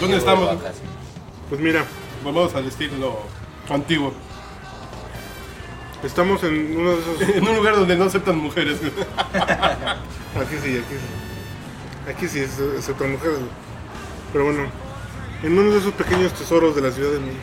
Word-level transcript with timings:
¿Dónde 0.00 0.16
estamos? 0.16 0.56
Pues 1.48 1.60
mira, 1.60 1.84
Volvamos 2.22 2.54
al 2.54 2.66
estilo 2.66 3.20
antiguo. 3.70 4.12
estamos 6.02 6.42
en 6.44 6.76
uno 6.76 6.90
de 6.90 7.00
esos. 7.00 7.20
En 7.36 7.48
un 7.48 7.56
lugar 7.56 7.76
donde 7.76 7.96
no 7.96 8.04
aceptan 8.04 8.38
mujeres. 8.38 8.78
Aquí 10.34 10.56
sí, 10.62 10.76
aquí 10.76 10.94
sí. 10.94 11.17
Aquí 12.08 12.26
sí, 12.26 12.40
es, 12.40 12.58
es 12.58 12.88
otra 12.88 13.06
mujer. 13.06 13.32
Pero 14.32 14.44
bueno, 14.44 14.62
en 15.42 15.58
uno 15.58 15.70
de 15.70 15.78
esos 15.78 15.92
pequeños 15.92 16.32
tesoros 16.32 16.74
de 16.74 16.82
la 16.82 16.90
Ciudad 16.90 17.12
de 17.12 17.20
México. 17.20 17.42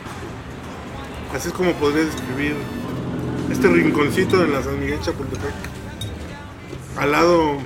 Así 1.34 1.48
es 1.48 1.54
como 1.54 1.72
podría 1.74 2.04
describir 2.04 2.54
este 3.50 3.68
rinconcito 3.68 4.42
en 4.42 4.52
la 4.52 4.62
San 4.62 4.78
Miguel 4.80 5.00
Chapultepec. 5.00 5.52
Al 6.98 7.12
lado 7.12 7.58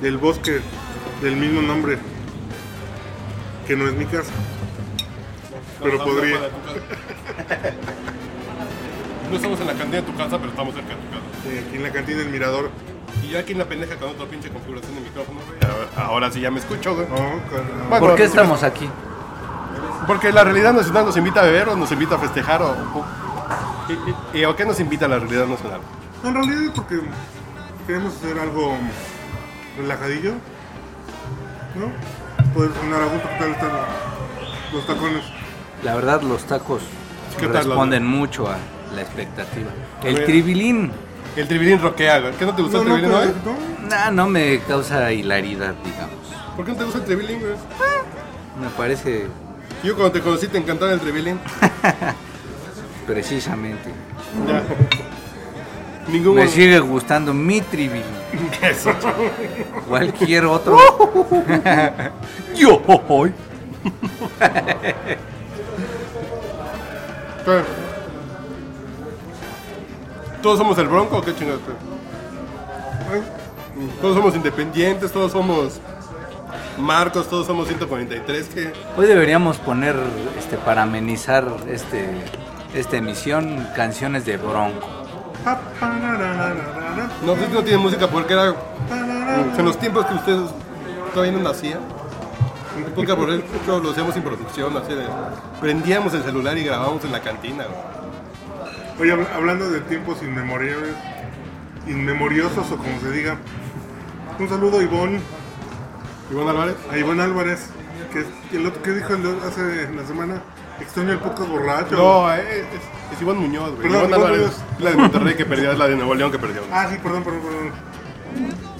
del 0.00 0.18
bosque 0.18 0.60
del 1.22 1.36
mismo 1.36 1.62
nombre. 1.62 1.98
Que 3.66 3.76
no 3.76 3.86
es 3.86 3.94
mi 3.94 4.06
casa. 4.06 4.32
Pero 5.82 6.04
podría. 6.04 6.40
de. 6.40 6.48
No 9.30 9.36
estamos 9.36 9.60
en 9.62 9.66
la 9.66 9.72
cantina 9.72 9.96
de 9.96 10.02
tu 10.02 10.14
casa, 10.14 10.36
pero 10.36 10.50
estamos 10.50 10.74
cerca 10.74 10.90
de 10.90 10.96
tu 10.96 11.08
casa. 11.08 11.22
Sí, 11.42 11.58
aquí 11.58 11.76
en 11.76 11.82
la 11.82 11.90
cantina 11.90 12.18
del 12.18 12.28
Mirador. 12.28 12.70
Y 13.22 13.28
yo 13.30 13.38
aquí 13.38 13.52
en 13.52 13.58
la 13.58 13.64
pendeja 13.64 13.96
con 13.96 14.10
otra 14.10 14.26
pinche 14.26 14.48
configuración 14.50 14.94
de 14.94 15.00
micrófono, 15.00 15.40
güey. 15.46 15.58
Ahora, 15.72 16.08
ahora 16.08 16.30
sí 16.30 16.40
ya 16.40 16.50
me 16.50 16.60
escucho, 16.60 16.94
güey. 16.94 17.06
No, 17.08 17.16
claro. 17.16 17.64
Bueno, 17.88 18.06
¿Por 18.06 18.14
qué 18.16 18.24
estamos 18.24 18.62
aquí? 18.62 18.88
Porque 20.06 20.32
la 20.32 20.44
realidad 20.44 20.72
nacional 20.72 21.04
nos 21.06 21.16
invita 21.16 21.40
a 21.40 21.44
beber 21.44 21.68
o 21.68 21.76
nos 21.76 21.90
invita 21.92 22.16
a 22.16 22.18
festejar 22.18 22.62
o... 22.62 22.70
o- 22.70 23.04
y, 23.88 23.92
y- 24.38 24.40
y- 24.40 24.44
¿o 24.44 24.56
qué 24.56 24.64
nos 24.64 24.78
invita 24.80 25.06
la 25.08 25.18
realidad 25.18 25.46
nacional? 25.46 25.80
En 26.24 26.34
realidad 26.34 26.62
es 26.64 26.70
porque 26.70 27.00
queremos 27.86 28.14
hacer 28.16 28.38
algo 28.38 28.76
relajadillo, 29.76 30.32
¿no? 31.74 32.52
Poder 32.54 32.70
sonar 32.80 33.02
a 33.02 33.04
gusto, 33.06 33.28
¿qué 33.28 33.38
tal 33.38 33.50
están 33.50 33.70
los 34.72 34.86
tacones? 34.86 35.24
La 35.82 35.94
verdad, 35.94 36.22
los 36.22 36.44
tacos 36.44 36.82
¿Qué 37.38 37.46
tal, 37.46 37.64
responden 37.64 38.06
mucho 38.06 38.48
a 38.48 38.56
la 38.94 39.02
expectativa. 39.02 39.70
El 40.04 40.14
ver. 40.16 40.24
tribilín, 40.26 40.92
El 41.36 41.48
tribilín 41.48 41.80
roquea. 41.80 42.30
¿Qué 42.38 42.44
no 42.44 42.54
te 42.54 42.62
gustó 42.62 42.84
No, 42.84 42.96
el 42.96 43.02
no, 43.02 43.08
tribilín, 43.18 43.34
pero- 43.42 43.54
güey? 43.56 43.66
no, 43.82 43.88
nah, 43.88 44.10
no 44.10 44.26
me 44.28 44.58
causa 44.60 45.12
hilaridad, 45.12 45.74
digamos. 45.84 46.16
¿Por 46.56 46.64
qué 46.66 46.72
no 46.72 46.78
te 46.78 46.84
gusta 46.84 46.98
el 46.98 47.04
tribilín, 47.04 47.40
güey? 47.40 47.52
Me 48.60 48.68
parece 48.76 49.26
Yo 49.82 49.94
cuando 49.94 50.12
te 50.12 50.20
conocí 50.20 50.46
te 50.48 50.58
encantaba 50.58 50.92
el 50.92 51.00
tribilín. 51.00 51.38
precisamente. 53.06 53.90
Ya. 54.46 54.62
Ningún... 56.08 56.34
Me 56.36 56.48
sigue 56.48 56.78
gustando 56.80 57.32
mi 57.32 57.60
tribilín. 57.62 58.04
Eso. 58.62 58.92
Cualquier 59.88 60.44
otro. 60.46 60.76
Yo 62.56 62.82
hoy. 63.08 63.32
¿Todos 70.42 70.58
somos 70.58 70.76
el 70.78 70.88
Bronco 70.88 71.18
o 71.18 71.22
qué 71.22 71.34
chingados? 71.34 71.60
Todos 74.00 74.16
somos 74.16 74.34
independientes, 74.34 75.12
todos 75.12 75.30
somos 75.30 75.80
Marcos, 76.78 77.28
todos 77.28 77.46
somos 77.46 77.68
143. 77.68 78.48
¿qué? 78.48 78.72
Hoy 78.96 79.06
deberíamos 79.06 79.58
poner, 79.58 79.94
este, 80.36 80.56
para 80.56 80.82
amenizar 80.82 81.46
este, 81.68 82.08
esta 82.74 82.96
emisión, 82.96 83.68
canciones 83.76 84.24
de 84.24 84.36
Bronco. 84.36 84.88
No, 87.24 87.36
no 87.36 87.62
tiene 87.62 87.78
música 87.78 88.08
porque 88.08 88.32
era 88.32 88.54
en 89.56 89.64
los 89.64 89.78
tiempos 89.78 90.06
que 90.06 90.14
ustedes 90.14 90.50
todavía 91.14 91.38
no 91.38 91.44
nacían. 91.48 91.80
Nunca 92.96 93.14
por 93.16 93.30
eso 93.30 93.78
lo 93.80 93.90
hacíamos 93.92 94.14
sin 94.14 94.24
producción, 94.24 94.76
así 94.76 94.92
de, 94.92 95.04
prendíamos 95.60 96.12
el 96.14 96.24
celular 96.24 96.58
y 96.58 96.64
grabábamos 96.64 97.04
en 97.04 97.12
la 97.12 97.20
cantina. 97.20 97.64
güey. 97.64 98.01
Oye, 99.02 99.12
habl- 99.12 99.26
hablando 99.34 99.68
de 99.68 99.80
tiempos 99.80 100.22
inmemoriales, 100.22 100.94
inmemoriosos 101.88 102.70
o 102.70 102.76
como 102.76 103.00
se 103.00 103.10
diga, 103.10 103.36
un 104.38 104.48
saludo 104.48 104.78
a 104.78 104.82
Ivonne, 104.84 105.20
Iván 106.30 106.48
Álvarez. 106.48 106.76
a 106.88 106.98
Ivonne 106.98 107.22
Álvarez, 107.24 107.66
que, 108.12 108.56
el 108.56 108.64
otro 108.66 108.80
que 108.82 108.92
dijo 108.92 109.12
el- 109.14 109.38
hace 109.44 109.90
la 109.92 110.06
semana, 110.06 110.42
extraño 110.80 111.10
el 111.12 111.18
podcast 111.18 111.50
borracho. 111.50 111.96
No, 111.96 112.32
es, 112.32 112.44
es, 112.46 112.64
es 113.16 113.20
Iván 113.22 113.38
Muñoz, 113.38 113.70
güey. 113.74 113.82
Perdón, 113.82 113.90
Iván 113.90 114.08
Iván 114.10 114.20
Álvarez 114.20 114.38
Muñoz. 114.40 114.56
la 114.78 114.90
de 114.90 114.96
Monterrey 114.96 115.34
que 115.34 115.46
perdió, 115.46 115.72
es 115.72 115.78
la 115.78 115.88
de 115.88 115.96
Nuevo 115.96 116.14
León 116.14 116.30
que 116.30 116.38
perdió. 116.38 116.62
Ah, 116.72 116.86
sí, 116.88 116.96
perdón, 117.02 117.24
perdón, 117.24 117.40
perdón. 117.42 117.72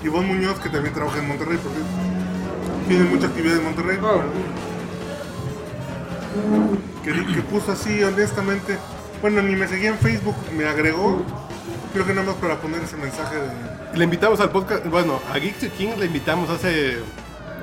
Ivonne 0.04 0.26
Muñoz, 0.28 0.60
que 0.60 0.68
también 0.68 0.94
trabaja 0.94 1.18
en 1.18 1.26
Monterrey, 1.26 1.58
porque 1.60 1.80
tiene 2.88 3.04
mucha 3.10 3.26
actividad 3.26 3.56
en 3.56 3.64
Monterrey. 3.64 3.98
Que, 7.02 7.12
di- 7.12 7.34
que 7.34 7.42
puso 7.42 7.72
así, 7.72 8.02
honestamente. 8.04 8.78
Bueno, 9.22 9.40
ni 9.40 9.54
me 9.54 9.68
seguía 9.68 9.90
en 9.90 9.98
Facebook, 9.98 10.34
me 10.56 10.64
agregó. 10.66 11.22
Creo 11.92 12.04
que 12.04 12.12
nada 12.12 12.26
más 12.26 12.36
para 12.36 12.56
poner 12.56 12.82
ese 12.82 12.96
mensaje 12.96 13.36
de. 13.36 13.96
Le 13.98 14.04
invitamos 14.04 14.40
al 14.40 14.50
podcast, 14.50 14.84
bueno, 14.86 15.20
a 15.32 15.38
Geeks 15.38 15.60
to 15.60 15.66
King 15.76 15.90
le 15.98 16.06
invitamos 16.06 16.50
hace 16.50 16.96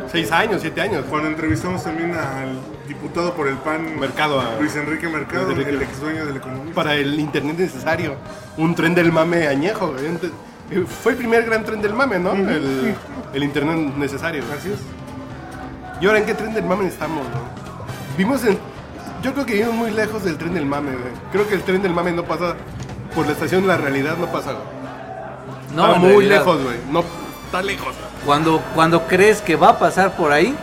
seis 0.09 0.31
años, 0.31 0.61
siete 0.61 0.79
años. 0.79 1.03
Cuando 1.09 1.27
entrevistamos 1.27 1.83
también 1.83 2.13
al 2.13 2.57
diputado 2.87 3.33
por 3.33 3.47
el 3.47 3.55
PAN, 3.57 3.99
Mercado 3.99 4.41
Luis 4.59 4.75
Enrique 4.75 5.09
Mercado, 5.09 5.47
Luis 5.47 5.57
Enrique. 5.57 5.71
el 5.71 5.81
ex 5.81 5.99
dueño 5.99 6.25
del 6.25 6.37
economía. 6.37 6.73
para 6.73 6.95
el 6.95 7.19
internet 7.19 7.57
necesario. 7.57 8.15
Un 8.55 8.73
tren 8.75 8.95
del 8.95 9.11
mame 9.11 9.47
añejo. 9.47 9.93
Fue 11.03 11.11
el 11.13 11.17
primer 11.17 11.43
gran 11.45 11.65
tren 11.65 11.81
del 11.81 11.93
mame, 11.93 12.19
¿no? 12.19 12.33
El, 12.33 12.95
el 13.33 13.43
internet 13.43 13.95
necesario. 13.97 14.43
Así 14.57 14.71
es. 14.71 14.79
¿Y 15.99 16.05
ahora 16.05 16.19
en 16.19 16.25
qué 16.25 16.35
tren 16.35 16.53
del 16.53 16.63
mame 16.63 16.87
estamos? 16.87 17.27
no? 17.27 17.41
Vimos 18.17 18.45
en... 18.45 18.57
Yo 19.21 19.33
creo 19.33 19.45
que 19.45 19.53
vivimos 19.53 19.75
muy 19.75 19.91
lejos 19.91 20.23
del 20.23 20.37
tren 20.37 20.53
del 20.53 20.65
mame. 20.65 20.91
güey. 20.91 21.11
Creo 21.31 21.47
que 21.47 21.55
el 21.55 21.63
tren 21.63 21.81
del 21.81 21.93
mame 21.93 22.11
no 22.11 22.23
pasa 22.23 22.55
por 23.13 23.25
la 23.25 23.33
estación 23.33 23.67
la 23.67 23.77
realidad, 23.77 24.17
no 24.17 24.27
pasa. 24.27 24.53
güey. 24.53 24.63
No, 25.75 25.85
está 25.87 25.99
muy 25.99 26.09
realidad, 26.09 26.37
lejos, 26.39 26.63
güey. 26.63 26.77
No, 26.91 27.03
está 27.45 27.61
lejos. 27.61 27.95
Cuando, 28.25 28.61
cuando 28.75 29.07
crees 29.07 29.41
que 29.41 29.55
va 29.55 29.69
a 29.69 29.79
pasar 29.79 30.15
por 30.15 30.31
ahí, 30.31 30.55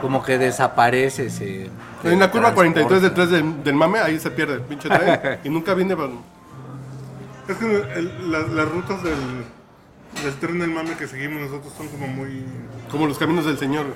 como 0.00 0.22
que 0.22 0.38
desaparece 0.38 1.26
ese. 1.26 1.70
En 2.04 2.18
la 2.18 2.30
curva 2.30 2.52
43 2.52 3.00
del 3.02 3.12
transporte. 3.14 3.38
tren 3.40 3.54
del, 3.56 3.64
del 3.64 3.74
mame, 3.74 3.98
ahí 4.00 4.20
se 4.20 4.30
pierde 4.30 4.54
el 4.54 4.60
pinche 4.60 4.88
tren. 4.88 5.38
y 5.44 5.48
nunca 5.48 5.72
viene... 5.74 5.96
Es 7.48 7.56
que 7.56 7.64
el- 7.96 8.30
las, 8.30 8.48
las 8.50 8.68
rutas 8.68 9.02
del, 9.02 9.14
del 10.22 10.34
tren 10.40 10.58
del 10.58 10.70
mame 10.70 10.94
que 10.96 11.06
seguimos 11.08 11.40
nosotros 11.42 11.72
son 11.76 11.88
como 11.88 12.06
muy. 12.06 12.44
Como 12.90 13.06
los 13.06 13.18
caminos 13.18 13.44
del 13.46 13.58
Señor. 13.58 13.86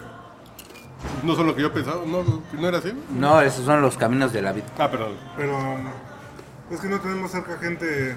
No 1.23 1.35
son 1.37 1.47
lo 1.47 1.55
que 1.55 1.63
yo 1.63 1.73
pensaba. 1.73 2.03
¿No, 2.07 2.43
¿No 2.53 2.69
era 2.69 2.79
así? 2.79 2.93
No, 3.11 3.41
esos 3.41 3.65
son 3.65 3.81
los 3.83 3.97
caminos 3.97 4.33
de 4.33 4.43
la 4.43 4.53
vida. 4.53 4.67
Ah, 4.79 4.91
perdón. 4.91 5.17
Pero 5.37 5.57
um, 5.57 5.87
es 6.71 6.81
que 6.81 6.89
no 6.89 7.01
tenemos 7.01 7.31
cerca 7.31 7.57
gente 7.59 8.17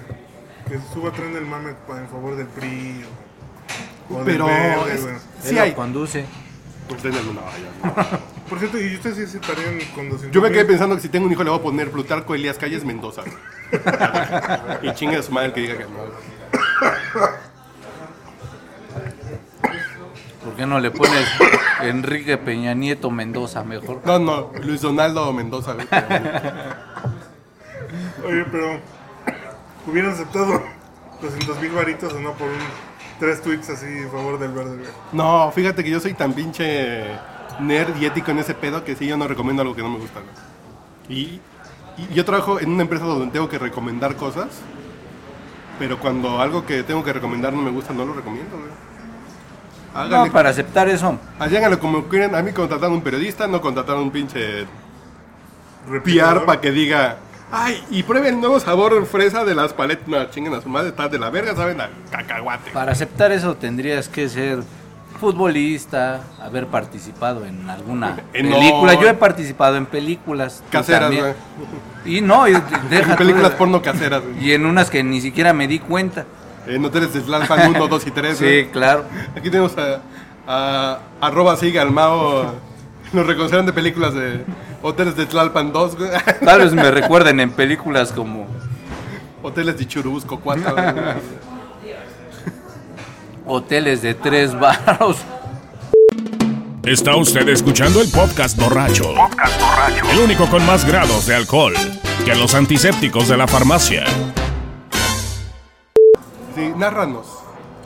que 0.68 0.78
suba 0.92 1.10
tren 1.12 1.32
del 1.34 1.46
mame 1.46 1.70
en 1.70 2.08
favor 2.08 2.36
del 2.36 2.46
PRI 2.48 3.04
o, 4.10 4.14
o 4.14 4.16
del 4.18 4.26
Pero 4.26 4.46
verde, 4.46 4.94
es- 4.94 5.02
güey. 5.02 5.14
sí 5.42 5.48
Él 5.50 5.54
lo 5.56 5.62
hay. 5.62 5.72
conduce. 5.72 6.24
Pues 6.88 7.00
tren 7.02 7.14
del- 7.14 7.34
no, 7.34 7.40
ya 7.40 7.88
no. 7.88 8.32
Por 8.48 8.58
cierto, 8.58 8.78
¿y 8.78 8.94
ustedes 8.96 9.30
sí 9.30 9.38
estarían 9.40 9.78
conduciendo? 9.94 10.30
Yo 10.34 10.42
me 10.42 10.50
quedé 10.50 10.64
pensando 10.64 10.94
que 10.96 11.00
si 11.02 11.08
tengo 11.08 11.26
un 11.26 11.32
hijo 11.32 11.42
le 11.44 11.50
voy 11.50 11.58
a 11.58 11.62
poner 11.62 11.90
Plutarco 11.90 12.34
Elías 12.34 12.58
Calles 12.58 12.84
Mendoza. 12.84 13.22
y 14.82 14.92
chingue 14.94 15.16
a 15.16 15.22
su 15.22 15.32
madre 15.32 15.48
el 15.48 15.54
que 15.54 15.60
diga 15.62 15.78
que 15.78 15.84
no. 15.84 15.90
¿Por 20.44 20.54
qué 20.54 20.66
no 20.66 20.80
le 20.80 20.90
pones 20.90 21.26
Enrique 21.82 22.36
Peña 22.38 22.74
Nieto 22.74 23.10
Mendoza 23.10 23.62
mejor? 23.64 24.00
No, 24.04 24.18
no, 24.18 24.50
Luis 24.62 24.80
Donaldo 24.80 25.32
Mendoza. 25.32 25.74
Oye, 28.26 28.44
pero 28.50 28.80
hubieran 29.86 30.12
aceptado 30.12 30.62
200 31.20 31.60
mil 31.60 31.70
varitos 31.72 32.12
o 32.12 32.20
no 32.20 32.32
por 32.32 32.48
un, 32.48 32.56
tres 33.20 33.42
tweets 33.42 33.70
así 33.70 33.86
en 33.86 34.10
favor 34.10 34.38
del 34.38 34.52
verde, 34.52 34.76
güey. 34.78 34.88
No, 35.12 35.50
fíjate 35.52 35.84
que 35.84 35.90
yo 35.90 36.00
soy 36.00 36.14
tan 36.14 36.32
pinche 36.32 37.04
nerd 37.60 37.96
y 38.00 38.06
ético 38.06 38.30
en 38.30 38.38
ese 38.38 38.54
pedo 38.54 38.84
que 38.84 38.96
sí, 38.96 39.06
yo 39.06 39.16
no 39.16 39.28
recomiendo 39.28 39.62
algo 39.62 39.74
que 39.74 39.82
no 39.82 39.90
me 39.90 39.98
gusta. 39.98 40.20
güey. 40.20 40.32
Y, 41.20 41.40
y 41.98 42.14
yo 42.14 42.24
trabajo 42.24 42.58
en 42.60 42.70
una 42.70 42.82
empresa 42.82 43.04
donde 43.04 43.30
tengo 43.32 43.48
que 43.48 43.58
recomendar 43.58 44.16
cosas, 44.16 44.48
pero 45.78 45.98
cuando 45.98 46.40
algo 46.40 46.64
que 46.64 46.82
tengo 46.82 47.04
que 47.04 47.12
recomendar 47.12 47.52
no 47.52 47.62
me 47.62 47.70
gusta, 47.70 47.92
no 47.92 48.04
lo 48.04 48.14
recomiendo. 48.14 48.56
güey. 48.56 48.70
Háganle, 49.94 50.28
No, 50.28 50.32
para 50.32 50.50
aceptar 50.50 50.88
eso. 50.88 51.18
háganlo 51.38 51.78
como 51.78 52.04
quieran. 52.04 52.34
A 52.34 52.42
mí 52.42 52.52
contrataron 52.52 52.94
un 52.94 53.02
periodista, 53.02 53.46
no 53.46 53.60
contrataron 53.60 54.02
un 54.04 54.10
pinche 54.10 54.66
Repitador. 55.88 56.44
para 56.46 56.60
que 56.60 56.70
diga, 56.70 57.16
ay, 57.50 57.82
y 57.90 58.02
pruebe 58.02 58.28
el 58.28 58.40
nuevo 58.40 58.58
sabor 58.60 59.04
fresa 59.06 59.44
de 59.44 59.54
las 59.54 59.72
paletas. 59.72 60.06
No, 60.08 60.24
chinguen 60.30 60.54
a 60.54 60.60
su 60.60 60.68
madre, 60.68 60.88
está 60.90 61.08
de 61.08 61.18
la 61.18 61.28
verga, 61.30 61.54
saben 61.54 61.80
a 61.80 61.90
cacahuate. 62.10 62.70
Para 62.70 62.92
aceptar 62.92 63.32
eso 63.32 63.56
tendrías 63.56 64.08
que 64.08 64.28
ser 64.28 64.62
futbolista, 65.20 66.20
haber 66.40 66.66
participado 66.66 67.44
en 67.46 67.68
alguna 67.70 68.16
En 68.32 68.50
película. 68.50 68.94
no- 68.94 69.02
Yo 69.02 69.08
he 69.08 69.14
participado 69.14 69.76
en 69.76 69.86
películas. 69.86 70.62
Caseras, 70.70 71.10
güey. 71.14 71.34
Y 72.04 72.20
no, 72.20 72.48
y 72.48 72.52
deja 72.90 73.12
En 73.12 73.18
películas 73.18 73.52
porno 73.52 73.82
caseras. 73.82 74.22
Y 74.40 74.52
en 74.52 74.66
unas 74.66 74.90
que 74.90 75.02
ni 75.04 75.20
siquiera 75.20 75.52
me 75.52 75.68
di 75.68 75.78
cuenta. 75.78 76.24
En 76.66 76.84
hoteles 76.84 77.12
de 77.12 77.20
Tlalpan 77.20 77.70
1, 77.76 77.88
2 77.88 78.06
y 78.06 78.10
3. 78.10 78.38
Sí, 78.38 78.68
claro. 78.72 79.04
Aquí 79.36 79.50
tenemos 79.50 79.72
a, 79.78 80.00
a 80.46 80.98
arroba 81.20 81.56
sigue 81.56 81.78
al 81.80 81.90
Mao. 81.90 82.54
Nos 83.12 83.26
reconocerán 83.26 83.66
de 83.66 83.72
películas 83.72 84.14
de 84.14 84.44
hoteles 84.82 85.16
de 85.16 85.26
Tlalpan 85.26 85.72
2, 85.72 85.96
güey. 85.96 86.10
Tal 86.44 86.60
vez 86.60 86.72
me 86.72 86.90
recuerden 86.90 87.40
en 87.40 87.50
películas 87.50 88.12
como 88.12 88.46
hoteles 89.42 89.76
de 89.78 89.86
Churubusco 89.86 90.40
4. 90.40 90.72
güey. 90.74 90.94
Hoteles 93.46 94.02
de 94.02 94.14
Tres 94.14 94.58
Barros. 94.58 95.16
Está 96.84 97.16
usted 97.16 97.48
escuchando 97.48 98.00
el 98.00 98.08
podcast 98.10 98.56
borracho. 98.58 99.14
El 100.12 100.18
único 100.20 100.46
con 100.46 100.64
más 100.66 100.84
grados 100.84 101.26
de 101.26 101.34
alcohol 101.34 101.74
que 102.24 102.34
los 102.34 102.54
antisépticos 102.54 103.28
de 103.28 103.36
la 103.36 103.46
farmacia. 103.48 104.04
Sí, 106.54 106.72
narranos 106.76 107.42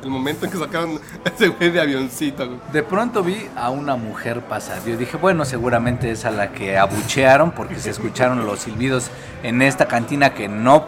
el 0.07 0.11
momento 0.11 0.47
en 0.47 0.53
que 0.53 0.59
sacaron 0.59 1.01
ese 1.25 1.49
güey 1.49 1.71
de 1.71 1.81
avioncito. 1.81 2.61
De 2.73 2.83
pronto 2.83 3.23
vi 3.23 3.49
a 3.57 3.71
una 3.71 3.97
mujer 3.97 4.41
pasar. 4.43 4.83
Yo 4.85 4.97
dije, 4.97 5.17
bueno, 5.17 5.45
seguramente 5.45 6.11
es 6.11 6.25
a 6.25 6.31
la 6.31 6.53
que 6.53 6.79
abuchearon 6.79 7.51
porque 7.51 7.77
se 7.77 7.91
escucharon 7.91 8.47
los 8.47 8.61
silbidos 8.61 9.11
en 9.43 9.63
esta 9.63 9.87
cantina 9.87 10.33
que 10.33 10.49
no, 10.49 10.87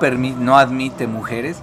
admite 0.56 1.06
mujeres. 1.06 1.58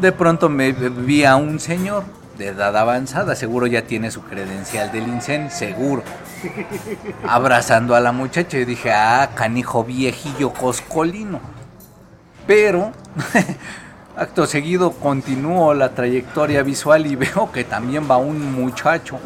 De 0.00 0.12
pronto 0.12 0.48
me 0.48 0.72
vi 0.72 1.24
a 1.24 1.36
un 1.36 1.58
señor 1.58 2.04
de 2.38 2.48
edad 2.48 2.76
avanzada, 2.76 3.34
seguro 3.34 3.66
ya 3.66 3.82
tiene 3.82 4.10
su 4.10 4.22
credencial 4.22 4.92
del 4.92 5.08
INSEN, 5.08 5.50
seguro. 5.50 6.02
Abrazando 7.26 7.94
a 7.94 8.00
la 8.00 8.12
muchacha 8.12 8.58
y 8.58 8.66
dije, 8.66 8.92
ah, 8.92 9.30
canijo 9.34 9.84
viejillo 9.84 10.52
coscolino. 10.52 11.40
Pero, 12.46 12.92
acto 14.16 14.46
seguido, 14.46 14.92
continúo 14.92 15.74
la 15.74 15.90
trayectoria 15.90 16.62
visual 16.62 17.06
y 17.06 17.16
veo 17.16 17.50
que 17.52 17.64
también 17.64 18.08
va 18.10 18.16
un 18.16 18.52
muchacho 18.52 19.18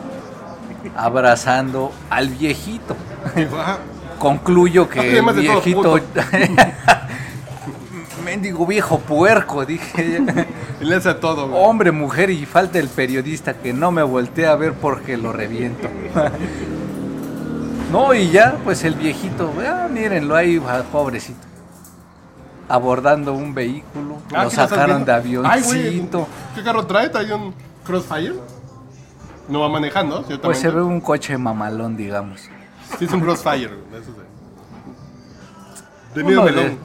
abrazando 0.96 1.92
al 2.08 2.28
viejito. 2.28 2.96
Dijo, 3.36 3.58
"Ajá, 3.58 3.78
Concluyo 4.20 4.86
que 4.88 5.00
el 5.00 5.12
Además 5.12 5.36
de 5.36 5.42
todo, 5.44 5.54
viejito... 5.62 6.00
Mendigo 8.24 8.66
viejo 8.66 8.98
puerco, 8.98 9.64
dije. 9.64 10.20
le 10.80 10.94
hace 10.94 11.14
todo. 11.14 11.48
güey. 11.48 11.64
Hombre, 11.64 11.90
mujer 11.90 12.28
y 12.28 12.44
falta 12.44 12.78
el 12.78 12.88
periodista 12.88 13.54
que 13.54 13.72
no 13.72 13.90
me 13.90 14.02
voltee 14.02 14.46
a 14.46 14.56
ver 14.56 14.74
porque 14.74 15.16
lo 15.16 15.32
reviento. 15.32 15.88
no, 17.92 18.12
y 18.12 18.30
ya, 18.30 18.56
pues 18.62 18.84
el 18.84 18.94
viejito, 18.94 19.50
ah, 19.66 19.88
mírenlo 19.90 20.36
ahí, 20.36 20.62
ah, 20.68 20.82
pobrecito. 20.92 21.49
Abordando 22.70 23.32
un 23.34 23.52
vehículo, 23.52 24.18
Ah, 24.32 24.44
lo 24.44 24.50
¿qué 24.50 24.56
le 24.56 24.62
estás 24.62 24.70
sacaron 24.70 25.04
de 25.04 25.20
viendo? 25.20 25.48
Ay, 25.48 25.62
avioncito. 25.62 26.26
¿Qué 26.54 26.62
carro 26.62 26.86
trae? 26.86 27.08
¿Trae 27.08 27.32
un 27.34 27.52
Crossfire? 27.84 28.34
No 29.48 29.60
va 29.60 29.68
manejando, 29.68 30.18
ciertamente. 30.18 30.46
Pues 30.46 30.58
se 30.60 30.70
ve 30.70 30.80
un 30.80 31.00
coche 31.00 31.36
mamalón, 31.36 31.96
digamos. 31.96 32.42
Sí, 32.98 33.04
es 33.06 33.12
un 33.12 33.20
Crossfire. 33.20 33.70
de 36.14 36.22
Uno 36.24 36.44
de- 36.44 36.52
melón. 36.52 36.78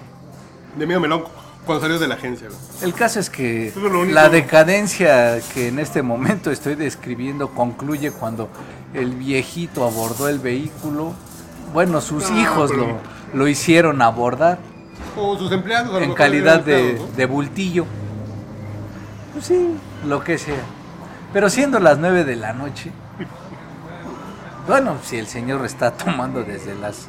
De 0.76 0.86
medio 0.88 1.00
melón 1.00 1.24
cuando 1.66 1.82
salió 1.84 1.98
de 2.00 2.08
la 2.08 2.16
agencia. 2.16 2.48
El 2.82 2.94
caso 2.94 3.20
es 3.20 3.30
que 3.30 3.68
es 3.68 3.76
la 4.12 4.30
decadencia 4.30 5.40
que 5.54 5.68
en 5.70 5.80
este 5.80 6.02
momento 6.02 6.52
estoy 6.52 6.76
describiendo 6.76 7.50
concluye 7.50 8.12
cuando 8.12 8.50
el 8.94 9.12
viejito 9.16 9.84
abordó 9.86 10.28
el 10.30 10.40
vehículo. 10.40 11.14
Bueno, 11.74 12.02
sus 12.02 12.30
No, 12.30 12.40
hijos 12.42 12.72
pero- 12.72 12.88
lo, 12.88 13.38
lo 13.40 13.48
hicieron 13.48 14.02
abordar 14.02 14.58
O 15.18 15.38
sus 15.38 15.52
empleados. 15.52 15.90
a 15.90 15.94
lo 15.94 15.98
en 15.98 16.02
mejor 16.04 16.18
calidad 16.18 16.60
de, 16.62 17.02
de 17.16 17.26
bultillo. 17.26 17.86
Pues 19.34 19.46
sí, 19.46 19.76
lo 20.06 20.24
que 20.24 20.38
sea. 20.38 20.62
Pero 21.34 21.50
siendo 21.50 21.80
las 21.80 21.98
9 21.98 22.24
de 22.24 22.36
la 22.36 22.54
noche, 22.54 22.92
bueno, 24.68 24.98
si 25.04 25.18
el 25.18 25.28
señor 25.28 25.66
está 25.66 25.92
tomando 25.98 26.44
desde 26.44 26.76
las, 26.76 27.08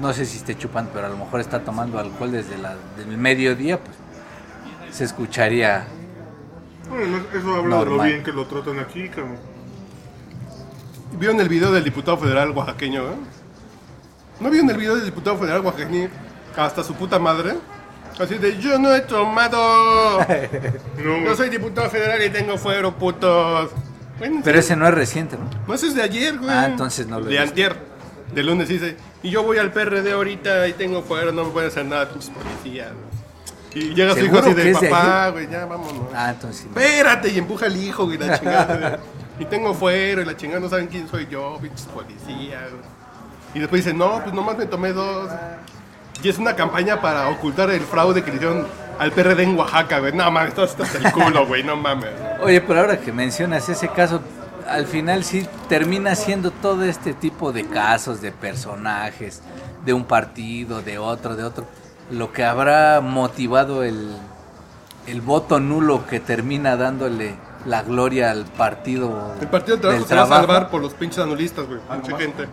no 0.00 0.12
sé 0.12 0.26
si 0.26 0.36
esté 0.38 0.56
chupando, 0.56 0.90
pero 0.92 1.06
a 1.06 1.10
lo 1.10 1.16
mejor 1.16 1.40
está 1.40 1.60
tomando 1.60 1.98
alcohol 1.98 2.32
desde 2.32 2.58
la, 2.58 2.76
del 2.96 3.16
mediodía, 3.18 3.78
pues 3.80 3.96
se 4.90 5.04
escucharía 5.04 5.86
Bueno, 6.88 7.18
eso 7.32 7.54
habla 7.56 7.78
de 7.78 7.84
lo 7.84 7.90
Normal. 7.90 8.08
bien 8.08 8.22
que 8.22 8.32
lo 8.32 8.46
tratan 8.46 8.78
aquí, 8.78 9.08
cabrón. 9.08 9.36
¿Vieron 11.18 11.40
el 11.40 11.48
video 11.48 11.72
del 11.72 11.84
diputado 11.84 12.18
federal 12.18 12.50
oaxaqueño? 12.50 13.02
eh? 13.02 13.14
¿No 14.40 14.50
vieron 14.50 14.68
el 14.70 14.76
video 14.76 14.96
del 14.96 15.04
diputado 15.04 15.38
federal 15.38 15.60
oaxaqueño 15.64 16.08
hasta 16.56 16.82
su 16.84 16.94
puta 16.94 17.18
madre? 17.18 17.54
Así 18.18 18.38
de, 18.38 18.58
yo 18.58 18.78
no 18.78 18.94
he 18.94 19.00
tomado. 19.00 20.20
No, 20.98 21.24
Yo 21.24 21.34
soy 21.36 21.50
diputado 21.50 21.90
federal 21.90 22.22
y 22.24 22.30
tengo 22.30 22.56
fuero, 22.56 22.92
putos. 22.94 23.70
Bueno, 24.18 24.40
Pero 24.44 24.54
sí. 24.62 24.66
ese 24.66 24.76
no 24.76 24.86
es 24.86 24.94
reciente, 24.94 25.36
¿no? 25.36 25.44
No, 25.66 25.74
ese 25.74 25.88
es 25.88 25.94
de 25.94 26.02
ayer, 26.02 26.38
güey. 26.38 26.48
Ah, 26.50 26.66
entonces 26.66 27.06
no 27.08 27.18
lo 27.18 27.26
De 27.26 27.38
antier. 27.38 27.76
De 28.32 28.42
lunes 28.42 28.68
dice, 28.68 28.96
y 29.22 29.30
yo 29.30 29.42
voy 29.42 29.58
al 29.58 29.72
PRD 29.72 30.12
ahorita 30.12 30.66
y 30.68 30.72
tengo 30.74 31.02
fuero, 31.02 31.32
no 31.32 31.44
me 31.44 31.50
puede 31.50 31.66
hacer 31.68 31.84
nada, 31.84 32.08
pinches 32.08 32.30
policías. 32.30 32.90
güey". 32.92 33.84
Y 33.86 33.94
llega 33.94 34.12
su 34.14 34.20
hijo 34.20 34.40
¿Seguro 34.40 34.60
así 34.60 34.84
de, 34.84 34.88
papá, 34.90 35.28
güey, 35.30 35.48
ya 35.50 35.66
vámonos. 35.66 36.04
Ah, 36.14 36.30
entonces 36.30 36.62
sí. 36.62 36.68
Espérate, 36.68 37.28
y 37.30 37.38
empuja 37.38 37.66
al 37.66 37.76
hijo, 37.76 38.04
güey, 38.04 38.16
la 38.18 38.38
chingada. 38.38 38.98
y 39.40 39.44
tengo 39.46 39.74
fuero, 39.74 40.22
y 40.22 40.24
la 40.24 40.36
chingada 40.36 40.60
no 40.60 40.68
saben 40.68 40.86
quién 40.86 41.08
soy 41.08 41.26
yo, 41.28 41.58
pinches 41.60 41.86
policías. 41.86 42.70
güey. 42.70 42.82
Y 43.54 43.58
después 43.58 43.84
dice, 43.84 43.94
no, 43.96 44.20
pues 44.22 44.32
nomás 44.32 44.56
me 44.56 44.66
tomé 44.66 44.92
dos. 44.92 45.28
Y 46.24 46.30
es 46.30 46.38
una 46.38 46.56
campaña 46.56 47.02
para 47.02 47.28
ocultar 47.28 47.68
el 47.68 47.82
fraude 47.82 48.24
que 48.24 48.30
le 48.30 48.36
hicieron 48.36 48.66
al 48.98 49.12
PRD 49.12 49.42
en 49.42 49.58
Oaxaca, 49.58 49.98
güey. 49.98 50.14
No 50.14 50.30
mames, 50.30 50.54
todo 50.54 50.64
está 50.64 50.84
hasta 50.84 50.96
el 50.96 51.12
culo, 51.12 51.46
güey, 51.46 51.62
no 51.62 51.76
mames. 51.76 52.08
Oye, 52.40 52.62
pero 52.62 52.80
ahora 52.80 52.98
que 52.98 53.12
mencionas 53.12 53.68
ese 53.68 53.88
caso, 53.88 54.22
al 54.66 54.86
final 54.86 55.22
sí 55.22 55.46
termina 55.68 56.14
siendo 56.14 56.50
todo 56.50 56.82
este 56.84 57.12
tipo 57.12 57.52
de 57.52 57.66
casos, 57.66 58.22
de 58.22 58.32
personajes, 58.32 59.42
de 59.84 59.92
un 59.92 60.04
partido, 60.06 60.80
de 60.80 60.96
otro, 60.96 61.36
de 61.36 61.44
otro, 61.44 61.66
lo 62.10 62.32
que 62.32 62.42
habrá 62.42 63.02
motivado 63.02 63.82
el, 63.82 64.16
el 65.06 65.20
voto 65.20 65.60
nulo 65.60 66.06
que 66.06 66.20
termina 66.20 66.76
dándole 66.76 67.34
la 67.66 67.82
gloria 67.82 68.30
al 68.30 68.46
partido. 68.46 69.34
El 69.42 69.48
partido 69.48 69.76
de 69.76 69.82
trabajo 69.82 69.98
del 70.00 70.08
se 70.08 70.14
va 70.14 70.22
a 70.22 70.26
trabajo. 70.26 70.46
salvar 70.46 70.70
por 70.70 70.80
los 70.80 70.94
pinches 70.94 71.18
anulistas, 71.18 71.66
güey. 71.66 71.80
Mucha 71.94 72.16
gente. 72.16 72.48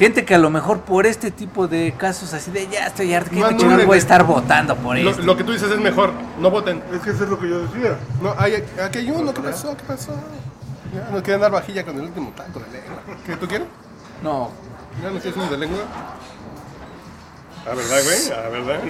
Gente 0.00 0.24
que 0.24 0.34
a 0.34 0.38
lo 0.38 0.48
mejor 0.48 0.80
por 0.80 1.04
este 1.06 1.30
tipo 1.30 1.68
de 1.68 1.92
casos 1.96 2.32
así 2.32 2.50
de 2.50 2.66
ya 2.68 2.86
estoy 2.86 3.12
harto, 3.12 3.30
que 3.30 3.36
No 3.38 3.86
voy 3.86 3.96
a 3.96 3.98
estar 3.98 4.24
votando 4.24 4.74
por 4.74 4.98
Lo, 4.98 5.10
esto. 5.10 5.22
lo 5.22 5.36
que 5.36 5.44
tú 5.44 5.52
dices 5.52 5.70
es 5.70 5.78
mejor, 5.78 6.10
no 6.40 6.50
voten. 6.50 6.82
es 6.92 7.00
que 7.02 7.10
eso 7.10 7.24
es 7.24 7.28
lo 7.30 7.38
que 7.38 7.50
yo 7.50 7.60
decía. 7.66 7.98
No, 8.22 8.34
hay, 8.38 8.64
aquí 8.82 8.98
hay 8.98 9.10
uno, 9.10 9.34
¿qué 9.34 9.42
pasó? 9.42 9.76
¿Qué 9.76 9.84
pasó? 9.84 10.12
Ya 10.94 11.08
nos 11.12 11.20
quieren 11.22 11.42
dar 11.42 11.50
vajilla 11.52 11.84
con 11.84 11.96
el 11.96 12.06
último 12.06 12.32
taco 12.34 12.60
de 12.60 12.66
lengua. 12.80 13.02
¿Qué 13.26 13.36
tú 13.36 13.46
quieres? 13.46 13.68
No, 14.22 14.50
¿Ya 15.02 15.10
no 15.10 15.20
quieres 15.20 15.36
uno 15.36 15.50
de 15.50 15.58
lengua? 15.58 15.80
¿A 17.70 17.74
verdad, 17.74 17.98
güey? 18.02 18.38
¿A 18.38 18.48
verdad? 18.48 18.80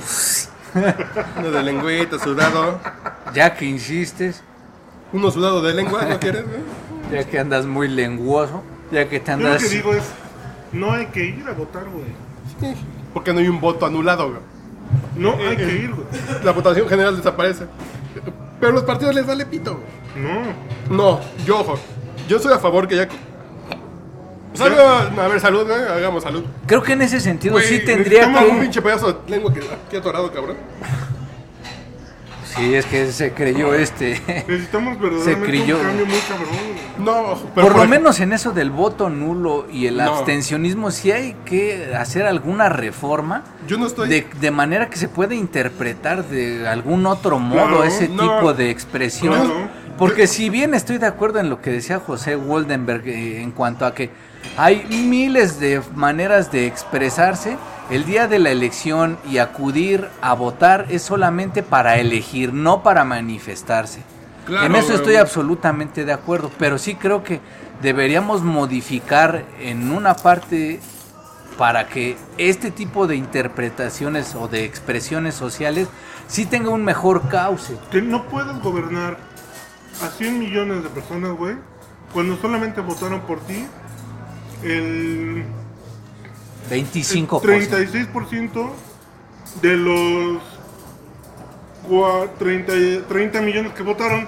uno 1.39 1.51
de 1.51 1.63
lengüita, 1.65 2.19
sudado. 2.21 2.79
ya 3.35 3.55
que 3.57 3.65
insistes, 3.65 4.43
Uno 5.13 5.29
sudado 5.33 5.61
de 5.61 5.75
lengua, 5.75 6.05
¿no 6.05 6.21
quieres, 6.21 6.45
güey? 6.47 6.61
ya 7.13 7.25
que 7.29 7.41
andas 7.41 7.67
muy 7.67 7.89
lenguoso, 7.89 8.63
ya 8.93 9.09
que 9.09 9.19
te 9.19 9.33
Yo 9.33 9.39
lo 9.39 9.47
andas... 9.49 9.63
que 9.65 9.69
digo 9.71 9.93
es, 9.93 10.05
no 10.73 10.93
hay 10.93 11.07
que 11.07 11.25
ir 11.25 11.45
a 11.49 11.53
votar, 11.53 11.85
güey. 11.85 12.07
Sí, 12.61 12.81
Porque 13.15 13.33
no 13.33 13.41
hay 13.41 13.49
un 13.49 13.61
voto 13.61 13.87
anulado, 13.87 14.29
güey. 14.29 14.41
No 15.17 15.35
hay 15.37 15.57
que 15.57 15.65
ir, 15.73 15.91
güey. 15.93 16.07
La 16.45 16.53
votación 16.53 16.89
general 16.89 17.17
desaparece. 17.17 17.67
Pero 18.59 18.73
los 18.73 18.85
partidos 18.85 19.15
les 19.15 19.27
vale 19.27 19.47
pito, 19.47 19.75
güey. 19.75 20.25
No. 20.89 20.97
No, 20.97 21.21
yo, 21.47 21.61
ojo. 21.61 21.79
Yo 22.29 22.37
estoy 22.37 22.53
a 22.53 22.59
favor 22.59 22.87
que 22.89 22.97
ya. 22.97 23.09
Salga, 24.55 25.03
a 25.03 25.29
ver, 25.29 25.41
salud, 25.41 25.65
güey. 25.67 25.81
Hagamos 25.81 26.23
salud. 26.25 26.45
Creo 26.67 26.83
que 26.83 26.93
en 26.93 27.03
ese 27.03 27.21
sentido 27.21 27.55
Güey, 27.55 27.67
sí 27.67 27.85
tendría 27.85 28.27
necesitamos 28.27 28.51
un 28.51 28.57
que... 28.57 28.63
pinche 28.63 28.83
pedazo 28.83 29.13
de 29.13 29.31
lengua 29.31 29.53
que 29.55 29.61
aquí 29.61 29.97
atorado, 29.97 30.31
cabrón. 30.33 30.57
Sí, 32.57 32.75
es 32.75 32.85
que 32.87 33.13
se 33.13 33.33
creyó 33.33 33.75
este... 33.75 34.21
Necesitamos 34.49 34.99
verdaderamente 35.01 35.47
creyó. 35.49 35.77
un 35.79 35.83
cambio 35.85 36.07
muy 36.07 36.19
cabrón, 36.29 36.49
güey. 36.49 37.05
No, 37.07 37.39
pero 37.55 37.67
Por 37.69 37.77
lo 37.77 37.87
menos 37.89 38.21
en 38.21 38.33
eso 38.33 38.51
del 38.53 38.71
voto 38.71 39.09
nulo 39.09 39.67
y 39.71 39.87
el 39.87 39.97
No. 39.99 40.17
abstencionismo 40.17 40.91
sí 40.91 41.13
hay 41.13 41.35
que 41.45 41.95
hacer 41.95 42.27
alguna 42.27 42.69
reforma 42.69 43.45
Yo 43.67 43.79
no 43.79 43.87
estoy. 43.87 44.09
de, 44.09 44.27
de 44.41 44.51
manera 44.51 44.91
que 44.91 44.97
se 44.97 45.09
pueda 45.09 45.35
interpretar 45.35 46.25
de 46.27 46.67
algún 46.69 47.07
otro 47.07 47.39
modo 47.39 47.61
Claro, 47.69 47.85
ese 47.85 48.09
no. 48.09 48.23
tipo 48.37 48.53
de 48.55 48.71
expresión. 48.71 49.35
Claro. 49.35 49.69
Porque 49.97 50.27
si 50.27 50.49
bien 50.51 50.75
estoy 50.75 50.99
de 50.99 51.07
acuerdo 51.07 51.41
en 51.41 51.51
lo 51.51 51.61
que 51.61 51.71
decía 51.71 51.99
José 52.01 52.35
Woldenberg 52.37 53.07
eh, 53.07 53.43
en 53.43 53.51
cuanto 53.53 53.85
a 53.87 53.95
que 53.95 54.11
hay 54.57 54.85
miles 54.85 55.61
de 55.61 55.83
maneras 55.95 56.53
de 56.53 56.67
expresarse, 56.67 57.57
el 57.91 58.05
día 58.05 58.29
de 58.29 58.39
la 58.39 58.51
elección 58.51 59.19
y 59.29 59.39
acudir 59.39 60.09
a 60.21 60.35
votar 60.35 60.87
es 60.91 61.03
solamente 61.03 61.63
para 61.63 61.99
elegir, 61.99 62.53
no 62.53 62.83
para 62.83 63.05
manifestarse. 63.05 64.03
Claro, 64.47 64.67
en 64.67 64.77
eso 64.77 64.89
güey. 64.89 64.99
estoy 64.99 65.17
absolutamente 65.17 66.05
de 66.05 66.13
acuerdo, 66.13 66.51
pero 66.59 66.79
sí 66.79 66.95
creo 66.95 67.25
que 67.25 67.41
deberíamos 67.83 68.43
modificar 68.43 69.45
en 69.61 69.91
una 69.93 70.15
parte 70.15 70.81
para 71.59 71.89
que 71.89 72.17
este 72.39 72.71
tipo 72.71 73.07
de 73.07 73.17
interpretaciones 73.17 74.35
o 74.35 74.49
de 74.49 74.65
expresiones 74.65 75.35
sociales 75.35 75.89
sí 76.27 76.47
tenga 76.47 76.71
un 76.71 76.85
mejor 76.85 77.29
cauce. 77.29 77.77
Que 77.91 78.01
no 78.01 78.25
puedes 78.29 78.59
gobernar 78.63 79.19
a 80.03 80.09
100 80.09 80.39
millones 80.39 80.83
de 80.83 80.89
personas, 80.89 81.33
güey, 81.33 81.57
cuando 82.13 82.37
solamente 82.37 82.81
votaron 82.81 83.21
por 83.23 83.41
ti 83.41 83.67
el, 84.63 85.45
el 86.71 86.87
25%. 86.87 87.41
36% 87.41 88.71
de 89.63 89.77
los 89.77 90.43
cua- 91.89 92.29
30, 92.39 92.75
y- 92.77 93.05
30 93.09 93.41
millones 93.41 93.73
que 93.73 93.83
votaron. 93.83 94.27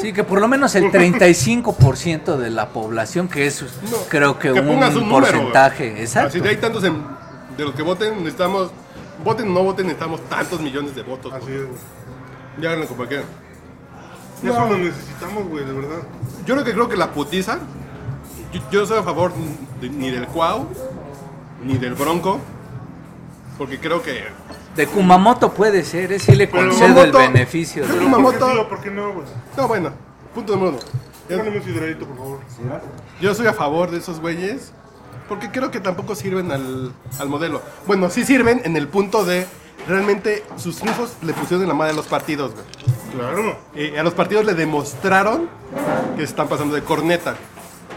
Sí, 0.00 0.12
que 0.12 0.22
por 0.24 0.40
lo 0.40 0.48
menos 0.48 0.74
el 0.74 0.84
35% 0.92 2.36
de 2.36 2.50
la 2.50 2.68
población, 2.68 3.28
que 3.28 3.46
es 3.46 3.62
No, 3.62 3.68
creo 4.08 4.38
que, 4.38 4.52
que 4.52 4.60
un 4.60 4.66
número, 4.80 5.08
porcentaje, 5.10 6.00
exacto. 6.00 6.28
Así 6.28 6.40
de 6.40 6.48
hay 6.50 6.56
tantos 6.56 6.84
en- 6.84 7.02
de 7.56 7.64
los 7.64 7.74
que 7.74 7.82
voten, 7.82 8.18
necesitamos, 8.18 8.70
voten 9.24 9.48
o 9.50 9.52
no 9.54 9.62
voten, 9.64 9.86
necesitamos 9.86 10.20
tantos 10.28 10.60
millones 10.60 10.94
de 10.94 11.02
votos. 11.02 11.32
Así 11.32 11.50
es, 11.52 11.62
güey. 11.66 11.78
Ya 12.60 12.68
háganlo 12.70 12.86
como 12.86 13.04
quieran. 13.06 13.26
Eso 14.42 14.66
lo 14.68 14.78
necesitamos, 14.78 15.48
güey, 15.48 15.64
de 15.64 15.72
verdad. 15.72 15.98
Yo 16.46 16.54
lo 16.56 16.64
que 16.64 16.72
creo 16.72 16.88
que 16.88 16.96
la 16.96 17.12
putiza, 17.12 17.58
yo, 18.52 18.60
yo 18.70 18.80
no 18.80 18.86
soy 18.86 18.98
a 18.98 19.02
favor 19.02 19.32
de- 19.80 19.88
ni 19.90 20.10
del 20.10 20.26
Cuau, 20.26 20.66
ni 21.64 21.76
del 21.78 21.94
Bronco, 21.94 22.38
porque 23.58 23.78
creo 23.78 24.02
que... 24.02 24.24
De 24.76 24.86
Kumamoto 24.86 25.52
puede 25.52 25.84
ser, 25.84 26.12
es 26.12 26.22
sí 26.22 26.34
le 26.34 26.46
Pero 26.46 26.68
concedo 26.68 27.02
el 27.04 27.12
Kumamoto- 27.12 27.18
beneficio. 27.32 27.82
Pero 27.86 27.94
de- 27.94 28.00
¿Por 28.00 28.08
Kumamoto- 28.10 28.46
qué 28.46 28.52
sí 28.54 28.58
o 28.58 28.68
por 28.68 28.80
qué 28.80 28.90
no, 28.90 29.12
güey? 29.12 29.26
No, 29.56 29.68
bueno, 29.68 29.90
punto 30.34 30.54
número 30.54 30.70
uno. 30.70 30.78
Póngame 31.28 31.58
un 31.58 31.62
sidradito, 31.64 32.06
por 32.06 32.16
favor. 32.16 32.40
Yo 33.20 33.34
soy 33.34 33.46
a 33.46 33.52
favor 33.52 33.90
de 33.90 33.98
esos 33.98 34.20
güeyes, 34.20 34.72
porque 35.28 35.50
creo 35.50 35.70
que 35.70 35.78
tampoco 35.80 36.14
sirven 36.16 36.50
al, 36.50 36.92
al 37.20 37.28
modelo. 37.28 37.62
Bueno, 37.86 38.10
sí 38.10 38.24
sirven 38.24 38.62
en 38.64 38.76
el 38.76 38.88
punto 38.88 39.24
de 39.24 39.46
realmente 39.86 40.44
sus 40.56 40.76
triunfos 40.78 41.14
le 41.22 41.32
pusieron 41.32 41.62
en 41.62 41.68
la 41.68 41.74
madre 41.74 41.92
a 41.92 41.96
los 41.96 42.06
partidos, 42.06 42.52
güey. 42.52 42.64
Claro. 43.14 43.56
Eh, 43.76 43.96
a 43.98 44.02
los 44.02 44.14
partidos 44.14 44.44
le 44.44 44.54
demostraron 44.54 45.48
que 46.16 46.22
se 46.22 46.30
están 46.30 46.48
pasando 46.48 46.74
de 46.74 46.82
corneta. 46.82 47.36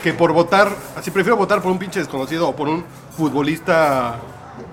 Que 0.03 0.13
por 0.13 0.33
votar, 0.33 0.69
así 0.97 1.09
prefiero 1.11 1.37
votar 1.37 1.61
por 1.61 1.71
un 1.71 1.79
pinche 1.79 1.99
desconocido 1.99 2.49
o 2.49 2.55
por 2.55 2.67
un 2.67 2.83
futbolista 3.17 4.19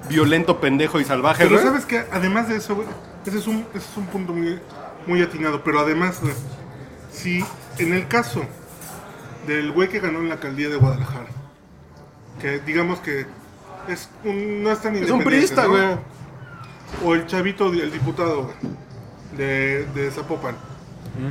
violento, 0.08 0.60
pendejo 0.60 0.99
y 1.00 1.04
salvaje, 1.04 1.44
Pero 1.44 1.54
güey. 1.56 1.64
sabes 1.64 1.87
que 1.87 2.04
además 2.10 2.49
de 2.49 2.56
eso, 2.56 2.75
güey, 2.75 2.88
ese 3.25 3.38
es 3.38 3.46
un, 3.46 3.64
ese 3.72 3.87
es 3.90 3.96
un 3.96 4.06
punto 4.06 4.32
muy, 4.32 4.58
muy 5.06 5.22
atinado. 5.22 5.62
Pero 5.62 5.78
además, 5.80 6.20
güey, 6.20 6.34
si 7.12 7.44
en 7.78 7.94
el 7.94 8.08
caso 8.08 8.42
del 9.46 9.70
güey 9.72 9.88
que 9.88 10.00
ganó 10.00 10.18
en 10.18 10.28
la 10.28 10.34
alcaldía 10.34 10.68
de 10.68 10.76
Guadalajara, 10.76 11.28
que 12.40 12.58
digamos 12.60 12.99
que 13.00 13.26
es 13.88 14.08
un, 14.25 14.64
no 14.64 14.72
es 14.72 14.80
tan 14.82 14.96
Es 14.96 15.10
un 15.10 15.22
priista, 15.22 15.62
¿no? 15.62 15.70
güey. 15.70 15.84
O 17.04 17.14
el 17.14 17.26
chavito, 17.26 17.72
el 17.72 17.92
diputado, 17.92 18.42
güey, 18.42 18.56
de, 19.37 19.87
de 19.94 20.10
Zapopan. 20.10 20.56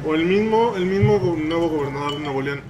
O 0.07 0.15
el 0.15 0.25
mismo, 0.25 0.73
el 0.77 0.85
mismo 0.85 1.35
nuevo 1.37 1.67
gobernador 1.67 2.13
de 2.13 2.19
Nuevo 2.19 2.41
León. 2.41 2.61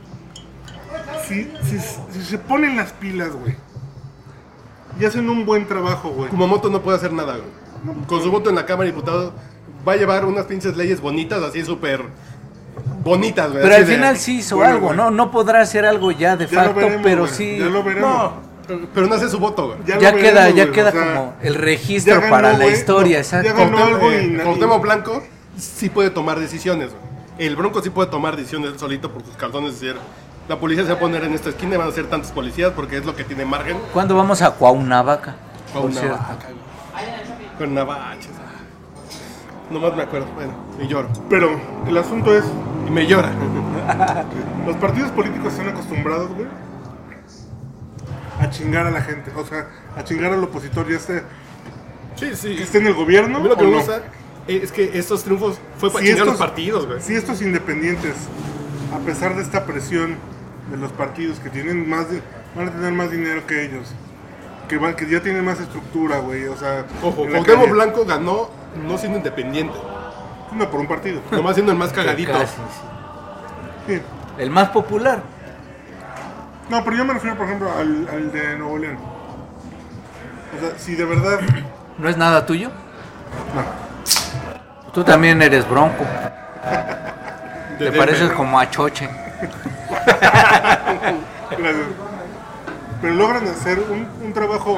Si, 1.29 1.50
si, 1.63 1.79
si 1.79 2.24
se 2.25 2.38
ponen 2.38 2.75
las 2.75 2.91
pilas, 2.91 3.29
güey, 3.31 3.55
y 5.00 5.05
hacen 5.05 5.29
un 5.29 5.45
buen 5.45 5.65
trabajo, 5.67 6.09
güey. 6.09 6.29
Kumamoto 6.29 6.69
no 6.69 6.81
puede 6.81 6.98
hacer 6.98 7.13
nada, 7.13 7.38
güey. 7.38 7.95
Con 8.07 8.21
su 8.21 8.29
voto 8.31 8.50
en 8.50 8.55
la 8.57 8.65
Cámara 8.65 8.86
de 8.89 8.91
Diputados 8.91 9.31
va 9.88 9.93
a 9.93 9.95
llevar 9.95 10.25
unas 10.25 10.45
pinches 10.45 10.75
leyes 10.75 11.00
bonitas, 11.00 11.41
así 11.41 11.63
súper 11.63 12.01
bonitas, 13.03 13.51
güey. 13.51 13.63
Pero 13.63 13.75
al 13.75 13.86
de- 13.86 13.93
final 13.95 14.17
sí 14.17 14.39
hizo 14.39 14.57
Bueno, 14.57 14.74
algo, 14.74 14.86
güey. 14.88 14.98
¿no? 14.98 15.12
No 15.12 15.31
podrá 15.31 15.62
hacer 15.62 15.86
algo 15.86 16.12
ya 16.12 16.36
de 16.36 16.48
Ya 16.48 16.63
facto, 16.63 16.75
veremos, 16.75 17.01
pero 17.03 17.21
güey, 17.21 17.33
sí. 17.33 17.57
Ya 17.59 17.65
lo 17.67 17.83
veremos. 17.83 18.09
No, 18.09 18.33
pero- 18.93 19.07
no 19.07 19.15
hace 19.15 19.29
su 19.29 19.39
voto, 19.39 19.67
güey. 19.67 19.79
Ya 19.86 19.98
queda, 20.00 20.12
veremos, 20.45 20.55
ya 20.55 20.63
güey, 20.63 20.71
queda 20.75 20.89
o 20.89 20.91
sea, 20.91 21.13
como 21.15 21.33
el 21.41 21.55
registro 21.55 22.15
ganó, 22.19 22.29
para 22.29 22.57
la 22.57 22.67
historia, 22.67 23.17
no, 23.17 23.21
exacto. 23.24 23.48
ya 23.48 23.53
ganó 23.53 23.77
algo 23.77 24.12
eh, 24.12 24.24
y- 24.24 24.81
Blanco 24.81 25.24
sí 25.57 25.89
puede 25.89 26.09
tomar 26.09 26.39
decisiones, 26.39 26.89
güey. 26.89 27.09
El 27.48 27.55
Bronco 27.55 27.81
sí 27.81 27.89
puede 27.89 28.09
tomar 28.09 28.36
decisiones 28.36 28.74
él 28.74 28.79
solito 28.79 29.12
por 29.12 29.24
sus 29.24 29.36
calzones, 29.38 29.75
es 29.75 29.79
decir, 29.79 29.95
la 30.50 30.60
policía 30.60 30.84
se 30.84 30.89
va 30.89 30.96
a 30.98 31.00
poner 31.00 31.24
en 31.24 31.34
esta 31.34 31.50
esquina 31.50 31.75
y 31.75 31.77
van 31.77 31.88
a 31.88 31.91
ser 31.91 32.08
tantos 32.10 32.32
policías 32.32 32.74
porque 32.75 32.98
es 32.98 33.06
lo 33.06 33.15
que 33.15 33.24
tiene 33.24 33.46
margen. 33.46 33.77
¿Cuándo 33.94 34.15
vamos 34.15 34.41
a 34.41 34.51
Cuauhnavaca? 34.51 35.36
Con 35.72 35.84
Por 35.84 35.91
una 35.91 36.00
cierto. 36.01 36.18
vaca, 36.18 36.46
güey. 36.48 37.58
Con 37.58 37.74
navajas. 37.75 38.18
Nomás 39.70 39.96
me 39.96 40.01
acuerdo, 40.03 40.27
bueno, 40.34 40.53
y 40.82 40.88
lloro. 40.88 41.08
Pero 41.29 41.51
el 41.88 41.96
asunto 41.98 42.36
es, 42.36 42.44
Y 42.88 42.91
me 42.91 43.06
llora. 43.06 43.29
los 44.65 44.75
partidos 44.77 45.12
políticos 45.12 45.53
están 45.53 45.70
acostumbrados, 45.70 46.29
güey, 46.34 46.48
a 48.39 48.50
chingar 48.50 48.88
a 48.88 48.91
la 48.91 49.01
gente. 49.01 49.32
O 49.36 49.46
sea, 49.46 49.68
a 49.96 50.03
chingar 50.03 50.34
al 50.34 50.44
opositor, 50.44 50.89
ya 50.89 50.96
esté, 50.98 51.24
Sí, 52.15 52.32
sí. 52.36 52.56
que 52.56 52.63
esté 52.63 52.79
en 52.79 52.88
el 52.88 52.96
gobierno 52.96 53.38
A 53.38 53.41
mí 53.41 53.48
lo 53.48 53.56
que 53.56 53.63
o 53.63 53.68
me 53.68 53.72
no. 53.74 53.77
gusta 53.77 54.01
es 54.48 54.72
que 54.72 54.98
estos 54.98 55.24
triunfos 55.24 55.60
fue 55.77 55.91
para 55.91 56.00
Si 56.03 56.08
chingar 56.10 56.24
a 56.24 56.25
los 56.25 56.34
estos- 56.34 56.48
partidos, 56.48 56.88
güey. 56.88 57.01
Si 57.01 57.13
estos 57.13 57.39
independientes, 57.44 58.15
a 58.96 58.98
pesar 59.06 59.36
de 59.36 59.44
esta 59.44 59.65
presión 59.65 60.15
de 60.70 60.78
los 60.78 60.92
partidos 60.92 61.40
que 61.40 61.50
tienen 61.50 61.88
más, 61.90 62.10
de- 62.10 62.22
van 62.56 62.68
a 62.68 62.72
tener 62.72 62.92
más 62.94 63.12
dinero 63.12 63.46
que 63.48 63.66
ellos, 63.66 63.92
que, 64.68 64.78
van, 64.78 64.96
que 64.96 65.08
ya 65.10 65.22
tienen 65.22 65.44
más 65.46 65.60
estructura, 65.60 66.20
güey, 66.20 66.48
o 66.48 66.56
sea, 66.58 66.86
Ojo, 67.02 67.26
Cuauhtémoc. 67.28 67.70
Blanco 67.70 68.06
ganó 68.06 68.50
no 68.88 68.98
siendo 68.98 69.18
independiente, 69.18 69.74
no 70.54 70.70
por 70.70 70.80
un 70.80 70.88
partido. 70.88 71.22
nomás 71.32 71.56
siendo 71.56 71.72
el 71.72 71.78
más 71.78 71.92
cagadito. 71.92 72.32
Casi, 72.32 72.54
sí. 73.88 73.94
Sí. 73.96 74.02
El 74.38 74.52
más 74.52 74.70
popular. 74.70 75.22
No, 76.70 76.84
pero 76.84 76.98
yo 76.98 77.06
me 77.06 77.14
refiero, 77.14 77.36
por 77.36 77.48
ejemplo, 77.48 77.72
al, 77.76 78.08
al 78.12 78.32
de 78.32 78.56
Nuevo 78.58 78.78
León. 78.78 78.98
O 80.56 80.60
sea, 80.60 80.78
si 80.78 80.94
de 80.96 81.04
verdad. 81.06 81.40
¿No 81.98 82.08
es 82.08 82.16
nada 82.18 82.46
tuyo? 82.46 82.70
No. 83.56 83.90
Tú 84.94 85.04
también 85.04 85.42
eres 85.42 85.68
bronco. 85.68 86.04
Te 87.80 87.92
pareces 87.92 88.32
como 88.32 88.60
a 88.60 88.70
Choche. 88.70 89.10
Pero 93.01 93.13
logran 93.13 93.48
hacer 93.48 93.79
un, 93.79 94.08
un 94.25 94.34
trabajo 94.34 94.77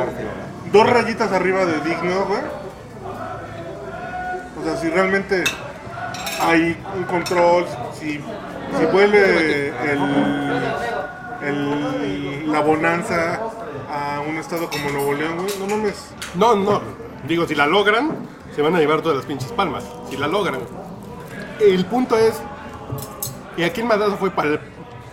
dos 0.72 0.90
rayitas 0.90 1.32
arriba 1.32 1.66
de 1.66 1.80
digno, 1.82 2.26
güey. 2.26 2.42
O 4.60 4.64
sea, 4.64 4.78
si 4.78 4.90
realmente 4.90 5.44
hay 6.40 6.78
un 6.96 7.04
control, 7.06 7.66
si, 8.00 8.14
si 8.78 8.86
vuelve 8.92 9.70
el, 9.70 10.00
el- 11.48 12.52
la 12.52 12.60
bonanza 12.60 13.40
a 13.90 14.20
un 14.28 14.38
estado 14.38 14.70
como 14.70 14.90
Nuevo 14.90 15.14
León, 15.14 15.38
güey, 15.38 15.52
no 15.60 15.68
mames. 15.68 16.12
No, 16.36 16.56
no. 16.56 16.82
Digo, 17.28 17.48
si 17.48 17.56
la 17.56 17.66
logran, 17.66 18.12
se 18.56 18.62
van 18.62 18.76
a 18.76 18.80
llevar 18.80 19.02
todas 19.02 19.18
las 19.18 19.26
pinches 19.26 19.52
palmas. 19.54 19.84
Si 20.10 20.18
la 20.18 20.28
logran. 20.28 20.60
El 21.60 21.86
punto 21.86 22.18
es. 22.18 22.40
Y 23.58 23.64
aquí 23.64 23.82
el 23.82 23.88
madrazo 23.88 24.18
fue 24.18 24.30
para 24.32 24.50
el. 24.50 24.60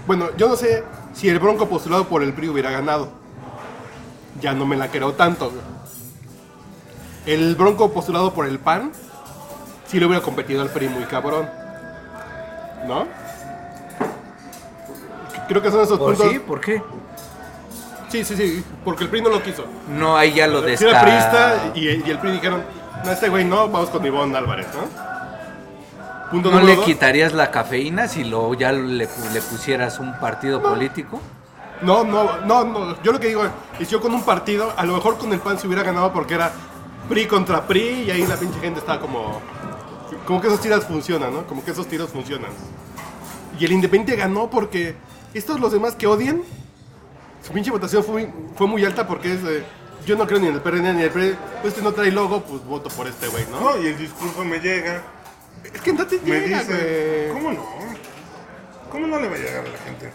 Bueno, 0.09 0.31
yo 0.37 0.49
no 0.49 0.57
sé 0.57 0.83
si 1.15 1.29
el 1.29 1.39
Bronco 1.39 1.69
postulado 1.69 2.07
por 2.09 2.23
el 2.23 2.33
PRI 2.33 2.49
hubiera 2.49 2.71
ganado. 2.71 3.11
Ya 4.41 4.55
no 4.55 4.65
me 4.67 4.75
la 4.77 4.89
creo 4.89 5.13
tanto. 5.13 5.53
El 7.27 7.55
Bronco 7.57 7.93
postulado 7.93 8.33
por 8.33 8.47
el 8.47 8.59
PAN. 8.59 8.91
Sí 9.87 10.01
le 10.01 10.07
hubiera 10.07 10.23
competido 10.23 10.63
al 10.63 10.71
PRI 10.71 10.89
muy 10.89 11.05
cabrón. 11.05 11.49
¿No? 12.87 13.07
Creo 15.47 15.61
que 15.63 15.71
son 15.71 15.83
esos 15.83 15.99
¿Por 15.99 16.15
puntos. 16.17 16.33
sí? 16.33 16.39
¿Por 16.39 16.61
qué? 16.63 16.83
Sí, 18.09 18.25
sí, 18.25 18.35
sí. 18.35 18.65
Porque 18.85 19.05
el 19.05 19.11
PRI 19.11 19.21
no 19.21 19.29
lo 19.29 19.43
quiso. 19.43 19.67
No, 19.91 20.17
ahí 20.17 20.33
ya 20.33 20.47
lo 20.47 20.61
Sí, 20.61 20.67
descarta. 20.69 21.01
era 21.03 21.03
priista 21.03 21.73
y, 21.75 22.09
y 22.09 22.11
el 22.11 22.19
PRI 22.19 22.33
dijeron, 22.33 22.63
no, 23.05 23.11
este 23.13 23.29
güey 23.29 23.45
no, 23.45 23.69
vamos 23.69 23.91
con 23.91 24.05
Ivonne 24.07 24.37
Álvarez, 24.39 24.67
¿no? 24.75 25.18
Punto 26.31 26.51
¿No 26.51 26.61
le 26.61 26.77
dos. 26.77 26.85
quitarías 26.85 27.33
la 27.33 27.51
cafeína 27.51 28.07
si 28.07 28.25
lo, 28.25 28.53
ya 28.55 28.73
le, 28.73 29.09
le 29.33 29.43
pusieras 29.43 29.99
un 29.99 30.19
partido 30.19 30.63
político? 30.63 31.21
No, 31.83 32.05
no, 32.05 32.41
no, 32.45 32.65
no. 32.65 33.03
Yo 33.03 33.13
lo 33.13 33.21
que 33.21 33.29
digo 33.29 33.45
es, 33.79 33.89
yo 33.89 34.01
con 34.01 34.13
un 34.13 34.23
partido, 34.23 34.73
a 34.77 34.85
lo 34.85 34.95
mejor 34.95 35.17
con 35.17 35.33
el 35.33 35.41
PAN 35.41 35.59
se 35.59 35.67
hubiera 35.67 35.83
ganado 35.83 36.13
porque 36.13 36.35
era 36.35 36.53
PRI 37.09 37.27
contra 37.27 37.67
PRI 37.67 38.05
y 38.07 38.11
ahí 38.11 38.27
la 38.27 38.37
pinche 38.37 38.59
gente 38.61 38.81
estaba 38.81 39.01
como... 39.01 39.41
Como 40.27 40.41
que 40.41 40.49
esos 40.49 40.61
tiros 40.61 40.85
funcionan, 40.85 41.33
¿no? 41.33 41.47
Como 41.47 41.65
que 41.65 41.71
esos 41.71 41.87
tiros 41.87 42.11
funcionan. 42.11 42.51
Y 43.59 43.65
el 43.65 43.73
Independiente 43.73 44.17
ganó 44.17 44.51
porque 44.51 44.97
estos 45.33 45.59
los 45.61 45.73
demás 45.73 45.95
que 45.95 46.07
odian, 46.07 46.43
su 47.47 47.53
pinche 47.53 47.71
votación 47.71 48.05
fue 48.05 48.15
muy, 48.27 48.33
fue 48.55 48.67
muy 48.67 48.85
alta 48.85 49.07
porque 49.07 49.33
es... 49.33 49.43
de, 49.43 49.65
yo 50.07 50.17
no 50.17 50.27
creo 50.27 50.41
ni 50.41 50.49
en 50.49 50.55
el 50.55 50.61
PRD 50.61 50.83
ni 50.83 50.89
en 50.89 51.01
el 51.01 51.11
PRI. 51.11 51.37
Pues 51.63 51.73
este 51.75 51.83
no 51.83 51.93
trae 51.93 52.11
logo, 52.11 52.43
pues 52.43 52.65
voto 52.65 52.89
por 52.91 53.07
este 53.07 53.29
güey, 53.29 53.45
¿no? 53.51 53.61
No, 53.61 53.83
y 53.83 53.87
el 53.87 53.99
discurso 53.99 54.45
me 54.45 54.59
llega, 54.59 55.03
Es 55.65 55.81
que 55.81 55.93
no 55.93 56.07
te 56.07 56.19
me 56.21 56.41
llega, 56.41 56.59
dice, 56.61 57.31
güey. 57.33 57.43
¿cómo 57.43 57.53
no? 57.53 57.65
¿Cómo 58.91 59.07
no 59.07 59.19
le 59.21 59.29
va 59.29 59.35
a 59.35 59.39
llegar 59.39 59.65
a 59.67 59.69
la 59.69 59.79
gente? 59.79 60.13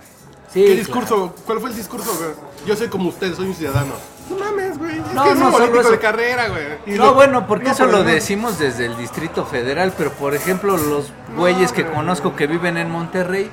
Sí, 0.52 0.66
¿Qué 0.66 0.76
discurso? 0.76 1.36
¿Cuál 1.46 1.60
fue 1.60 1.70
el 1.72 1.76
discurso, 1.76 2.12
güey? 2.18 2.30
Yo 2.66 2.76
soy 2.76 2.88
como 2.88 3.10
usted, 3.10 3.34
soy 3.34 3.48
un 3.48 3.56
ciudadano. 3.56 3.94
No 4.30 4.38
mames, 4.38 4.78
güey. 4.78 5.00
Es 5.00 5.14
No, 5.14 5.24
que 5.24 5.32
es 5.32 5.36
no, 5.38 5.46
un 5.48 5.52
solo 5.52 5.66
político 5.66 5.80
eso. 5.82 5.92
de 5.92 6.00
carrera, 6.00 6.48
güey. 6.50 6.98
No, 6.98 7.14
bueno, 7.14 7.46
porque 7.48 7.66
no, 7.66 7.72
eso 7.72 7.86
lo 7.88 8.00
no. 8.00 8.04
decimos 8.04 8.60
desde 8.60 8.86
el 8.86 8.96
Distrito 8.98 9.46
Federal, 9.46 9.94
pero 9.98 10.12
por 10.12 10.34
ejemplo 10.34 10.78
los 10.78 11.12
güeyes 11.36 11.72
que 11.74 11.86
conozco 11.86 12.36
que 12.36 12.48
viven 12.48 12.78
en 12.78 12.90
Monterrey, 12.90 13.52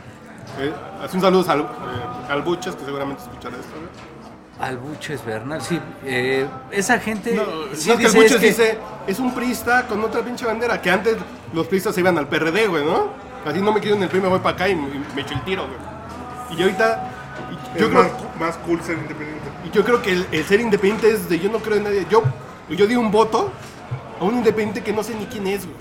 Eh, 0.58 0.72
hace 1.02 1.16
un 1.16 1.22
saludo 1.22 1.50
al, 1.50 1.60
eh, 1.60 1.64
al 2.28 2.42
Buches, 2.42 2.74
que 2.76 2.84
seguramente 2.84 3.22
escuchará 3.22 3.56
esto, 3.56 3.72
güey. 3.72 4.09
Albuches 4.60 5.24
Bernal, 5.24 5.62
sí, 5.62 5.80
eh, 6.04 6.46
esa 6.70 6.98
gente 6.98 7.34
No, 7.34 7.44
sí 7.74 7.88
no, 7.88 7.96
que 7.96 8.04
el 8.04 8.12
dice, 8.12 8.16
Buches 8.18 8.32
es 8.32 8.40
que- 8.40 8.46
dice, 8.48 8.78
es 9.06 9.18
un 9.18 9.34
priista 9.34 9.86
con 9.86 10.02
otra 10.04 10.20
pinche 10.22 10.44
bandera, 10.44 10.80
que 10.82 10.90
antes 10.90 11.16
los 11.54 11.66
priistas 11.66 11.94
se 11.94 12.00
iban 12.00 12.18
al 12.18 12.28
PRD, 12.28 12.66
güey, 12.66 12.84
¿no? 12.84 13.08
Así 13.46 13.60
no 13.60 13.72
me 13.72 13.80
quiero 13.80 13.96
en 13.96 14.02
el 14.02 14.08
PRI, 14.10 14.20
me 14.20 14.28
voy 14.28 14.40
para 14.40 14.54
acá 14.54 14.68
y, 14.68 14.74
me 14.76 15.22
echo 15.22 15.32
el 15.34 15.42
tiro, 15.44 15.66
güey. 15.66 16.58
Y 16.58 16.62
ahorita, 16.62 17.10
y 17.50 17.76
Es 17.76 17.80
yo 17.82 17.88
creo, 17.90 18.02
más, 18.02 18.12
más 18.38 18.56
cool 18.58 18.82
ser 18.82 18.98
independiente. 18.98 19.48
y 19.64 19.70
yo 19.70 19.82
creo 19.82 20.02
que 20.02 20.12
el, 20.12 20.26
el 20.30 20.44
ser 20.44 20.60
independiente 20.60 21.10
es 21.10 21.26
de 21.28 21.38
yo 21.38 21.50
no 21.50 21.58
creo 21.60 21.78
en 21.78 21.84
nadie. 21.84 22.06
Yo, 22.10 22.22
yo 22.68 22.86
di 22.86 22.96
un 22.96 23.10
voto 23.10 23.50
a 24.20 24.24
un 24.24 24.34
independiente 24.36 24.82
que 24.82 24.92
no 24.92 25.02
sé 25.02 25.14
ni 25.14 25.24
quién 25.24 25.46
es, 25.46 25.64
güey. 25.64 25.76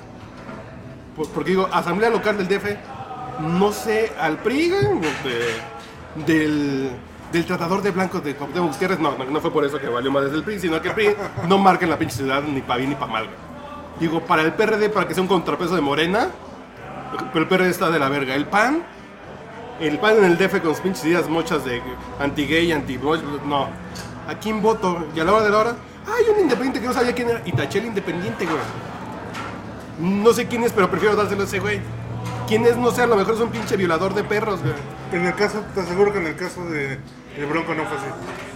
Por- 1.17 1.27
porque 1.31 1.49
digo, 1.49 1.67
Asamblea 1.71 2.09
Local 2.11 2.37
del 2.37 2.47
DF, 2.47 2.77
no 3.41 3.73
sé 3.73 4.13
al 4.17 4.37
PRI, 4.37 4.69
güey, 4.69 4.99
de- 5.25 6.23
del, 6.25 6.91
del 7.31 7.45
tratador 7.45 7.81
de 7.81 7.91
blancos 7.91 8.23
de 8.23 8.35
Cuauhtémoc 8.35 8.73
Gutiérrez. 8.73 8.99
No, 8.99 9.17
no, 9.17 9.25
no 9.25 9.41
fue 9.41 9.51
por 9.51 9.65
eso 9.65 9.79
que 9.79 9.87
valió 9.87 10.11
más 10.11 10.23
desde 10.23 10.37
el 10.37 10.43
PRI, 10.43 10.59
sino 10.59 10.81
que 10.81 10.89
el 10.89 10.93
PRI 10.93 11.15
no 11.47 11.57
marca 11.57 11.85
en 11.85 11.91
la 11.91 11.97
pinche 11.97 12.17
ciudad 12.17 12.41
ni 12.43 12.61
para 12.61 12.77
bien 12.77 12.89
ni 12.89 12.95
para 12.95 13.11
mal. 13.11 13.27
Digo, 13.99 14.21
para 14.21 14.41
el 14.43 14.53
PRD, 14.53 14.89
para 14.89 15.07
que 15.07 15.13
sea 15.13 15.21
un 15.21 15.27
contrapeso 15.27 15.75
de 15.75 15.81
Morena, 15.81 16.29
pero 17.33 17.43
el 17.43 17.47
PRD 17.49 17.69
está 17.69 17.89
de 17.91 17.99
la 17.99 18.09
verga. 18.09 18.33
El 18.33 18.45
PAN, 18.45 18.83
el 19.79 19.99
PAN 19.99 20.17
en 20.17 20.25
el 20.25 20.37
DF 20.37 20.61
con 20.61 20.71
sus 20.71 20.79
pinches 20.79 21.05
ideas 21.05 21.27
mochas 21.27 21.65
de 21.65 21.81
anti-gay, 22.19 22.71
anti 22.71 22.97
no. 23.45 23.67
¿A 24.27 24.35
quién 24.35 24.61
voto? 24.61 25.07
Y 25.15 25.19
a 25.19 25.23
la 25.23 25.33
hora 25.33 25.43
de 25.43 25.49
la 25.49 25.57
hora, 25.57 25.75
hay 26.07 26.33
un 26.33 26.39
independiente 26.41 26.79
que 26.79 26.87
no 26.87 26.93
sabía 26.93 27.13
quién 27.13 27.29
era. 27.29 27.41
Y 27.45 27.51
taché 27.51 27.79
independiente, 27.79 28.45
güey. 28.45 28.57
No 29.99 30.31
sé 30.31 30.47
quién 30.47 30.63
es, 30.63 30.71
pero 30.71 30.89
prefiero 30.89 31.15
dárselo 31.15 31.41
a 31.41 31.45
ese 31.45 31.59
güey. 31.59 31.81
¿Quién 32.47 32.65
es? 32.65 32.77
No 32.77 32.91
sé, 32.91 33.01
a 33.01 33.07
lo 33.07 33.15
mejor 33.15 33.33
es 33.33 33.39
un 33.41 33.49
pinche 33.49 33.75
violador 33.75 34.13
de 34.13 34.23
perros, 34.23 34.61
güey. 34.61 34.73
En 35.11 35.25
el 35.25 35.35
caso, 35.35 35.63
te 35.73 35.81
aseguro 35.81 36.13
que 36.13 36.19
en 36.19 36.27
el 36.27 36.35
caso 36.35 36.65
de 36.65 36.99
el 37.37 37.45
Bronco 37.45 37.73
no 37.73 37.85
fue 37.85 37.97
así. 37.97 38.07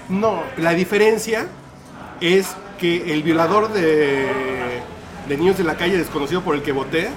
No, 0.09 0.43
la 0.57 0.73
diferencia 0.73 1.47
es 2.21 2.55
que 2.77 3.13
el 3.13 3.23
violador 3.23 3.71
de, 3.71 4.27
de 5.27 5.37
niños 5.37 5.57
de 5.57 5.63
la 5.63 5.75
calle 5.75 5.97
desconocido 5.97 6.41
por 6.41 6.55
el 6.55 6.61
que 6.61 6.71
voté, 6.71 7.09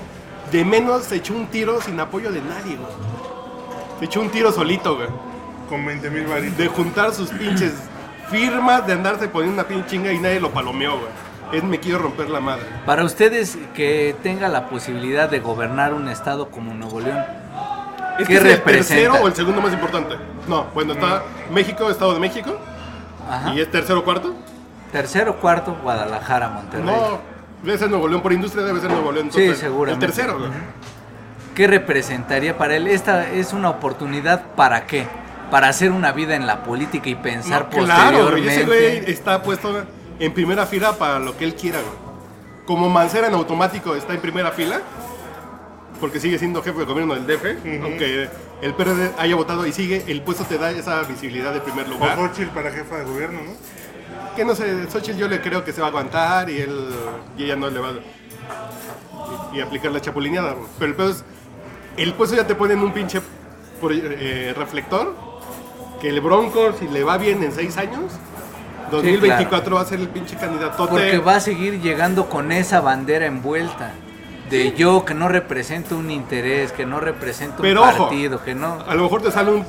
de 0.53 0.65
menos 0.65 1.05
se 1.05 1.17
echó 1.17 1.35
un 1.35 1.47
tiro 1.49 1.81
sin 1.81 1.99
apoyo 2.01 2.31
de 2.31 2.41
nadie, 2.41 2.77
güey. 2.77 2.93
Se 3.99 4.05
echó 4.05 4.21
un 4.21 4.31
tiro 4.31 4.53
solito, 4.53 4.97
güey. 4.97 5.09
Con 5.69 5.85
20 5.85 6.11
mil 6.11 6.27
varitos. 6.27 6.57
De 6.57 6.69
juntar 6.69 7.13
sus 7.13 7.31
pinches 7.31 7.73
firmas, 8.31 8.87
de 8.87 8.93
andarse 8.93 9.29
poniendo 9.29 9.61
una 9.61 9.69
pinche 9.69 9.89
chinga 9.89 10.13
y 10.13 10.19
nadie 10.19 10.41
lo 10.41 10.51
palomeó, 10.51 10.99
güey. 10.99 11.11
Es 11.53 11.63
me 11.63 11.79
quiero 11.79 11.99
romper 11.99 12.29
la 12.29 12.41
madre. 12.41 12.65
Para 12.85 13.05
ustedes 13.05 13.57
que 13.75 14.15
tenga 14.23 14.49
la 14.49 14.69
posibilidad 14.69 15.29
de 15.29 15.41
gobernar 15.41 15.95
un 15.95 16.09
estado 16.09 16.51
como 16.51 16.75
Nuevo 16.75 17.01
León, 17.01 17.25
¿Es 18.19 18.27
¿Qué 18.27 18.35
es 18.37 18.41
el 18.41 18.47
representa? 18.57 18.95
tercero 18.95 19.15
o 19.23 19.27
el 19.29 19.35
segundo 19.35 19.61
más 19.61 19.73
importante? 19.73 20.17
No, 20.49 20.65
bueno, 20.75 20.93
está 20.95 21.23
México, 21.51 21.91
Estado 21.91 22.15
de 22.15 22.21
México, 22.21 22.57
ajá, 23.31 23.55
y 23.55 23.61
es 23.61 23.71
tercero 23.71 24.01
o 24.01 24.05
cuarto. 24.05 24.35
tercero, 24.93 25.37
cuarto, 25.37 25.77
Guadalajara, 25.83 26.49
Monterrey. 26.49 26.85
No, 26.87 27.19
debe 27.63 27.77
ser 27.79 27.91
Nuevo 27.91 28.09
León 28.09 28.23
por 28.23 28.33
industria, 28.33 28.65
debe 28.65 28.81
ser 28.81 28.91
Nuevo 28.91 29.13
León. 29.13 29.31
Sí, 29.33 29.55
seguramente. 29.55 30.07
El 30.07 30.13
tercero, 30.13 30.39
güey. 30.39 30.51
¿Qué 31.55 31.67
representaría 31.67 32.57
para 32.59 32.77
él? 32.77 32.87
Esta 32.87 33.31
es 33.31 33.53
una 33.53 33.71
oportunidad 33.71 34.43
para 34.57 34.87
qué? 34.87 35.07
Para 35.51 35.69
hacer 35.69 35.91
una 35.91 36.13
vida 36.13 36.35
en 36.37 36.47
la 36.47 36.63
política 36.65 37.09
y 37.09 37.15
pensar 37.15 37.65
No, 37.65 37.85
claro, 37.85 38.19
posteriormente. 38.19 38.55
ese 38.55 38.65
güey 38.65 39.11
está 39.11 39.43
puesto 39.43 39.85
en 40.19 40.35
primera 40.35 40.67
fila 40.67 40.93
para 40.95 41.19
lo 41.19 41.37
que 41.37 41.45
él 41.45 41.55
quiera, 41.55 41.79
güey. 41.81 42.07
Como 42.67 42.89
Mancera 42.91 43.29
en 43.29 43.35
automático 43.35 43.95
está 43.95 44.13
en 44.13 44.21
primera 44.21 44.51
fila, 44.51 44.81
porque 46.01 46.21
sigue 46.21 46.39
siendo 46.39 46.63
jefe 46.63 46.79
de 46.81 46.85
gobierno 46.85 47.15
del 47.15 47.27
DF, 47.27 47.45
aunque 47.83 48.29
el 48.63 48.75
PRD 48.75 49.11
haya 49.19 49.35
votado 49.37 49.67
y 49.67 49.73
sigue, 49.73 50.05
el 50.09 50.23
puesto 50.23 50.45
te 50.45 50.59
da 50.59 50.71
esa 50.71 51.03
visibilidad 51.03 51.53
de 51.53 51.61
primer 51.61 51.87
O 51.87 51.91
lugar. 51.91 52.17
Xochitl 52.17 52.51
para 52.55 52.71
jefa 52.71 52.97
de 52.99 53.05
gobierno, 53.05 53.41
¿no? 53.43 53.53
Que 54.35 54.45
no 54.45 54.55
sé, 54.55 54.89
Xochitl 54.91 55.19
yo 55.19 55.29
le 55.29 55.41
creo 55.41 55.65
que 55.65 55.73
se 55.73 55.81
va 55.81 55.87
a 55.87 55.91
aguantar 55.91 56.51
y 56.51 56.59
él 56.61 56.89
y 57.39 57.45
ella 57.45 57.57
no 57.57 57.71
le 57.71 57.81
va 57.81 57.89
a 57.89 57.93
y, 59.55 59.59
y 59.59 59.61
aplicar 59.61 59.91
la 59.93 60.01
chapulineada. 60.01 60.55
Pero 60.79 60.91
el 60.91 60.97
pedo 60.97 61.11
es, 61.11 61.25
el 61.97 62.13
puesto 62.15 62.37
ya 62.37 62.47
te 62.47 62.55
pone 62.55 62.75
en 62.75 62.81
un 62.81 62.93
pinche 62.93 63.21
por- 63.81 63.93
eh, 63.95 64.55
reflector, 64.57 65.15
que 66.01 66.09
el 66.11 66.21
Bronco, 66.21 66.73
si 66.79 66.89
le 66.89 67.03
va 67.03 67.17
bien 67.19 67.43
en 67.43 67.53
seis 67.53 67.77
años, 67.79 68.13
2024 68.91 69.75
va 69.77 69.81
a 69.81 69.85
ser 69.85 69.99
el 70.01 70.09
pinche 70.09 70.37
candidato. 70.37 70.87
Porque 70.89 71.19
va 71.19 71.37
a 71.37 71.41
seguir 71.41 71.81
llegando 71.81 72.29
con 72.29 72.53
esa 72.53 72.81
bandera 72.81 73.27
envuelta. 73.27 73.93
De 74.51 74.73
yo 74.75 75.05
que 75.05 75.15
no 75.15 75.29
represento 75.29 75.97
un 75.97 76.11
interés, 76.11 76.71
que 76.73 76.87
no 76.87 77.01
represento 77.01 77.63
Pero 77.63 77.83
un 77.83 77.89
ojo, 77.89 78.05
partido, 78.09 78.43
que 78.45 78.55
no. 78.55 78.79
A 78.87 78.95
lo 78.95 79.03
mejor 79.03 79.23
te 79.23 79.31
sale 79.31 79.51
un. 79.51 79.65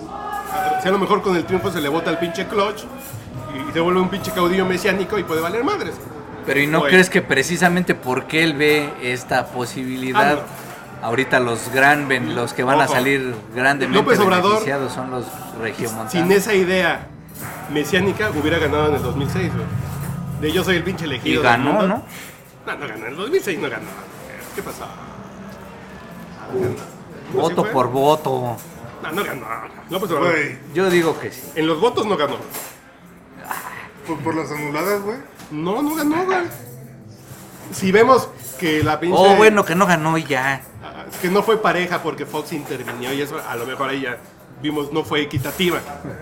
Si 0.81 0.87
a 0.87 0.91
lo 0.91 0.99
mejor 0.99 1.21
con 1.21 1.35
el 1.35 1.45
triunfo 1.45 1.71
se 1.71 1.81
le 1.81 1.89
bota 1.89 2.09
el 2.11 2.17
pinche 2.19 2.45
clutch 2.47 2.83
y 3.69 3.71
se 3.73 3.79
vuelve 3.79 3.99
un 3.99 4.09
pinche 4.09 4.31
caudillo 4.31 4.65
mesiánico 4.65 5.17
y 5.17 5.23
puede 5.23 5.41
valer 5.41 5.63
madres. 5.63 5.95
Pero 6.45 6.59
¿y 6.61 6.67
no 6.67 6.79
Oye. 6.81 6.89
crees 6.91 7.09
que 7.09 7.21
precisamente 7.21 7.95
porque 7.95 8.43
él 8.43 8.53
ve 8.53 8.89
esta 9.01 9.47
posibilidad, 9.47 10.39
Ah, 11.01 11.07
ahorita 11.07 11.39
los 11.39 11.71
gran 11.73 12.07
los 12.35 12.53
que 12.53 12.63
van 12.63 12.79
a 12.79 12.87
salir 12.87 13.35
grandemente 13.55 13.99
López 13.99 14.19
Obrador, 14.19 14.49
beneficiados 14.51 14.93
son 14.93 15.11
los 15.11 15.25
regiomontanos? 15.59 16.11
Sin 16.11 16.31
esa 16.31 16.53
idea 16.53 17.07
mesiánica 17.73 18.29
hubiera 18.29 18.59
ganado 18.59 18.89
en 18.89 18.95
el 18.95 19.01
2006, 19.01 19.51
güey. 19.53 19.65
De 20.41 20.51
yo 20.51 20.63
soy 20.63 20.77
el 20.77 20.83
pinche 20.83 21.05
y 21.05 21.07
elegido. 21.09 21.41
del 21.41 21.51
ganó. 21.51 21.73
¿no? 21.73 21.87
No, 21.87 21.87
no 22.75 22.87
ganó. 22.87 22.95
En 22.95 23.05
el 23.07 23.15
2006 23.17 23.59
no 23.59 23.69
ganó. 23.69 24.06
¿Qué 24.57 24.63
pasó? 24.63 24.85
¿Sí 27.31 27.37
Voto 27.37 27.63
por 27.71 27.91
voto. 27.91 28.57
No, 29.03 29.11
no 29.11 29.23
ganó. 29.23 29.45
López 29.91 30.09
Obrador. 30.09 30.31
Güey, 30.31 30.57
Yo 30.73 30.89
digo 30.89 31.19
que 31.19 31.29
sí. 31.31 31.43
En 31.53 31.67
los 31.67 31.79
votos 31.79 32.07
no 32.07 32.17
ganó. 32.17 32.37
por, 34.07 34.17
por 34.21 34.35
las 34.35 34.49
anuladas, 34.51 35.03
güey. 35.03 35.17
No, 35.51 35.83
no 35.83 35.93
ganó, 35.93 36.25
güey. 36.25 36.39
Si 37.71 37.91
vemos 37.91 38.29
que 38.59 38.83
la 38.83 38.99
pinche. 38.99 39.15
Oh, 39.15 39.35
bueno, 39.35 39.63
que 39.63 39.75
no 39.75 39.85
ganó 39.85 40.17
y 40.17 40.23
ya. 40.23 40.63
Ah, 40.83 41.05
Es 41.07 41.17
que 41.17 41.29
no 41.29 41.43
fue 41.43 41.61
pareja 41.61 42.01
porque 42.01 42.25
Fox 42.25 42.51
intervinió 42.53 43.13
y 43.13 43.21
eso 43.21 43.39
a 43.47 43.55
lo 43.55 43.67
mejor 43.67 43.89
ahí 43.91 44.01
ya 44.01 44.17
vimos 44.63 44.91
no 44.91 45.03
fue 45.03 45.21
equitativa. 45.21 45.79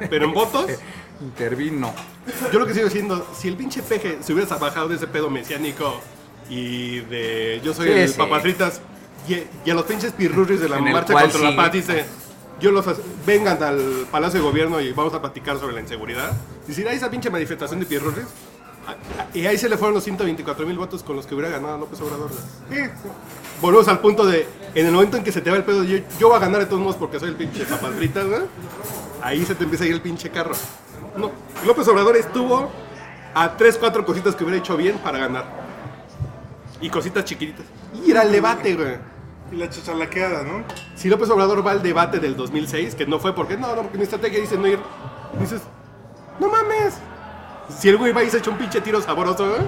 Pero 0.09 0.25
en 0.25 0.33
votos, 0.33 0.65
Intervino. 1.21 1.93
yo 2.51 2.59
lo 2.59 2.65
que 2.67 2.73
sigo 2.73 2.87
diciendo, 2.87 3.25
si 3.33 3.47
el 3.47 3.55
pinche 3.55 3.81
peje 3.81 4.17
se 4.21 4.33
hubiera 4.33 4.57
bajado 4.57 4.89
de 4.89 4.95
ese 4.97 5.07
pedo 5.07 5.29
mesiánico 5.29 6.01
y 6.49 6.99
de 7.01 7.61
yo 7.63 7.73
soy 7.73 7.87
Sí, 7.87 7.93
el 7.93 8.09
sí. 8.09 8.17
papatritas 8.17 8.81
y, 9.27 9.43
y 9.67 9.71
a 9.71 9.73
los 9.73 9.85
pinches 9.85 10.11
pirurris 10.13 10.59
de 10.59 10.69
la 10.69 10.77
En 10.77 10.91
marcha 10.91 11.13
contra 11.13 11.39
sí. 11.39 11.43
la 11.43 11.55
paz 11.55 11.71
dice, 11.71 12.05
yo 12.59 12.71
los 12.71 12.85
vengan 13.25 13.61
al 13.63 14.05
Palacio 14.11 14.39
de 14.39 14.45
Gobierno 14.45 14.79
y 14.81 14.91
vamos 14.93 15.13
a 15.13 15.21
platicar 15.21 15.59
sobre 15.59 15.73
la 15.73 15.81
inseguridad. 15.81 16.31
Decir, 16.67 16.87
ahí 16.87 16.97
esa 16.97 17.09
pinche 17.09 17.29
manifestación 17.29 17.79
de 17.79 17.85
pirurris. 17.85 18.25
Y 19.33 19.47
ahí 19.47 19.57
se 19.57 19.67
le 19.67 19.77
fueron 19.77 19.95
los 19.95 20.03
124 20.03 20.65
mil 20.67 20.77
votos 20.77 21.01
con 21.01 21.15
los 21.15 21.25
que 21.25 21.33
hubiera 21.33 21.49
ganado 21.49 21.79
López 21.79 21.99
Obrador. 22.01 22.29
Volvemos 23.61 23.87
al 23.87 23.99
punto 23.99 24.25
de, 24.27 24.47
en 24.75 24.85
el 24.85 24.91
momento 24.91 25.17
en 25.17 25.23
que 25.23 25.31
se 25.31 25.41
te 25.41 25.49
va 25.49 25.57
el 25.57 25.63
pedo, 25.63 25.83
yo, 25.83 25.97
yo 26.19 26.27
voy 26.27 26.37
a 26.37 26.39
ganar 26.39 26.59
de 26.59 26.67
todos 26.67 26.81
modos 26.81 26.95
porque 26.97 27.19
soy 27.19 27.29
el 27.29 27.35
pinche 27.35 27.65
papadritas, 27.65 28.25
¿no? 28.25 28.37
Ahí 29.23 29.43
se 29.43 29.55
te 29.55 29.63
empieza 29.63 29.85
a 29.85 29.87
ir 29.87 29.93
el 29.93 30.01
pinche 30.01 30.29
carro. 30.29 30.53
No, 31.17 31.31
López 31.65 31.87
Obrador 31.87 32.15
estuvo 32.15 32.69
a 33.33 33.57
tres, 33.57 33.77
cuatro 33.79 34.05
cositas 34.05 34.35
que 34.35 34.43
hubiera 34.43 34.59
hecho 34.59 34.77
bien 34.77 34.99
para 34.99 35.17
ganar. 35.17 35.64
Y 36.81 36.89
cositas 36.89 37.25
chiquititas. 37.25 37.65
Y 38.05 38.11
era 38.11 38.23
el 38.23 38.31
debate, 38.31 38.75
güey. 38.75 38.97
y 39.51 39.55
la 39.55 39.69
chachalaqueada, 39.69 40.43
¿no? 40.43 40.63
Si 40.95 41.09
López 41.09 41.29
Obrador 41.29 41.65
va 41.65 41.71
al 41.71 41.83
debate 41.83 42.19
del 42.19 42.35
2006, 42.35 42.95
que 42.95 43.05
no 43.05 43.19
fue 43.19 43.33
porque, 43.33 43.57
no, 43.57 43.75
no, 43.75 43.83
porque 43.83 43.97
mi 43.97 44.03
estrategia 44.03 44.39
dice 44.39 44.57
no 44.57 44.67
ir, 44.67 44.79
dices, 45.39 45.61
no 46.39 46.49
mames. 46.49 46.95
Si 47.69 47.89
el 47.89 47.97
güey 47.97 48.11
va 48.11 48.23
y 48.23 48.29
se 48.29 48.37
echa 48.37 48.51
un 48.51 48.57
pinche 48.57 48.81
tiro 48.81 49.01
sabroso, 49.01 49.47
güey, 49.47 49.61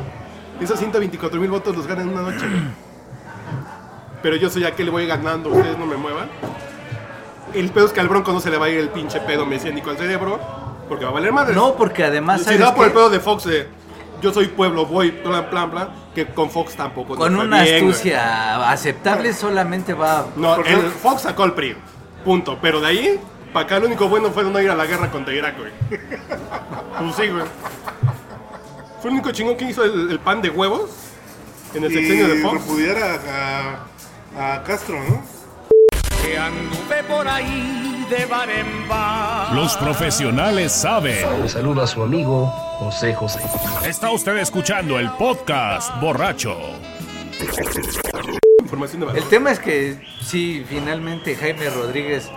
esos 0.59 0.77
124 0.79 1.39
mil 1.39 1.49
votos 1.49 1.75
los 1.75 1.87
gana 1.87 2.01
en 2.01 2.09
una 2.09 2.21
noche, 2.21 2.47
güey. 2.47 2.87
Pero 4.21 4.35
yo 4.35 4.49
soy 4.49 4.65
aquel, 4.65 4.87
le 4.87 4.91
voy 4.91 5.07
ganando, 5.07 5.49
ustedes 5.49 5.77
no 5.77 5.85
me 5.85 5.95
muevan. 5.95 6.29
El 7.53 7.69
pedo 7.69 7.85
es 7.85 7.93
que 7.93 7.99
al 7.99 8.09
bronco 8.09 8.33
no 8.33 8.39
se 8.39 8.49
le 8.49 8.57
va 8.57 8.65
a 8.65 8.69
ir 8.69 8.79
el 8.79 8.89
pinche 8.89 9.19
pedo 9.21 9.45
mesiánico 9.45 9.89
al 9.89 9.97
cerebro, 9.97 10.39
porque 10.89 11.05
va 11.05 11.11
a 11.11 11.13
valer 11.13 11.31
madre. 11.31 11.55
No, 11.55 11.75
porque 11.75 12.03
además 12.03 12.39
si 12.39 12.45
¿sabes 12.45 12.59
da 12.59 12.75
por 12.75 12.87
el 12.87 12.91
pedo 12.91 13.09
de 13.09 13.19
Fox 13.19 13.45
de, 13.45 13.67
yo 14.21 14.33
soy 14.33 14.47
pueblo, 14.47 14.85
voy, 14.85 15.11
plan, 15.11 15.49
plan, 15.49 15.69
plan, 15.71 15.89
que 16.15 16.25
con 16.27 16.49
Fox 16.49 16.75
tampoco. 16.75 17.15
con 17.15 17.35
una 17.35 17.63
bien, 17.63 17.79
güey. 17.85 17.91
astucia 17.91 18.69
aceptable 18.71 19.33
solamente 19.33 19.93
va 19.93 20.25
No, 20.35 20.55
Porque- 20.55 20.73
el 20.73 20.81
Fox 20.91 21.21
sacó 21.23 21.43
al 21.43 21.53
PRI. 21.53 21.75
Punto. 22.25 22.57
Pero 22.61 22.79
de 22.81 22.87
ahí, 22.87 23.19
para 23.53 23.65
acá, 23.65 23.79
lo 23.79 23.85
único 23.87 24.07
bueno 24.09 24.31
fue 24.31 24.43
no 24.43 24.59
ir 24.61 24.69
a 24.69 24.75
la 24.75 24.85
guerra 24.85 25.09
contra 25.11 25.33
Irak, 25.33 25.55
güey. 25.57 25.71
Pues 26.99 27.15
sí, 27.15 27.27
güey. 27.27 27.43
Fue 29.01 29.09
el 29.11 29.13
único 29.17 29.31
chingón 29.31 29.55
que 29.55 29.65
hizo 29.65 29.83
el, 29.83 30.09
el 30.11 30.19
pan 30.19 30.41
de 30.41 30.49
huevos 30.49 30.89
en 31.75 31.83
el 31.83 31.93
sexenio 31.93 32.27
de 32.27 32.41
Fox. 32.41 32.53
repudiar 32.61 32.97
a, 32.97 33.85
a, 34.39 34.55
a 34.55 34.63
Castro, 34.63 34.97
¿no? 35.07 35.21
que 36.23 36.37
anduve 36.37 37.03
por 37.07 37.27
ahí 37.27 38.05
de 38.09 38.25
bar 38.25 38.49
en 38.49 38.87
bar. 38.89 39.53
Los 39.53 39.77
profesionales 39.77 40.71
saben. 40.71 41.23
Un 41.41 41.47
saludo 41.47 41.83
a 41.83 41.87
su 41.87 42.01
amigo 42.01 42.51
José 42.79 43.13
José. 43.15 43.39
Está 43.85 44.11
usted 44.11 44.37
escuchando 44.37 44.99
el 44.99 45.09
podcast 45.11 45.99
borracho. 45.99 46.55
Información 48.61 48.99
de 49.01 49.05
valor. 49.07 49.21
El 49.21 49.29
tema 49.29 49.51
es 49.51 49.59
que 49.59 49.99
sí, 50.21 50.63
finalmente 50.67 51.35
Jaime 51.35 51.69
Rodríguez 51.69 52.29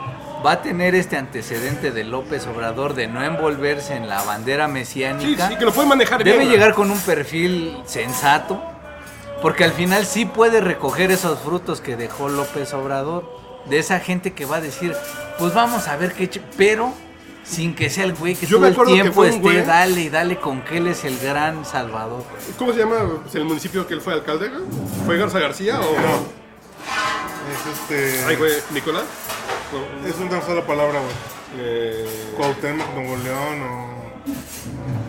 va 0.44 0.52
a 0.52 0.62
tener 0.62 0.94
este 0.94 1.16
antecedente 1.16 1.90
de 1.90 2.04
López 2.04 2.46
Obrador 2.46 2.94
de 2.94 3.06
no 3.08 3.22
envolverse 3.22 3.94
en 3.94 4.08
la 4.08 4.22
bandera 4.22 4.66
Sí, 4.66 4.72
mesiánica. 4.72 5.48
sí, 5.48 5.56
que 5.56 5.64
lo 5.64 5.72
puede 5.72 5.88
manejar 5.88 6.24
Debe 6.24 6.38
bien. 6.38 6.50
llegar 6.50 6.72
con 6.74 6.90
un 6.90 6.98
perfil 7.00 7.76
sensato, 7.84 8.62
porque 9.42 9.64
al 9.64 9.72
final 9.72 10.06
sí 10.06 10.24
puede 10.24 10.60
recoger 10.62 11.10
esos 11.10 11.38
frutos 11.40 11.80
que 11.82 11.96
dejó 11.96 12.28
López 12.30 12.72
Obrador, 12.72 13.30
de 13.66 13.78
esa 13.78 14.00
gente 14.00 14.32
que 14.32 14.46
va 14.46 14.56
a 14.56 14.60
decir, 14.62 14.94
pues 15.38 15.52
vamos 15.52 15.86
a 15.88 15.96
ver 15.96 16.12
qué, 16.14 16.30
ch-", 16.30 16.40
pero 16.56 16.94
sin 17.50 17.74
que 17.74 17.90
sea 17.90 18.04
el 18.04 18.14
güey 18.14 18.34
que 18.36 18.46
Yo 18.46 18.56
todo 18.58 18.60
me 18.62 18.68
el 18.68 18.76
que 18.76 18.84
tiempo 19.02 19.12
fue 19.14 19.28
un 19.30 19.34
esté 19.36 19.48
güey- 19.48 19.66
dale 19.66 20.00
y 20.02 20.08
dale 20.08 20.36
con 20.38 20.62
que 20.62 20.78
él 20.78 20.86
es 20.86 21.04
el 21.04 21.18
gran 21.18 21.64
salvador. 21.64 22.22
¿Cómo 22.58 22.72
se 22.72 22.78
llama 22.78 22.96
el 23.34 23.44
municipio 23.44 23.86
que 23.86 23.94
él 23.94 24.00
fue 24.00 24.14
alcalde? 24.14 24.50
¿Fue 25.06 25.16
Garza 25.18 25.38
García 25.40 25.80
o.? 25.80 25.84
Es 27.50 27.66
este. 27.80 28.24
Ay, 28.26 28.36
güey, 28.36 28.52
Nicolás. 28.72 29.04
No, 29.72 30.08
Es 30.08 30.16
una 30.16 30.40
sola 30.42 30.64
palabra, 30.66 31.00
güey. 31.00 31.12
eh, 31.58 32.32
Cuauhtémoc, 32.36 32.94
Nuevo 32.94 33.16
León 33.22 33.62
o. 33.62 33.90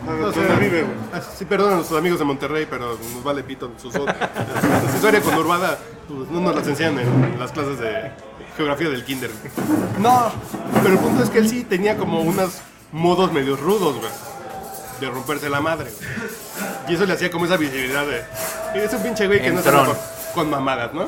Ah, 0.08 0.16
no 0.20 0.32
sé. 0.32 0.40
¿Dónde 0.44 0.56
vive, 0.68 0.82
güey? 0.82 0.94
Ah, 1.12 1.20
Sí, 1.20 1.44
perdón 1.44 1.72
a 1.72 1.76
nuestros 1.76 1.98
amigos 1.98 2.18
de 2.18 2.24
Monterrey, 2.24 2.66
pero 2.68 2.98
nos 3.14 3.22
vale 3.24 3.42
pito. 3.44 3.70
Su, 3.80 3.90
su, 3.92 3.98
su 3.98 4.94
historia 4.96 5.20
conurbada 5.20 5.78
pues, 6.08 6.28
no 6.30 6.40
nos 6.40 6.56
las 6.56 6.66
enseñan 6.66 6.98
en 6.98 7.38
las 7.38 7.52
clases 7.52 7.78
de 7.78 8.10
geografía 8.56 8.88
del 8.90 9.04
kinder. 9.04 9.30
güey. 9.30 9.52
No, 10.00 10.32
pero 10.82 10.94
el 10.94 10.98
punto 11.00 11.22
es 11.24 11.30
que 11.30 11.38
él 11.38 11.48
sí 11.48 11.64
tenía 11.64 11.96
como 11.96 12.20
unos 12.20 12.54
modos 12.92 13.32
medio 13.32 13.56
rudos, 13.56 13.96
güey. 13.98 14.10
De 15.00 15.10
romperse 15.10 15.48
la 15.48 15.60
madre, 15.60 15.90
güey. 15.90 16.10
Y 16.88 16.94
eso 16.94 17.06
le 17.06 17.14
hacía 17.14 17.30
como 17.30 17.44
esa 17.46 17.56
visibilidad 17.56 18.04
de... 18.06 18.24
Es 18.84 18.92
un 18.92 19.02
pinche 19.02 19.26
güey 19.26 19.40
que 19.42 19.50
no 19.50 19.62
se 19.62 19.70
con, 19.70 19.96
con 20.34 20.50
mamadas, 20.50 20.92
¿no? 20.94 21.04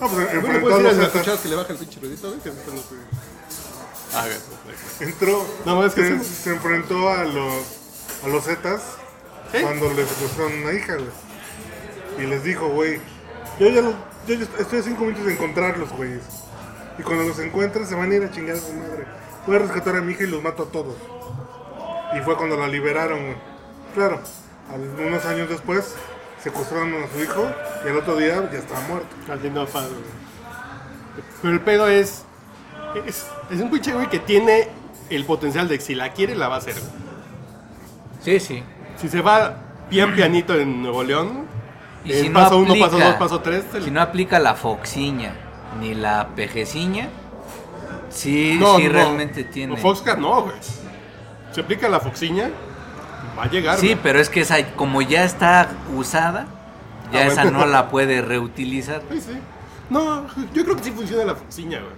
No, 0.00 0.08
pues 0.08 0.10
Bueno, 0.12 0.30
enfrentó 0.32 0.58
a 0.58 0.60
puedes 0.60 0.78
ir 0.78 0.82
los 0.84 0.92
a 0.94 0.96
las 0.98 1.06
escuchadas 1.14 1.40
que 1.40 1.48
le 1.48 1.56
baja 1.56 1.72
el 1.72 1.78
pinche 1.78 2.00
ruidito, 2.00 2.28
güey. 2.28 2.40
Que 2.40 2.50
no 2.50 2.56
se- 2.56 3.22
Ah, 4.14 4.24
güey, 4.26 4.38
perfecto. 4.76 5.04
Entró. 5.04 5.46
No, 5.64 5.86
es 5.86 5.94
que 5.94 6.02
se, 6.06 6.18
sí. 6.20 6.34
se 6.44 6.50
enfrentó 6.50 7.08
a 7.08 7.24
los. 7.24 7.54
A 8.24 8.28
los 8.28 8.44
Zetas. 8.44 8.82
¿Sí? 9.52 9.58
Cuando 9.62 9.90
les 9.92 10.08
secuestraron 10.08 10.52
una 10.62 10.72
hija, 10.72 10.94
güey. 10.96 11.08
Y 12.26 12.30
les 12.30 12.44
dijo, 12.44 12.68
güey. 12.68 13.00
Yo 13.58 13.68
ya, 13.68 13.80
los- 13.80 13.94
yo 14.28 14.34
ya 14.34 14.46
estoy 14.60 14.78
a 14.80 14.82
cinco 14.82 15.04
minutos 15.04 15.26
de 15.26 15.32
encontrarlos, 15.32 15.90
güeyes. 15.92 16.20
Y 17.02 17.04
cuando 17.04 17.24
los 17.24 17.38
encuentren 17.40 17.84
se 17.84 17.96
van 17.96 18.12
a 18.12 18.14
ir 18.14 18.22
a 18.22 18.30
chingar 18.30 18.54
a 18.54 18.60
su 18.60 18.72
madre. 18.74 19.04
Voy 19.44 19.56
a 19.56 19.58
rescatar 19.58 19.96
a 19.96 20.00
mi 20.00 20.12
hija 20.12 20.22
y 20.22 20.28
los 20.28 20.40
mato 20.40 20.62
a 20.62 20.66
todos. 20.66 20.94
Y 22.16 22.20
fue 22.20 22.36
cuando 22.36 22.56
la 22.56 22.68
liberaron, 22.68 23.18
güey. 23.24 23.36
Claro, 23.92 24.20
algunos 24.72 25.24
años 25.26 25.48
después 25.48 25.96
secuestraron 26.40 26.94
a 27.02 27.08
su 27.12 27.20
hijo 27.20 27.44
y 27.84 27.88
al 27.88 27.96
otro 27.96 28.14
día 28.16 28.48
ya 28.52 28.58
estaba 28.60 28.80
muerto. 28.86 29.08
No 29.26 29.66
güey. 29.66 30.22
Pero 31.42 31.54
el 31.54 31.60
pedo 31.60 31.88
es, 31.88 32.24
es. 33.04 33.26
Es 33.50 33.60
un 33.60 33.68
pinche 33.68 33.92
güey 33.92 34.08
que 34.08 34.20
tiene 34.20 34.68
el 35.10 35.24
potencial 35.24 35.66
de 35.66 35.78
que 35.78 35.84
si 35.84 35.96
la 35.96 36.12
quiere, 36.12 36.36
la 36.36 36.46
va 36.46 36.54
a 36.54 36.58
hacer. 36.58 36.76
Sí, 38.20 38.38
sí. 38.38 38.62
Si 38.96 39.08
se 39.08 39.20
va 39.22 39.56
pian 39.90 40.14
pianito 40.14 40.54
en 40.54 40.82
Nuevo 40.82 41.02
León, 41.02 41.46
Y 42.04 42.12
si 42.12 42.28
no 42.28 42.40
paso 42.40 42.58
1, 42.58 42.68
aplica- 42.70 42.86
paso 42.90 42.98
2, 43.00 43.14
paso 43.16 43.40
3. 43.40 43.64
Si 43.84 43.90
no 43.90 44.00
aplica 44.00 44.38
la 44.38 44.54
foxiña 44.54 45.34
ni 45.80 45.94
la 45.94 46.28
pejeciña, 46.36 47.08
sí, 48.10 48.58
sí 48.76 48.88
realmente 48.88 49.44
tiene. 49.44 49.76
Foxcar 49.76 50.18
no, 50.18 50.42
güey. 50.42 50.56
Se 51.52 51.60
aplica 51.60 51.88
la 51.88 52.00
foxiña, 52.00 52.50
va 53.38 53.44
a 53.44 53.48
llegar. 53.50 53.78
Sí, 53.78 53.88
güey. 53.88 53.98
pero 54.02 54.18
es 54.20 54.28
que 54.28 54.40
esa, 54.40 54.64
como 54.74 55.02
ya 55.02 55.24
está 55.24 55.68
usada, 55.94 56.46
ya 57.12 57.20
Ah, 57.20 57.26
esa 57.26 57.42
bueno. 57.44 57.58
no 57.60 57.66
la 57.66 57.88
puede 57.90 58.22
reutilizar. 58.22 59.02
Sí, 59.10 59.20
sí. 59.20 59.38
No, 59.90 60.26
yo 60.54 60.64
creo 60.64 60.76
que 60.76 60.84
sí 60.84 60.92
funciona 60.92 61.24
la 61.24 61.34
foxiña, 61.34 61.78
güey. 61.80 61.92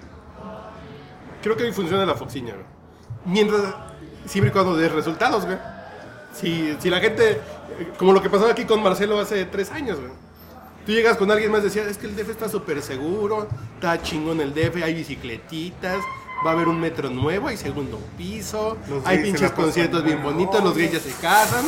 Creo 1.42 1.56
que 1.56 1.64
ahí 1.64 1.72
funciona 1.72 2.04
la 2.06 2.14
foxiña, 2.14 2.54
güey. 2.54 2.66
Mientras, 3.26 3.60
siempre 4.26 4.50
y 4.50 4.52
cuando 4.52 4.76
dé 4.76 4.88
resultados, 4.88 5.44
güey. 5.44 5.58
Si, 6.32 6.76
si 6.80 6.90
la 6.90 6.98
gente, 7.00 7.32
eh, 7.32 7.92
como 7.96 8.12
lo 8.12 8.20
que 8.20 8.28
pasó 8.28 8.48
aquí 8.48 8.64
con 8.64 8.82
Marcelo 8.82 9.20
hace 9.20 9.44
tres 9.44 9.70
años, 9.70 10.00
güey. 10.00 10.10
Tú 10.86 10.92
llegas 10.92 11.16
con 11.16 11.30
alguien 11.30 11.50
más 11.50 11.60
y 11.62 11.64
decías, 11.64 11.86
es 11.86 11.96
que 11.96 12.06
el 12.06 12.14
DF 12.14 12.30
está 12.30 12.48
súper 12.48 12.82
seguro, 12.82 13.48
está 13.74 14.02
chingón 14.02 14.40
el 14.40 14.52
DF, 14.52 14.82
hay 14.82 14.94
bicicletitas, 14.94 15.98
va 16.44 16.50
a 16.50 16.52
haber 16.52 16.68
un 16.68 16.78
metro 16.78 17.08
nuevo, 17.08 17.48
hay 17.48 17.56
segundo 17.56 17.98
piso, 18.18 18.76
Los 18.88 19.04
hay 19.06 19.22
pinches 19.22 19.50
conciertos 19.52 20.04
bien 20.04 20.22
bonitos, 20.22 20.62
los 20.62 20.76
gays 20.76 20.92
ya 20.92 21.00
se 21.00 21.12
casan. 21.12 21.64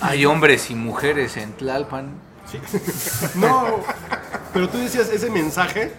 Hay 0.00 0.24
hombres 0.24 0.70
y 0.70 0.74
mujeres 0.74 1.36
en 1.36 1.52
Tlalpan. 1.52 2.10
No, 3.34 3.80
pero 4.54 4.68
tú 4.68 4.78
decías 4.78 5.10
ese 5.10 5.30
mensaje 5.30 5.92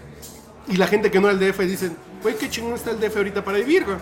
y 0.68 0.78
la 0.78 0.88
gente 0.88 1.12
que 1.12 1.20
no 1.20 1.30
era 1.30 1.38
el 1.38 1.52
DF 1.52 1.60
dicen, 1.60 1.96
güey, 2.24 2.36
qué 2.38 2.50
chingón 2.50 2.74
está 2.74 2.92
el 2.92 3.00
DF 3.00 3.18
ahorita 3.18 3.44
para 3.44 3.58
vivir, 3.60 3.86
güey. 3.86 3.98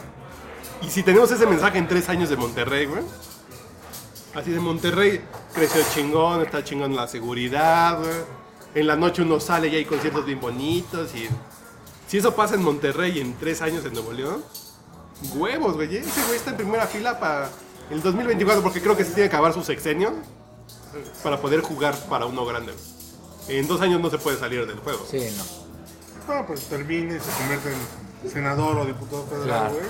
Y 0.81 0.89
si 0.89 1.03
tenemos 1.03 1.29
ese 1.31 1.45
mensaje 1.45 1.77
en 1.77 1.87
tres 1.87 2.07
años 2.07 2.29
de 2.29 2.37
Monterrey, 2.37 2.85
güey. 2.85 3.01
Así 4.33 4.51
de 4.51 4.59
Monterrey 4.59 5.21
creció 5.53 5.81
chingón, 5.93 6.41
está 6.41 6.63
chingón 6.63 6.95
la 6.95 7.07
seguridad, 7.07 7.99
güey. 7.99 8.44
En 8.75 8.87
la 8.87 8.95
noche 8.95 9.21
uno 9.23 9.39
sale 9.39 9.69
y 9.69 9.75
hay 9.75 9.85
conciertos 9.85 10.25
bien 10.25 10.39
bonitos 10.39 11.15
y... 11.15 11.27
Si 12.07 12.19
eso 12.19 12.35
pasa 12.35 12.53
en 12.53 12.61
Monterrey 12.61 13.19
en 13.19 13.33
tres 13.35 13.63
años 13.63 13.83
en 13.83 13.93
Nuevo 13.93 14.13
León, 14.13 14.43
huevos, 15.33 15.73
güey. 15.73 15.95
Ese 15.97 16.23
güey 16.25 16.35
está 16.37 16.51
en 16.51 16.57
primera 16.57 16.85
fila 16.85 17.19
para 17.19 17.49
el 17.89 18.01
2024 18.03 18.61
porque 18.61 18.79
creo 18.79 18.95
que 18.95 19.03
se 19.03 19.11
tiene 19.13 19.27
que 19.29 19.35
acabar 19.35 19.53
su 19.53 19.63
sexenio 19.63 20.13
para 21.23 21.41
poder 21.41 21.61
jugar 21.61 21.95
para 22.07 22.27
uno 22.27 22.45
grande. 22.45 22.73
En 23.47 23.67
dos 23.67 23.81
años 23.81 23.99
no 24.01 24.09
se 24.11 24.19
puede 24.19 24.37
salir 24.37 24.67
del 24.67 24.77
juego. 24.79 25.03
Sí, 25.09 25.19
no. 25.35 26.35
No, 26.35 26.45
pues 26.45 26.61
termina 26.65 27.15
y 27.15 27.19
se 27.19 27.31
convierte 27.39 27.69
en 28.23 28.29
senador 28.31 28.77
o 28.77 28.85
diputado 28.85 29.23
federal, 29.25 29.45
Claro. 29.47 29.73
güey. 29.73 29.85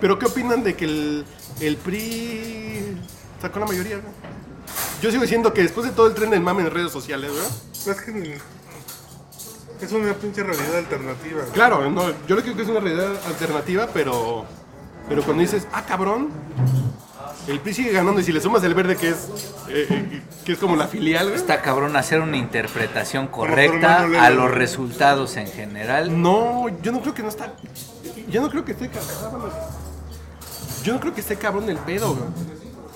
Pero 0.00 0.18
¿qué 0.18 0.26
opinan 0.26 0.62
de 0.62 0.76
que 0.76 0.84
el, 0.84 1.24
el 1.60 1.76
PRI 1.78 2.98
sacó 3.40 3.60
la 3.60 3.66
mayoría? 3.66 3.96
güey? 3.98 4.12
Yo 5.02 5.10
sigo 5.10 5.22
diciendo 5.22 5.52
que 5.52 5.62
después 5.62 5.84
de 5.84 5.92
todo 5.92 6.06
el 6.06 6.14
tren 6.14 6.30
del 6.30 6.40
mame 6.40 6.62
en 6.62 6.70
redes 6.70 6.92
sociales, 6.92 7.32
güey. 7.32 7.42
Pero 7.84 7.96
es 7.96 8.02
que 8.02 9.84
es 9.84 9.90
una 9.90 10.14
pinche 10.14 10.44
realidad 10.44 10.76
alternativa. 10.76 11.42
Claro, 11.52 11.90
no, 11.90 12.10
yo 12.28 12.36
lo 12.36 12.42
creo 12.42 12.54
que 12.54 12.62
es 12.62 12.68
una 12.68 12.78
realidad 12.78 13.16
alternativa, 13.26 13.88
pero, 13.92 14.46
pero 15.08 15.24
cuando 15.24 15.40
dices, 15.40 15.66
ah, 15.72 15.84
cabrón, 15.84 16.28
el 17.48 17.58
PRI 17.58 17.74
sigue 17.74 17.90
ganando 17.90 18.20
y 18.20 18.24
si 18.24 18.32
le 18.32 18.40
sumas 18.40 18.62
el 18.62 18.74
verde 18.74 18.94
que 18.94 19.08
es, 19.08 19.28
eh, 19.68 19.86
eh, 19.90 20.22
que 20.44 20.52
es 20.52 20.58
como 20.60 20.76
la 20.76 20.86
filial, 20.86 21.24
güey. 21.26 21.34
Está 21.34 21.62
cabrón 21.62 21.96
hacer 21.96 22.20
una 22.20 22.36
interpretación 22.36 23.26
correcta 23.26 24.04
a 24.04 24.30
los 24.30 24.52
resultados 24.52 25.36
en 25.36 25.48
general. 25.48 26.22
No, 26.22 26.68
yo 26.80 26.92
no 26.92 27.00
creo 27.00 27.12
que 27.12 27.24
no 27.24 27.28
está. 27.28 27.54
Yo 28.30 28.40
no 28.40 28.48
creo 28.50 28.64
que 28.64 28.70
esté 28.70 28.88
cabrón. 28.88 29.50
Yo 30.84 30.92
no 30.94 31.00
creo 31.00 31.12
que 31.12 31.22
esté 31.22 31.34
cabrón 31.34 31.68
el 31.68 31.78
pedo, 31.78 32.14
güey. 32.14 32.28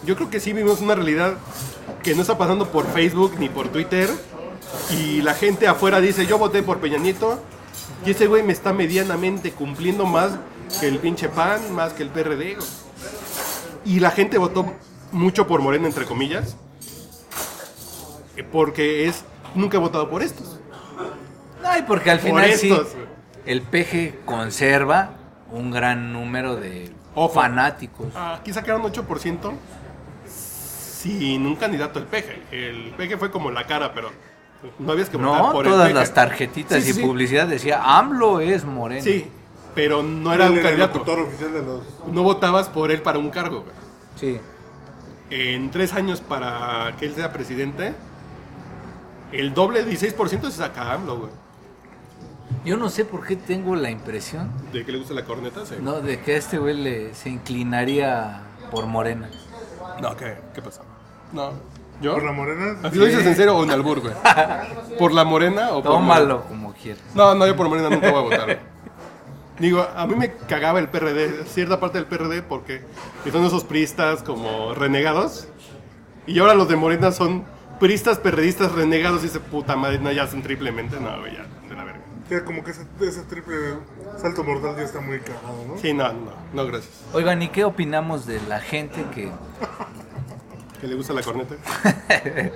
Yo 0.04 0.14
creo 0.14 0.30
que 0.30 0.38
sí 0.38 0.52
vivimos 0.52 0.80
una 0.80 0.94
realidad 0.94 1.34
que 2.02 2.14
no 2.14 2.22
está 2.22 2.38
pasando 2.38 2.68
por 2.68 2.86
Facebook 2.86 3.34
ni 3.38 3.48
por 3.48 3.68
Twitter. 3.68 4.08
Y 4.90 5.22
la 5.22 5.34
gente 5.34 5.66
afuera 5.66 6.00
dice, 6.00 6.26
yo 6.26 6.38
voté 6.38 6.62
por 6.62 6.78
Peña 6.78 6.98
Nieto. 6.98 7.40
Y 8.04 8.10
ese 8.10 8.26
güey 8.26 8.42
me 8.42 8.52
está 8.52 8.72
medianamente 8.72 9.52
cumpliendo 9.52 10.06
más 10.06 10.32
que 10.80 10.88
el 10.88 10.98
pinche 10.98 11.28
PAN, 11.28 11.72
más 11.74 11.92
que 11.92 12.02
el 12.02 12.10
PRD. 12.10 12.56
Y 13.84 14.00
la 14.00 14.10
gente 14.10 14.38
votó 14.38 14.72
mucho 15.12 15.46
por 15.46 15.60
Morena, 15.60 15.86
entre 15.86 16.04
comillas. 16.04 16.56
Porque 18.52 19.08
es, 19.08 19.24
nunca 19.54 19.78
he 19.78 19.80
votado 19.80 20.10
por 20.10 20.22
estos. 20.22 20.58
Ay, 21.64 21.84
porque 21.86 22.10
al 22.10 22.20
final 22.20 22.52
sí, 22.52 22.76
el 23.44 23.62
peje 23.62 24.20
conserva 24.24 25.10
un 25.50 25.70
gran 25.70 26.12
número 26.12 26.56
de 26.56 26.92
Ojo. 27.14 27.32
fanáticos. 27.34 28.08
Aquí 28.14 28.52
sacaron 28.52 28.82
8% 28.82 29.52
sin 31.06 31.46
un 31.46 31.56
candidato 31.56 31.98
del 31.98 32.08
peje. 32.08 32.42
El 32.50 32.92
peje 32.96 33.16
fue 33.16 33.30
como 33.30 33.50
la 33.50 33.66
cara, 33.66 33.92
pero 33.94 34.10
no 34.78 34.92
habías 34.92 35.08
que 35.10 35.16
votar 35.16 35.42
No, 35.42 35.52
por 35.52 35.64
todas 35.66 35.88
el 35.88 35.94
las 35.94 36.10
peje. 36.10 36.14
tarjetitas 36.14 36.78
Sí, 36.82 36.84
sí, 36.84 36.90
y 36.90 37.00
sí. 37.00 37.06
publicidad 37.06 37.46
decía 37.46 37.80
AMLO 37.98 38.40
es 38.40 38.64
moreno. 38.64 39.02
Sí, 39.02 39.26
pero 39.74 40.02
no 40.02 40.32
era 40.32 40.50
un 40.50 40.56
el 40.58 40.62
candidato. 40.62 41.00
oficial 41.02 41.52
de 41.52 41.62
los. 41.62 41.82
No 42.12 42.22
votabas 42.22 42.68
por 42.68 42.90
él 42.90 43.02
para 43.02 43.18
un 43.18 43.30
cargo. 43.30 43.60
güey. 43.62 43.74
Sí. 44.16 44.40
En 45.30 45.70
tres 45.70 45.92
años 45.94 46.20
para 46.20 46.94
que 46.98 47.06
él 47.06 47.14
sea 47.14 47.32
presidente, 47.32 47.94
el 49.32 49.54
doble, 49.54 49.84
16% 49.84 50.42
se 50.50 50.50
saca 50.52 50.82
a 50.82 50.94
AMLO, 50.94 51.18
güey. 51.18 51.30
Yo 52.64 52.76
no 52.76 52.88
sé 52.88 53.04
por 53.04 53.26
qué 53.26 53.34
tengo 53.36 53.74
la 53.76 53.90
impresión 53.90 54.50
De 54.72 54.84
que 54.84 54.92
le 54.92 54.98
gusta 54.98 55.14
la 55.14 55.24
corneta, 55.24 55.64
sí. 55.66 55.74
no 55.80 56.00
de 56.00 56.20
que 56.20 56.34
a 56.34 56.36
este 56.38 56.58
güey 56.58 56.76
le, 56.76 57.14
se 57.14 57.28
inclinaría 57.28 58.40
por 58.70 58.86
Morena. 58.86 59.28
No, 60.00 60.16
¿qué? 60.16 60.36
¿Qué 60.54 60.62
pasó? 60.62 60.82
No. 61.32 61.52
¿Yo? 62.00 62.14
Por 62.14 62.24
la 62.24 62.32
morena. 62.32 62.76
¿Así 62.82 62.98
lo 62.98 63.06
dices 63.06 63.24
en 63.24 63.36
serio 63.36 63.56
o 63.56 63.64
en 63.64 63.70
albur, 63.70 64.00
güey? 64.00 64.14
¿Por 64.98 65.12
la 65.12 65.24
morena 65.24 65.70
o 65.70 65.82
por 65.82 65.92
Tómalo 65.92 66.44
como 66.44 66.74
quieras. 66.74 67.02
No, 67.14 67.34
no, 67.34 67.46
yo 67.46 67.56
por 67.56 67.68
Morena 67.68 67.88
nunca 67.88 68.10
voy 68.10 68.18
a 68.18 68.22
votar. 68.22 68.44
güey. 68.44 68.58
Digo, 69.58 69.86
a 69.96 70.06
mí 70.06 70.14
me 70.14 70.32
cagaba 70.34 70.78
el 70.78 70.88
PRD, 70.88 71.46
cierta 71.46 71.80
parte 71.80 71.96
del 71.96 72.06
PRD, 72.06 72.42
porque 72.42 72.82
son 73.32 73.44
esos 73.46 73.64
priistas 73.64 74.22
como 74.22 74.74
renegados. 74.74 75.48
Y 76.26 76.38
ahora 76.38 76.54
los 76.54 76.68
de 76.68 76.76
Morena 76.76 77.12
son 77.12 77.44
priistas, 77.80 78.18
perredistas, 78.18 78.72
renegados. 78.72 79.22
Y 79.24 79.28
ese 79.28 79.40
puta 79.40 79.74
madre, 79.76 79.98
no, 79.98 80.12
ya 80.12 80.24
hacen 80.24 80.42
triplemente. 80.42 81.00
No, 81.00 81.18
güey, 81.20 81.32
ya, 81.34 81.46
de 81.68 81.74
la 81.74 81.84
verga. 81.84 82.00
Ya 82.28 82.44
como 82.44 82.62
que 82.62 82.72
ese, 82.72 82.84
ese 83.00 83.22
triple 83.22 83.56
salto 84.18 84.44
mortal 84.44 84.76
ya 84.76 84.82
está 84.82 85.00
muy 85.00 85.20
cagado, 85.20 85.64
¿no? 85.66 85.78
Sí, 85.78 85.94
no, 85.94 86.12
no, 86.12 86.32
no, 86.52 86.66
gracias. 86.66 86.92
Oigan, 87.14 87.40
¿y 87.40 87.48
qué 87.48 87.64
opinamos 87.64 88.26
de 88.26 88.40
la 88.48 88.60
gente 88.60 89.04
que 89.14 89.30
¿Que 90.80 90.86
le 90.86 90.94
gusta 90.94 91.12
la 91.12 91.22
corneta? 91.22 91.54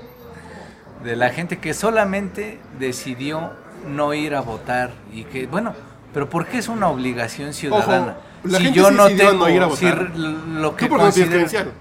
de 1.05 1.17
la 1.17 1.31
gente 1.31 1.59
que 1.59 1.73
solamente 1.75 2.61
decidió 2.79 3.51
no 3.89 4.13
ir 4.13 4.35
a 4.35 4.41
votar 4.43 4.91
y 5.13 5.25
que 5.25 5.47
bueno, 5.47 5.73
pero 6.13 6.29
¿por 6.29 6.47
qué 6.47 6.59
es 6.59 6.69
una 6.69 6.89
obligación 6.89 7.55
ciudadana? 7.55 8.17
la 8.45 8.59
si 8.59 8.65
gente 8.65 8.79
yo 8.79 8.91
no 8.91 9.07
tengo 9.09 9.33
no 9.33 9.49
ir 9.49 9.63
a 9.63 9.71
si 9.71 9.87
votar. 9.87 10.01
r- 10.03 10.11
lo 10.19 10.77
que 10.77 10.85
¿Tú 10.87 10.91
por 10.91 10.99
qué 11.01 11.05
no 11.07 11.13
tienes 11.13 11.15
considero- 11.15 11.31
credencial? 11.31 11.73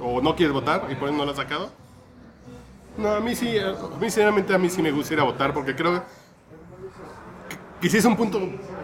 ¿O 0.00 0.20
no 0.20 0.34
quieres 0.36 0.52
votar 0.52 0.86
y 0.90 0.94
por 0.96 1.08
eso 1.08 1.16
no 1.16 1.24
lo 1.24 1.30
has 1.30 1.36
sacado? 1.36 1.70
No, 2.98 3.12
a 3.12 3.20
mí 3.20 3.34
sí, 3.34 3.56
a 3.58 3.70
mí 3.72 4.00
sinceramente 4.10 4.52
a 4.54 4.58
mí 4.58 4.68
sí 4.68 4.82
me 4.82 4.90
gusta 4.90 5.14
ir 5.14 5.20
a 5.20 5.22
votar 5.24 5.54
porque 5.54 5.74
creo 5.74 6.02
que, 7.80 7.88
sí 7.88 7.96
es 7.96 8.04
un 8.04 8.16
punto, 8.16 8.38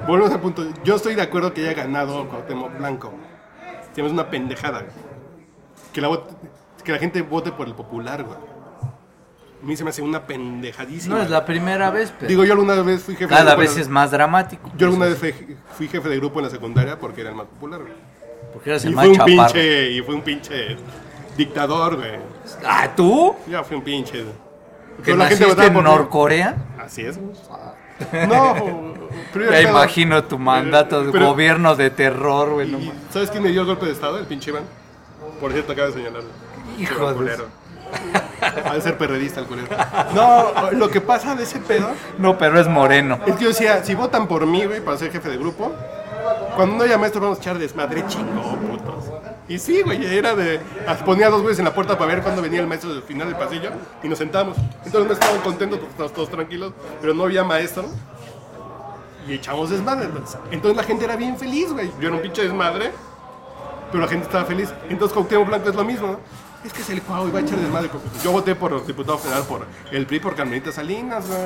volvemos 0.07 0.33
al 0.33 0.41
punto, 0.41 0.65
yo 0.83 0.97
estoy 0.97 1.15
de 1.15 1.23
acuerdo 1.23 1.53
que 1.53 1.61
haya 1.61 1.75
ganado 1.75 2.27
Cuauhtémoc 2.29 2.79
Blanco. 2.79 3.13
Sí, 3.95 4.01
Es 4.01 4.11
una 4.13 4.31
pendejada. 4.31 4.87
Que 5.93 6.01
la, 6.01 6.09
que 6.85 6.93
la 6.93 6.99
gente 6.99 7.23
vote 7.23 7.53
por 7.53 7.67
el 7.67 7.75
popular, 7.75 8.25
güey. 8.25 8.37
A 9.61 9.67
mí 9.67 9.77
se 9.77 9.83
me 9.83 9.91
hace 9.91 10.03
una 10.03 10.25
pendejadísima. 10.27 11.17
No 11.17 11.23
es 11.23 11.31
la 11.31 11.45
primera 11.45 11.91
vez, 11.91 12.13
pero 12.17 12.29
Digo, 12.29 12.45
yo 12.45 12.53
alguna 12.53 12.75
vez 12.83 13.03
fui 13.03 13.15
jefe 13.17 13.27
de 13.35 13.37
cada 13.41 13.57
vez 13.57 13.75
la- 13.75 13.81
es 13.83 13.89
más 13.89 14.11
dramático. 14.13 14.71
Yo 14.77 14.87
alguna 14.87 15.07
vez 15.07 15.19
fui, 15.19 15.35
fui 15.77 15.89
jefe 15.89 16.09
de 16.09 16.17
grupo 16.19 16.39
en 16.39 16.45
la 16.45 16.51
secundaria 16.51 16.97
porque 16.99 17.23
era 17.23 17.31
el 17.31 17.37
más 17.37 17.47
popular, 17.47 17.81
güey. 17.81 17.93
Porque 18.53 18.71
eres 18.71 18.85
Y 18.85 18.89
el 18.89 18.95
fue 18.95 19.03
más 19.03 19.09
un 19.09 19.15
chaparro. 19.17 19.53
pinche, 19.53 19.91
y 19.91 20.01
fue 20.03 20.15
un 20.15 20.23
pinche 20.23 20.77
dictador, 21.37 21.97
güey. 21.97 22.13
Ah, 22.65 22.89
¿tú? 22.95 23.35
Ya 23.49 23.65
fue 23.65 23.77
un 23.77 23.83
pinche. 23.83 24.25
¿Que 25.05 25.17
la 25.17 25.27
gente 25.27 25.45
en 25.67 25.75
por. 25.75 25.83
Norcorea? 25.83 26.57
Así 26.79 27.03
es. 27.03 27.19
No, 28.29 28.55
pero 29.33 29.51
Ya 29.51 29.61
imagino 29.63 30.23
tu 30.23 30.39
mandato 30.39 31.03
de 31.03 31.19
gobierno 31.19 31.75
de 31.75 31.91
terror, 31.91 32.51
güey. 32.51 32.71
no. 32.71 32.79
¿Sabes 33.11 33.29
quién 33.29 33.43
me 33.43 33.49
dio 33.51 33.63
el 33.63 33.67
golpe 33.67 33.87
de 33.87 33.93
estado? 33.93 34.19
El 34.21 34.27
pinche 34.27 34.51
Iván. 34.51 34.63
Por 35.41 35.53
cierto, 35.53 35.73
acaba 35.73 35.89
de 35.89 35.95
señalarlo. 35.95 36.29
Hijo 36.79 37.09
de- 37.09 37.15
culero. 37.17 37.47
Ha 38.65 38.75
de 38.75 38.81
ser 38.83 38.99
perredista 38.99 39.41
el 39.41 39.47
culero. 39.47 39.69
No, 40.15 40.71
lo 40.73 40.91
que 40.91 41.01
pasa 41.01 41.35
de 41.35 41.45
ese 41.45 41.59
pedo 41.59 41.89
No, 42.19 42.37
pero 42.37 42.61
es 42.61 42.69
moreno. 42.69 43.19
es 43.27 43.37
que 43.37 43.45
yo 43.45 43.49
decía, 43.49 43.83
si 43.85 43.95
votan 43.95 44.29
por 44.29 44.47
mí, 44.47 44.65
güey, 44.67 44.81
para 44.85 44.99
ser 44.99 45.11
jefe 45.11 45.29
de 45.31 45.39
grupo, 45.39 45.73
cuando 46.55 46.77
no 46.77 46.85
haya 46.85 46.99
maestro 46.99 47.21
vamos 47.23 47.39
a 47.39 47.41
echar 47.41 47.59
desmadre 47.59 48.05
chingo, 48.07 48.57
putos. 48.57 49.05
Y 49.49 49.59
sí, 49.59 49.81
güey, 49.83 50.05
era 50.15 50.35
de... 50.35 50.61
Ponía 51.07 51.31
dos 51.31 51.41
güeyes 51.41 51.59
en 51.59 51.65
la 51.65 51.73
puerta 51.75 51.97
para 51.97 52.13
ver 52.15 52.23
cuándo 52.23 52.43
venía 52.43 52.61
el 52.61 52.67
maestro 52.67 52.93
del 52.93 53.03
final 53.03 53.29
del 53.29 53.37
pasillo 53.37 53.71
y 54.03 54.09
nos 54.09 54.19
sentamos. 54.19 54.59
Entonces 54.85 55.07
no 55.07 55.13
estaban 55.15 55.41
contentos 55.41 55.79
porque 55.79 55.91
estábamos 55.93 56.13
todos 56.15 56.29
tranquilos, 56.31 56.75
pero 57.01 57.15
no 57.15 57.25
había 57.25 57.45
maestro. 57.45 57.87
Y 59.27 59.33
echamos 59.35 59.71
desmadre. 59.71 60.05
Entonces, 60.07 60.39
entonces 60.51 60.77
la 60.77 60.83
gente 60.83 61.05
era 61.07 61.17
bien 61.17 61.39
feliz, 61.39 61.73
güey. 61.73 61.91
Yo 62.01 62.09
era 62.09 62.17
un 62.17 62.23
pinche 62.23 62.43
desmadre, 62.43 62.91
pero 63.91 64.03
la 64.03 64.09
gente 64.09 64.27
estaba 64.27 64.45
feliz. 64.45 64.73
Entonces 64.89 65.15
Cuauhtémoc 65.15 65.49
Blanco 65.49 65.69
es 65.71 65.75
lo 65.75 65.85
mismo, 65.85 66.07
¿no? 66.09 66.21
Es 66.65 66.73
que 66.73 66.83
es 66.83 66.91
el 66.91 67.03
cuau 67.03 67.29
y 67.29 67.31
va 67.31 67.39
a 67.39 67.43
echar 67.43 67.59
desmadre. 67.59 67.89
Yo 68.23 68.33
voté 68.33 68.55
por 68.55 68.85
diputado 68.85 69.17
federal 69.19 69.45
por 69.45 69.65
el 69.93 70.07
PRI, 70.07 70.19
por 70.21 70.35
Carmelita 70.35 70.73
Salinas, 70.73 71.27
güey. 71.27 71.39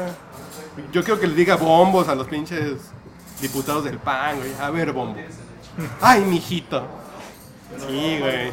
Yo 0.92 1.04
quiero 1.04 1.20
que 1.20 1.26
le 1.26 1.34
diga 1.34 1.56
bombos 1.56 2.08
a 2.08 2.14
los 2.14 2.26
pinches 2.28 2.78
diputados 3.40 3.84
del 3.84 3.98
PAN, 3.98 4.38
güey. 4.38 4.52
A 4.60 4.70
ver, 4.70 4.92
bombo. 4.92 5.18
Ay, 6.00 6.22
mijito. 6.22 6.82
Sí, 7.88 8.18
güey. 8.20 8.50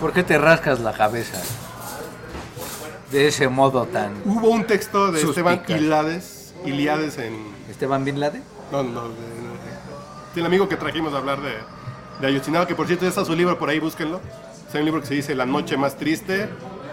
¿Por 0.00 0.12
qué 0.12 0.22
te 0.24 0.38
rascas 0.38 0.80
la 0.80 0.92
cabeza? 0.92 1.40
De 3.12 3.28
ese 3.28 3.48
modo 3.48 3.86
tan... 3.86 4.12
Hubo 4.24 4.48
un 4.48 4.64
texto 4.66 5.10
de 5.12 5.20
Esteban 5.20 5.56
Suspicaz. 5.58 6.52
Iliades, 6.64 7.18
en... 7.18 7.46
¿Esteban 7.68 8.04
Bin 8.04 8.20
Laden? 8.20 8.42
No, 8.70 8.82
no, 8.82 9.08
de- 9.08 9.14
de- 9.14 10.34
del 10.34 10.46
amigo 10.46 10.68
que 10.68 10.76
trajimos 10.76 11.12
a 11.14 11.18
hablar 11.18 11.40
de, 11.40 11.54
de 12.20 12.26
Ayotzinapa, 12.26 12.66
que 12.66 12.74
por 12.74 12.86
cierto 12.86 13.04
ya 13.04 13.08
está 13.08 13.24
su 13.24 13.34
libro 13.34 13.58
por 13.58 13.68
ahí, 13.68 13.78
búsquenlo. 13.78 14.20
Es 14.68 14.74
un 14.74 14.84
libro 14.84 15.00
que 15.00 15.06
se 15.06 15.14
dice 15.14 15.34
La 15.34 15.46
noche 15.46 15.76
más 15.76 15.96
triste, 15.96 16.48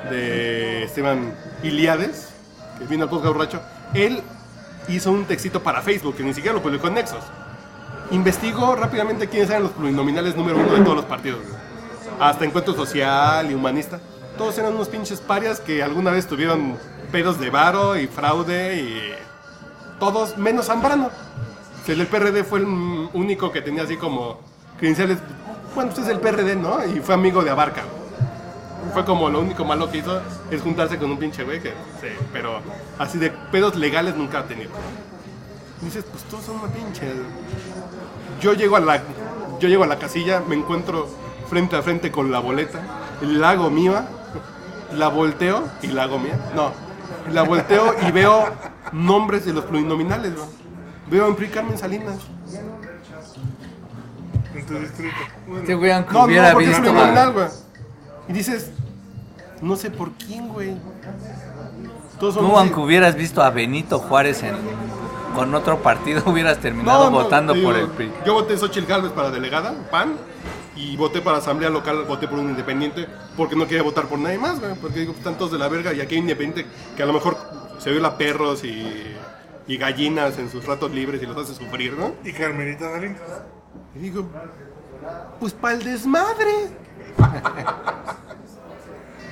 de 0.10 0.84
Esteban 0.84 1.34
Iliades, 1.64 2.30
que 2.80 2.86
vino 2.86 3.04
al 3.04 3.10
podcast 3.10 3.34
borracho. 3.34 3.62
Él 3.94 4.22
hizo 4.88 5.12
un 5.12 5.26
textito 5.26 5.62
para 5.62 5.82
Facebook, 5.82 6.16
que 6.16 6.24
ni 6.24 6.34
siquiera 6.34 6.56
lo 6.56 6.62
publicó 6.62 6.88
en 6.88 6.96
Nexos. 6.96 7.24
Investigó 8.12 8.76
rápidamente 8.76 9.28
quiénes 9.28 9.50
eran 9.50 9.64
los 9.64 9.72
plurinominales 9.72 10.36
número 10.36 10.58
uno 10.58 10.74
de 10.74 10.82
todos 10.82 10.96
los 10.96 11.06
partidos. 11.06 11.42
Hasta 12.20 12.46
Encuentro 12.46 12.74
Social 12.74 13.52
y 13.52 13.54
Humanista. 13.54 14.00
Todos 14.38 14.58
eran 14.58 14.74
unos 14.74 14.88
pinches 14.88 15.20
parias 15.20 15.60
que 15.60 15.84
alguna 15.84 16.12
vez 16.12 16.28
tuvieron 16.28 16.78
pedos 17.12 17.40
de 17.40 17.50
varo 17.50 17.98
y 17.98 18.08
fraude 18.08 18.76
y 18.78 19.14
todos 20.00 20.38
menos 20.38 20.68
Zambrano. 20.68 21.10
El 21.88 21.98
del 22.00 22.08
PRD 22.08 22.44
fue 22.44 22.60
el 22.60 22.66
único 23.14 23.52
que 23.52 23.62
tenía 23.62 23.84
así 23.84 23.96
como 23.96 24.40
credenciales. 24.78 25.20
Bueno, 25.76 25.90
usted 25.90 26.04
es 26.04 26.10
el 26.10 26.20
PRD, 26.20 26.56
¿no? 26.56 26.84
Y 26.86 27.00
fue 27.00 27.16
amigo 27.16 27.44
de 27.44 27.50
Abarca. 27.50 27.84
Fue 28.94 29.06
como 29.06 29.30
lo 29.30 29.42
único 29.42 29.66
malo 29.66 29.92
que 29.92 30.00
hizo 30.00 30.22
es 30.50 30.62
juntarse 30.62 30.98
con 30.98 31.12
un 31.12 31.18
pinche 31.18 31.44
güey 31.44 31.62
que, 31.62 31.70
sí, 32.02 32.08
pero 32.32 32.62
así 32.98 33.18
de 33.18 33.32
pedos 33.52 33.76
legales 33.76 34.16
nunca 34.16 34.40
ha 34.40 34.44
tenido. 34.46 34.72
Y 35.82 35.86
dices, 35.86 36.06
pues 36.10 36.24
todos 36.24 36.46
son 36.46 36.56
una 36.60 36.70
pinche. 36.70 37.06
Yo 38.42 38.54
llego 38.54 38.76
a 38.78 38.80
la, 38.80 39.02
yo 39.60 39.68
llego 39.68 39.84
a 39.84 39.88
la 39.88 40.00
casilla, 40.00 40.42
me 40.48 40.56
encuentro 40.56 41.08
frente 41.50 41.76
a 41.76 41.82
frente 41.82 42.12
con 42.12 42.32
la 42.32 42.40
boleta, 42.40 42.80
la 43.22 43.52
hago 43.52 43.70
mía, 43.70 44.08
la 44.96 45.10
volteo 45.10 45.68
y 45.82 45.88
la 45.88 46.04
hago 46.04 46.18
mía. 46.18 46.40
No, 46.56 46.72
la 47.32 47.44
volteo 47.44 47.94
y 48.08 48.12
veo 48.12 48.46
nombres 48.94 49.46
de 49.46 49.54
los 49.54 49.66
plurinominales, 49.66 50.36
güey. 50.36 50.48
Veo 51.10 51.28
en 51.28 51.36
PRI 51.36 51.50
Carmen 51.50 51.78
Salinas. 51.78 52.18
Tu 54.68 54.74
distrito. 54.80 55.16
Bueno, 55.48 55.62
Este 55.62 55.76
güey 55.76 55.92
aunque 55.92 56.14
No, 56.14 56.24
hubiera 56.26 56.48
no, 56.50 56.54
porque 56.54 56.72
es 56.72 56.82
visto... 56.82 57.34
güey. 57.34 57.48
Y 58.30 58.34
dices, 58.34 58.72
no 59.62 59.76
sé 59.76 59.90
por 59.92 60.12
quién, 60.14 60.50
güey. 60.50 60.76
Todos 62.20 62.36
son 62.36 62.46
Tú 62.46 62.52
así. 62.52 62.60
aunque 62.60 62.80
hubieras 62.80 63.16
visto 63.16 63.42
a 63.42 63.50
Benito 63.50 64.00
Juárez 64.00 64.44
en, 64.44 64.56
con 65.36 65.54
otro 65.56 65.82
partido, 65.82 66.24
hubieras 66.26 66.58
terminado 66.60 67.06
No, 67.06 67.12
no, 67.12 67.24
votando 67.24 67.54
por 67.62 67.76
el 67.76 67.88
PRI. 67.88 68.12
Yo 68.26 68.34
voté 68.34 68.58
Xochitl 68.58 68.88
Gálvez 68.88 69.12
para 69.12 69.30
delegada, 69.32 69.74
PAN, 69.90 70.16
y 70.76 70.98
voté 70.98 71.22
para 71.22 71.38
asamblea 71.38 71.70
local, 71.70 72.04
voté 72.08 72.28
por 72.28 72.40
un 72.40 72.50
independiente, 72.50 73.08
porque 73.36 73.56
no 73.56 73.66
quería 73.68 73.84
votar 73.84 74.06
por 74.08 74.20
nadie 74.20 74.38
más, 74.38 74.60
güey, 74.60 74.74
porque 74.76 75.00
digo, 75.02 75.14
están 75.14 75.38
todos 75.38 75.52
de 75.52 75.58
la 75.60 75.68
verga, 75.70 75.94
y 75.94 76.02
aquí 76.02 76.16
hay 76.16 76.22
un 76.22 76.26
independiente 76.30 76.70
que 76.96 77.04
a 77.04 77.06
lo 77.06 77.14
mejor 77.14 77.38
se 77.80 77.92
viola 77.92 78.18
perros 78.18 78.64
y, 78.64 79.16
y 79.68 79.78
gallinas 79.78 80.38
en 80.40 80.50
sus 80.50 80.66
ratos 80.66 80.92
libres 80.92 81.22
y 81.22 81.26
los 81.26 81.38
hace 81.38 81.54
sufrir, 81.54 81.94
¿no? 81.94 82.14
Y 82.24 82.32
Carmelita 82.34 82.92
Salinas. 82.92 83.22
Y 83.96 84.00
digo, 84.00 84.28
pues 85.40 85.54
para 85.54 85.76
el 85.76 85.84
desmadre. 85.84 86.70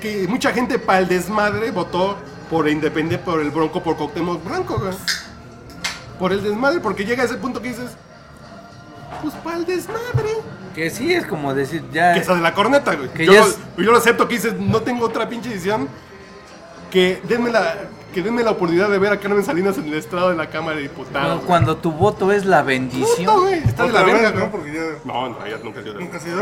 que 0.01 0.27
mucha 0.27 0.51
gente 0.51 0.77
para 0.79 0.99
el 0.99 1.07
desmadre 1.07 1.71
votó 1.71 2.17
por 2.49 2.67
independiente, 2.69 3.23
por 3.23 3.39
el 3.39 3.49
bronco, 3.51 3.81
por 3.81 3.95
Cuauhtémoc 3.97 4.43
Blanco, 4.43 4.77
güey. 4.79 4.93
Por 6.19 6.31
el 6.31 6.43
desmadre, 6.43 6.79
porque 6.79 7.05
llega 7.05 7.23
a 7.23 7.25
ese 7.25 7.35
punto 7.35 7.61
que 7.61 7.69
dices, 7.69 7.91
pues 9.21 9.33
para 9.35 9.57
el 9.57 9.65
desmadre. 9.65 10.29
Que 10.75 10.89
sí, 10.89 11.13
es 11.13 11.25
como 11.25 11.53
decir, 11.53 11.83
ya... 11.91 12.13
Que 12.13 12.19
esa 12.19 12.35
de 12.35 12.41
la 12.41 12.53
corneta, 12.53 12.95
güey. 12.95 13.09
Que 13.09 13.25
Yo, 13.25 13.33
ya 13.33 13.39
lo- 13.41 13.47
es- 13.47 13.57
yo 13.77 13.91
lo 13.91 13.97
acepto 13.97 14.27
que 14.27 14.35
dices, 14.35 14.53
no 14.59 14.81
tengo 14.81 15.05
otra 15.05 15.27
pinche 15.27 15.51
edición. 15.51 15.87
Que 16.91 17.21
denme 17.27 17.49
la, 17.51 17.75
que 18.15 18.21
denme 18.21 18.43
la 18.43 18.51
oportunidad 18.51 18.89
de 18.89 18.97
ver 18.97 19.11
a 19.11 19.19
Carmen 19.19 19.43
Salinas 19.43 19.77
en 19.77 19.87
el 19.87 19.95
estrado 19.95 20.29
de 20.29 20.37
la 20.37 20.49
Cámara 20.49 20.77
de 20.77 20.83
Diputados. 20.83 21.27
Cuando, 21.27 21.45
cuando 21.45 21.75
tu 21.75 21.91
voto 21.91 22.31
es 22.31 22.45
la 22.45 22.61
bendición. 22.63 23.41
güey, 23.41 23.55
está 23.55 23.83
de 23.87 23.91
la 23.91 24.03
verga, 24.03 24.31
¿no? 24.31 24.37
güey. 24.39 24.51
Porque 24.51 24.73
ya 24.73 24.81
No, 25.03 25.29
no, 25.31 25.45
ya 25.45 25.57
nunca 25.61 25.81
ha 25.81 25.83
sido. 25.83 25.99
nunca 25.99 26.15
ha 26.15 26.19
sido. 26.21 26.41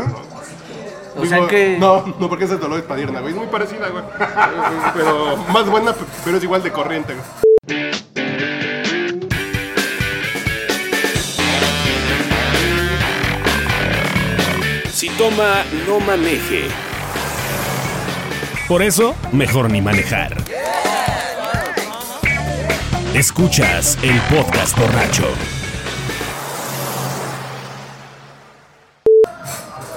O 1.16 1.26
sea 1.26 1.38
Digo, 1.38 1.48
que... 1.48 1.76
No, 1.80 2.04
no, 2.20 2.28
porque 2.28 2.44
ese 2.44 2.54
es 2.54 2.60
Dolores 2.60 2.84
Padierna, 2.84 3.18
güey. 3.20 3.32
Es 3.32 3.38
muy 3.38 3.48
parecida, 3.48 3.88
güey. 3.88 4.04
pero 4.94 5.36
más 5.52 5.68
buena, 5.68 5.92
pero 6.24 6.36
es 6.36 6.44
igual 6.44 6.62
de 6.62 6.70
corriente, 6.70 7.14
güey. 7.14 7.94
Si 14.92 15.08
toma, 15.10 15.64
no 15.88 15.98
maneje. 16.00 16.68
Por 18.68 18.82
eso, 18.82 19.14
mejor 19.32 19.70
ni 19.70 19.82
manejar. 19.82 20.36
Escuchas 23.14 23.96
el 24.02 24.18
podcast 24.22 24.76
borracho. 24.76 25.24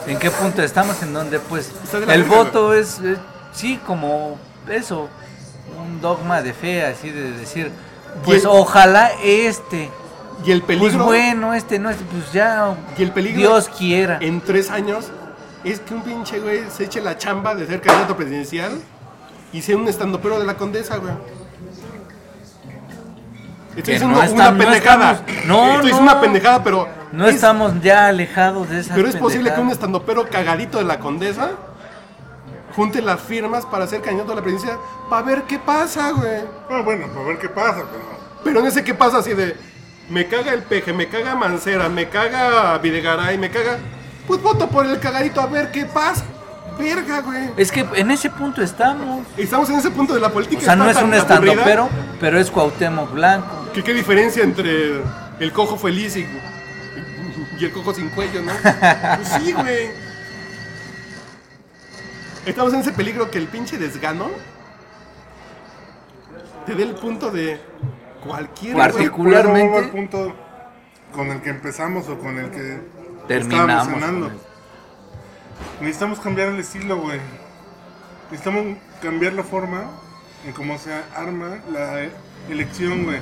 ¿En 0.06 0.20
qué 0.20 0.30
punto 0.30 0.62
estamos? 0.62 1.02
En 1.02 1.14
donde 1.14 1.40
pues 1.40 1.72
el 2.08 2.24
voto 2.26 2.74
es, 2.76 3.00
eh, 3.04 3.18
sí, 3.54 3.80
como 3.88 4.38
eso, 4.70 5.10
un 5.84 6.00
dogma 6.00 6.42
de 6.44 6.54
fe, 6.54 6.86
así 6.86 7.10
de 7.10 7.32
decir, 7.32 7.72
pues 8.24 8.46
ojalá 8.46 9.12
este 9.24 9.90
Y 10.46 10.52
el 10.52 10.62
Pues 10.62 10.80
peligro. 10.80 11.06
bueno, 11.06 11.54
este 11.56 11.80
no 11.80 11.90
es, 11.90 11.98
pues 12.12 12.32
ya, 12.32 12.76
Y 12.98 13.02
el 13.04 13.12
peligro 13.12 13.40
Dios 13.40 13.70
quiera. 13.76 14.20
En 14.22 14.42
tres 14.42 14.70
años 14.70 15.08
es 15.64 15.80
que 15.80 15.96
un 15.96 16.04
pinche 16.04 16.40
güey 16.40 16.66
se 16.70 16.84
eche 16.84 17.02
la 17.02 17.18
chamba 17.18 17.56
de 17.56 17.66
ser 17.66 17.82
candidato 17.82 18.16
presidencial 18.16 18.80
y 19.52 19.64
sea 19.64 19.76
un 19.76 19.88
estandopero 19.88 20.40
de 20.40 20.46
la 20.46 20.56
condesa, 20.56 20.98
güey. 20.98 21.14
Estoy 23.78 23.94
diciendo 23.94 24.08
no 24.16 24.20
una 24.22 24.26
estamos- 24.26 24.54
no 24.54 24.58
pendejada. 24.66 25.12
estamos- 25.12 25.46
no, 25.46 25.82
no. 25.84 25.98
una 26.00 26.20
pendejada, 26.22 26.64
pero. 26.64 26.88
No 27.12 27.28
es- 27.28 27.36
estamos 27.36 27.74
ya 27.82 28.08
alejados 28.08 28.70
de 28.70 28.80
esas 28.82 28.96
Pero 28.96 29.08
es 29.08 29.16
posible 29.16 29.54
que 29.54 29.60
un 29.62 29.70
estandopero 29.70 30.28
cagadito 30.30 30.78
de 30.78 30.84
la 30.84 31.00
condesa 31.00 31.52
junte 32.76 33.02
las 33.02 33.20
firmas 33.22 33.66
para 33.66 33.88
ser 33.88 34.02
candidato 34.02 34.34
a 34.34 34.36
la 34.36 34.42
presidencia 34.42 34.78
para 35.10 35.22
ver 35.24 35.44
qué 35.44 35.58
pasa, 35.58 36.12
güey. 36.12 36.42
Ah, 36.70 36.82
bueno, 36.84 37.08
para 37.08 37.26
ver 37.28 37.40
qué 37.40 37.50
pasa, 37.50 37.84
pero. 37.92 38.18
Pero 38.44 38.60
en 38.60 38.66
ese 38.68 38.84
qué 38.84 38.94
pasa 38.94 39.18
así 39.20 39.34
de. 39.34 39.56
Me 40.10 40.28
caga 40.28 40.54
el 40.54 40.64
peje, 40.64 40.94
me 40.94 41.08
caga 41.08 41.36
Mancera, 41.36 41.90
me 41.90 42.08
caga 42.08 42.78
Videgaray, 42.78 43.38
me 43.38 43.50
caga. 43.50 43.78
Pues 44.28 44.42
voto 44.42 44.68
por 44.68 44.86
el 44.86 45.00
cagadito 45.00 45.42
a 45.42 45.48
ver 45.48 45.72
qué 45.72 45.86
pasa. 45.86 46.24
Verga, 46.78 47.22
güey. 47.22 47.50
Es 47.58 47.72
que 47.72 47.86
en 47.96 48.12
ese 48.12 48.30
punto 48.30 48.62
estamos. 48.62 49.26
Estamos 49.36 49.70
en 49.70 49.78
ese 49.78 49.90
punto 49.90 50.14
de 50.14 50.20
la 50.20 50.30
política. 50.30 50.62
O 50.62 50.66
sea, 50.66 50.76
no 50.76 50.90
es 50.90 51.02
un 51.02 51.14
estandopero, 51.14 51.90
pero 52.20 52.38
es 52.40 52.52
Cuauhtémoc 52.52 53.12
Blanco. 53.14 53.48
Que 53.78 53.84
qué 53.84 53.94
diferencia 53.94 54.44
entre 54.44 55.04
el 55.40 55.54
cojo 55.54 55.78
feliz 55.78 56.16
y, 56.18 56.26
y 57.60 57.64
el 57.66 57.72
cojo 57.72 57.94
sin 57.94 58.10
cuello, 58.10 58.42
¿no? 58.42 58.52
Pues 58.52 59.30
sí, 59.40 59.54
güey. 59.54 59.90
Estamos 62.48 62.74
en 62.74 62.80
ese 62.80 62.92
peligro 62.94 63.30
que 63.30 63.38
el 63.38 63.46
pinche 63.46 63.78
desgano 63.78 64.30
te 66.66 66.74
dé 66.74 66.82
el 66.82 66.96
punto 66.96 67.30
de 67.30 67.62
cualquier 68.26 68.76
Particularmente- 68.76 69.78
al 69.78 69.90
punto 69.92 70.36
con 71.14 71.28
el 71.30 71.40
que 71.44 71.52
empezamos 71.52 72.10
o 72.10 72.18
con 72.18 72.40
el 72.40 72.50
que 72.50 72.82
Terminamos 73.28 73.88
eso. 74.30 74.32
Necesitamos 75.82 76.20
cambiar 76.20 76.48
el 76.48 76.60
estilo, 76.62 76.98
güey. 76.98 77.20
Necesitamos 78.32 78.76
cambiar 79.04 79.34
la 79.34 79.44
forma 79.44 79.84
en 80.48 80.54
cómo 80.54 80.80
se 80.80 80.92
arma 81.16 81.60
la 81.72 82.08
elección, 82.50 83.04
güey. 83.04 83.20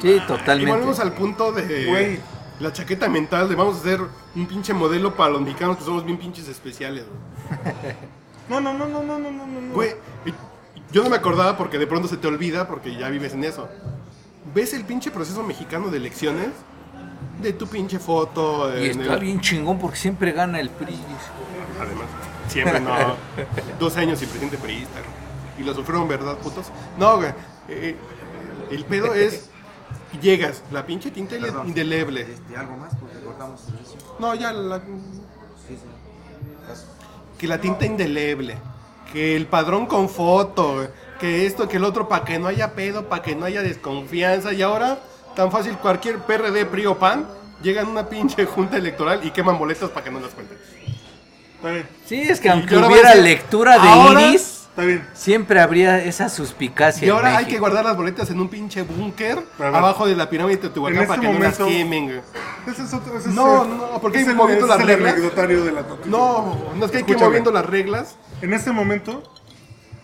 Sí, 0.00 0.08
Y 0.10 0.20
totalmente. 0.26 0.70
volvemos 0.72 1.00
al 1.00 1.12
punto 1.12 1.52
de 1.52 1.86
Güey. 1.86 2.20
la 2.60 2.72
chaqueta 2.72 3.08
mental 3.08 3.48
de 3.48 3.54
vamos 3.56 3.76
a 3.76 3.80
hacer 3.80 4.00
un 4.34 4.46
pinche 4.46 4.72
modelo 4.72 5.14
para 5.14 5.30
los 5.32 5.42
mexicanos 5.42 5.76
que 5.76 5.84
somos 5.84 6.04
bien 6.04 6.18
pinches 6.18 6.48
especiales, 6.48 7.04
güey. 7.06 7.94
No, 8.48 8.60
no, 8.62 8.72
no, 8.72 8.86
no, 8.86 9.02
no, 9.02 9.18
no, 9.18 9.30
no, 9.30 9.46
no. 9.46 9.74
Güey, 9.74 9.90
y- 10.24 10.32
yo 10.90 11.02
no 11.02 11.10
me 11.10 11.16
acordaba 11.16 11.56
porque 11.58 11.78
de 11.78 11.86
pronto 11.86 12.08
se 12.08 12.16
te 12.16 12.26
olvida 12.28 12.66
porque 12.66 12.96
ya 12.96 13.10
vives 13.10 13.34
en 13.34 13.44
eso. 13.44 13.68
¿Ves 14.54 14.72
el 14.72 14.84
pinche 14.86 15.10
proceso 15.10 15.42
mexicano 15.42 15.88
de 15.90 15.98
elecciones? 15.98 16.48
De 17.42 17.52
tu 17.52 17.66
pinche 17.66 17.98
foto. 17.98 18.70
Y 18.80 18.86
está 18.88 19.14
el- 19.14 19.20
bien 19.20 19.40
chingón 19.42 19.78
porque 19.78 19.98
siempre 19.98 20.32
gana 20.32 20.60
el 20.60 20.70
PRI. 20.70 20.96
Además, 21.78 22.06
siempre 22.48 22.80
no. 22.80 22.90
Dos 23.78 23.96
años 23.98 24.18
sin 24.18 24.28
presidente 24.30 24.56
priista. 24.56 24.98
Y 25.58 25.62
lo 25.62 25.74
sufrieron, 25.74 26.08
¿verdad, 26.08 26.38
putos? 26.38 26.68
No, 26.98 27.16
güey. 27.18 27.30
eh, 27.68 27.96
el 28.70 28.84
pedo 28.86 29.12
es. 29.12 29.47
Llegas, 30.22 30.62
la 30.72 30.84
pinche 30.86 31.10
tinta 31.10 31.36
ile- 31.36 31.52
indeleble. 31.66 32.26
¿Algo 32.56 32.76
más? 32.76 32.94
Porque 32.96 33.18
cortamos 33.24 33.60
servicio. 33.60 33.98
No, 34.18 34.34
ya 34.34 34.52
la. 34.52 34.80
Que 37.38 37.46
la 37.46 37.60
tinta 37.60 37.84
indeleble. 37.86 38.56
Que 39.12 39.36
el 39.36 39.46
padrón 39.46 39.86
con 39.86 40.08
foto. 40.08 40.88
Que 41.20 41.46
esto, 41.46 41.68
que 41.68 41.76
el 41.78 41.84
otro, 41.84 42.08
para 42.08 42.24
que 42.24 42.38
no 42.38 42.46
haya 42.48 42.74
pedo, 42.74 43.08
para 43.08 43.22
que 43.22 43.34
no 43.34 43.44
haya 43.44 43.62
desconfianza. 43.62 44.52
Y 44.52 44.62
ahora, 44.62 44.98
tan 45.34 45.50
fácil, 45.50 45.76
cualquier 45.76 46.18
PRD, 46.18 46.64
PRI 46.66 46.86
o 46.86 46.98
PAN, 46.98 47.26
llegan 47.62 47.86
a 47.86 47.90
una 47.90 48.08
pinche 48.08 48.44
junta 48.46 48.76
electoral 48.76 49.20
y 49.24 49.30
queman 49.30 49.58
boletas 49.58 49.90
para 49.90 50.04
que 50.04 50.10
no 50.10 50.20
las 50.20 50.30
cuenten. 50.32 50.56
Está 51.56 51.70
bien, 51.70 51.88
Sí, 52.06 52.20
es 52.20 52.40
que 52.40 52.46
Y 52.48 52.50
aunque 52.52 52.76
hubiera 52.76 53.14
lectura 53.16 53.78
de 53.78 53.88
ahora- 53.88 54.28
iris, 54.28 54.57
está 54.78 54.84
bien. 54.86 55.08
siempre 55.12 55.60
habría 55.60 56.02
esa 56.04 56.28
suspicacia. 56.28 57.04
Y 57.04 57.10
en 57.10 57.16
ahora 57.16 57.36
hay 57.36 57.46
que 57.46 57.58
guardar 57.58 57.84
las 57.84 57.96
boletas 57.96 58.30
en 58.30 58.40
un 58.40 58.48
pinche 58.48 58.82
búnker 58.82 59.42
abajo 59.58 60.06
de 60.06 60.14
la 60.14 60.30
pirámide 60.30 60.56
de 60.56 60.62
Teotihuacán 60.62 61.02
este 61.02 61.08
para 61.08 61.20
que 61.20 61.32
no 61.32 61.38
las 61.38 61.58
quemen. 61.58 62.22
Ese 62.66 62.82
es 62.82 62.94
otro. 62.94 63.18
Ese 63.18 63.28
es 63.28 63.34
No, 63.34 63.64
no, 63.64 64.00
porque 64.00 64.20
es 64.20 64.28
hay 64.28 64.34
moviendo 64.34 64.66
ese 64.66 64.74
las 64.74 64.78
es 64.78 64.88
el 64.88 64.96
reglas. 64.96 65.12
anecdotario 65.14 65.64
de 65.64 65.72
la 65.72 65.82
noticia. 65.82 66.10
No, 66.10 66.56
no 66.76 66.84
es 66.84 66.90
que 66.92 66.98
hay 66.98 67.04
que 67.04 67.12
ir 67.12 67.18
moviendo 67.18 67.50
las 67.50 67.66
reglas. 67.66 68.16
En 68.40 68.54
este 68.54 68.70
momento, 68.70 69.22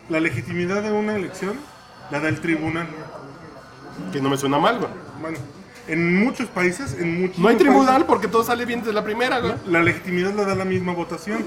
la 0.09 0.19
legitimidad 0.19 0.83
de 0.83 0.91
una 0.91 1.15
elección 1.15 1.57
la 2.11 2.19
da 2.21 2.29
el 2.29 2.41
tribunal. 2.41 2.89
Que 4.13 4.21
no 4.21 4.29
me 4.29 4.37
suena 4.37 4.59
mal, 4.59 4.79
güey. 4.79 4.91
Bueno, 5.21 5.39
en 5.87 6.17
muchos 6.17 6.49
países, 6.49 6.97
en 6.99 7.21
muchos 7.21 7.39
No 7.39 7.49
hay 7.49 7.55
países, 7.55 7.71
tribunal 7.73 8.07
porque 8.07 8.27
todo 8.27 8.43
sale 8.43 8.65
bien 8.65 8.81
desde 8.81 8.93
la 8.93 9.05
primera, 9.05 9.39
güey. 9.39 9.55
La 9.69 9.83
legitimidad 9.83 10.33
la 10.35 10.45
da 10.45 10.57
la 10.57 10.65
misma 10.65 10.93
votación. 10.95 11.45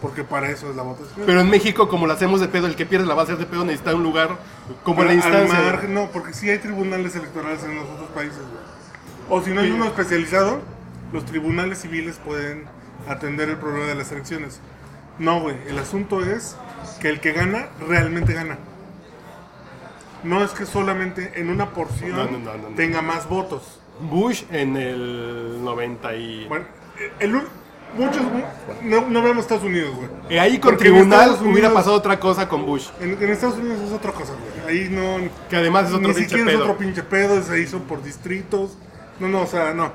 Porque 0.00 0.22
para 0.22 0.48
eso 0.50 0.70
es 0.70 0.76
la 0.76 0.82
votación. 0.84 1.24
Pero 1.26 1.40
en 1.40 1.50
México, 1.50 1.88
como 1.88 2.06
la 2.06 2.14
hacemos 2.14 2.40
de 2.40 2.46
pedo, 2.48 2.66
el 2.68 2.76
que 2.76 2.86
pierde 2.86 3.04
la 3.06 3.14
va 3.14 3.22
a 3.22 3.24
hacer 3.24 3.36
de 3.36 3.46
pedo, 3.46 3.64
necesita 3.64 3.94
un 3.94 4.02
lugar 4.04 4.38
como 4.84 4.98
Pero 4.98 5.08
la 5.08 5.14
instancia. 5.14 5.56
al 5.58 5.64
margen- 5.74 5.92
no, 5.94 6.10
porque 6.12 6.32
sí 6.32 6.48
hay 6.48 6.58
tribunales 6.58 7.16
electorales 7.16 7.64
en 7.64 7.74
los 7.76 7.84
otros 7.88 8.08
países. 8.10 8.38
güey. 8.38 8.68
O 9.40 9.42
si 9.44 9.50
no 9.50 9.60
hay 9.60 9.70
uno 9.72 9.86
especializado, 9.86 10.60
los 11.12 11.24
tribunales 11.24 11.80
civiles 11.80 12.20
pueden 12.24 12.64
atender 13.08 13.48
el 13.48 13.56
problema 13.56 13.86
de 13.86 13.94
las 13.96 14.12
elecciones. 14.12 14.60
No, 15.18 15.40
güey. 15.40 15.56
El 15.66 15.78
asunto 15.78 16.24
es 16.24 16.56
que 17.00 17.08
el 17.08 17.20
que 17.20 17.32
gana 17.32 17.66
realmente 17.86 18.32
gana. 18.34 18.56
No 20.24 20.42
es 20.44 20.50
que 20.52 20.66
solamente 20.66 21.32
en 21.40 21.50
una 21.50 21.70
porción 21.70 22.10
No, 22.10 22.24
no, 22.24 22.38
no, 22.38 22.56
no, 22.56 22.68
no. 22.70 22.76
tenga 22.76 23.02
más 23.02 23.28
votos. 23.28 23.80
Bush 24.00 24.44
en 24.50 24.76
el 24.76 25.62
90 25.64 26.14
y... 26.14 26.46
Bueno, 26.48 26.66
el, 27.20 27.34
un- 27.36 27.44
muchos 27.96 28.22
no, 28.82 29.08
no 29.08 29.40
Estados 29.40 29.64
Unidos, 29.64 29.94
güey. 29.96 30.08
Eh, 30.30 30.40
ahí 30.40 30.58
con 30.58 30.72
Porque 30.72 30.90
tribunal 30.90 31.36
hubiera 31.44 31.72
pasado 31.72 31.96
otra 31.96 32.18
cosa 32.20 32.48
con 32.48 32.64
Bush. 32.66 32.88
En, 33.00 33.12
en 33.22 33.30
Estados 33.30 33.56
Unidos 33.56 33.80
es 33.86 33.92
otra 33.92 34.12
cosa, 34.12 34.32
güey. 34.34 34.76
Ahí 34.76 34.88
no. 34.90 35.28
Que 35.48 35.56
además 35.56 35.88
es 35.88 35.94
otro 35.94 36.08
ni 36.08 36.14
pinche 36.14 36.28
siquiera 36.28 36.50
es 36.52 36.58
otro 36.58 36.76
pinche 36.76 37.02
pedo, 37.02 37.42
se 37.42 37.60
hizo 37.60 37.78
por 37.80 38.02
distritos. 38.02 38.76
No, 39.20 39.28
no, 39.28 39.42
o 39.42 39.46
sea, 39.46 39.72
no. 39.74 39.92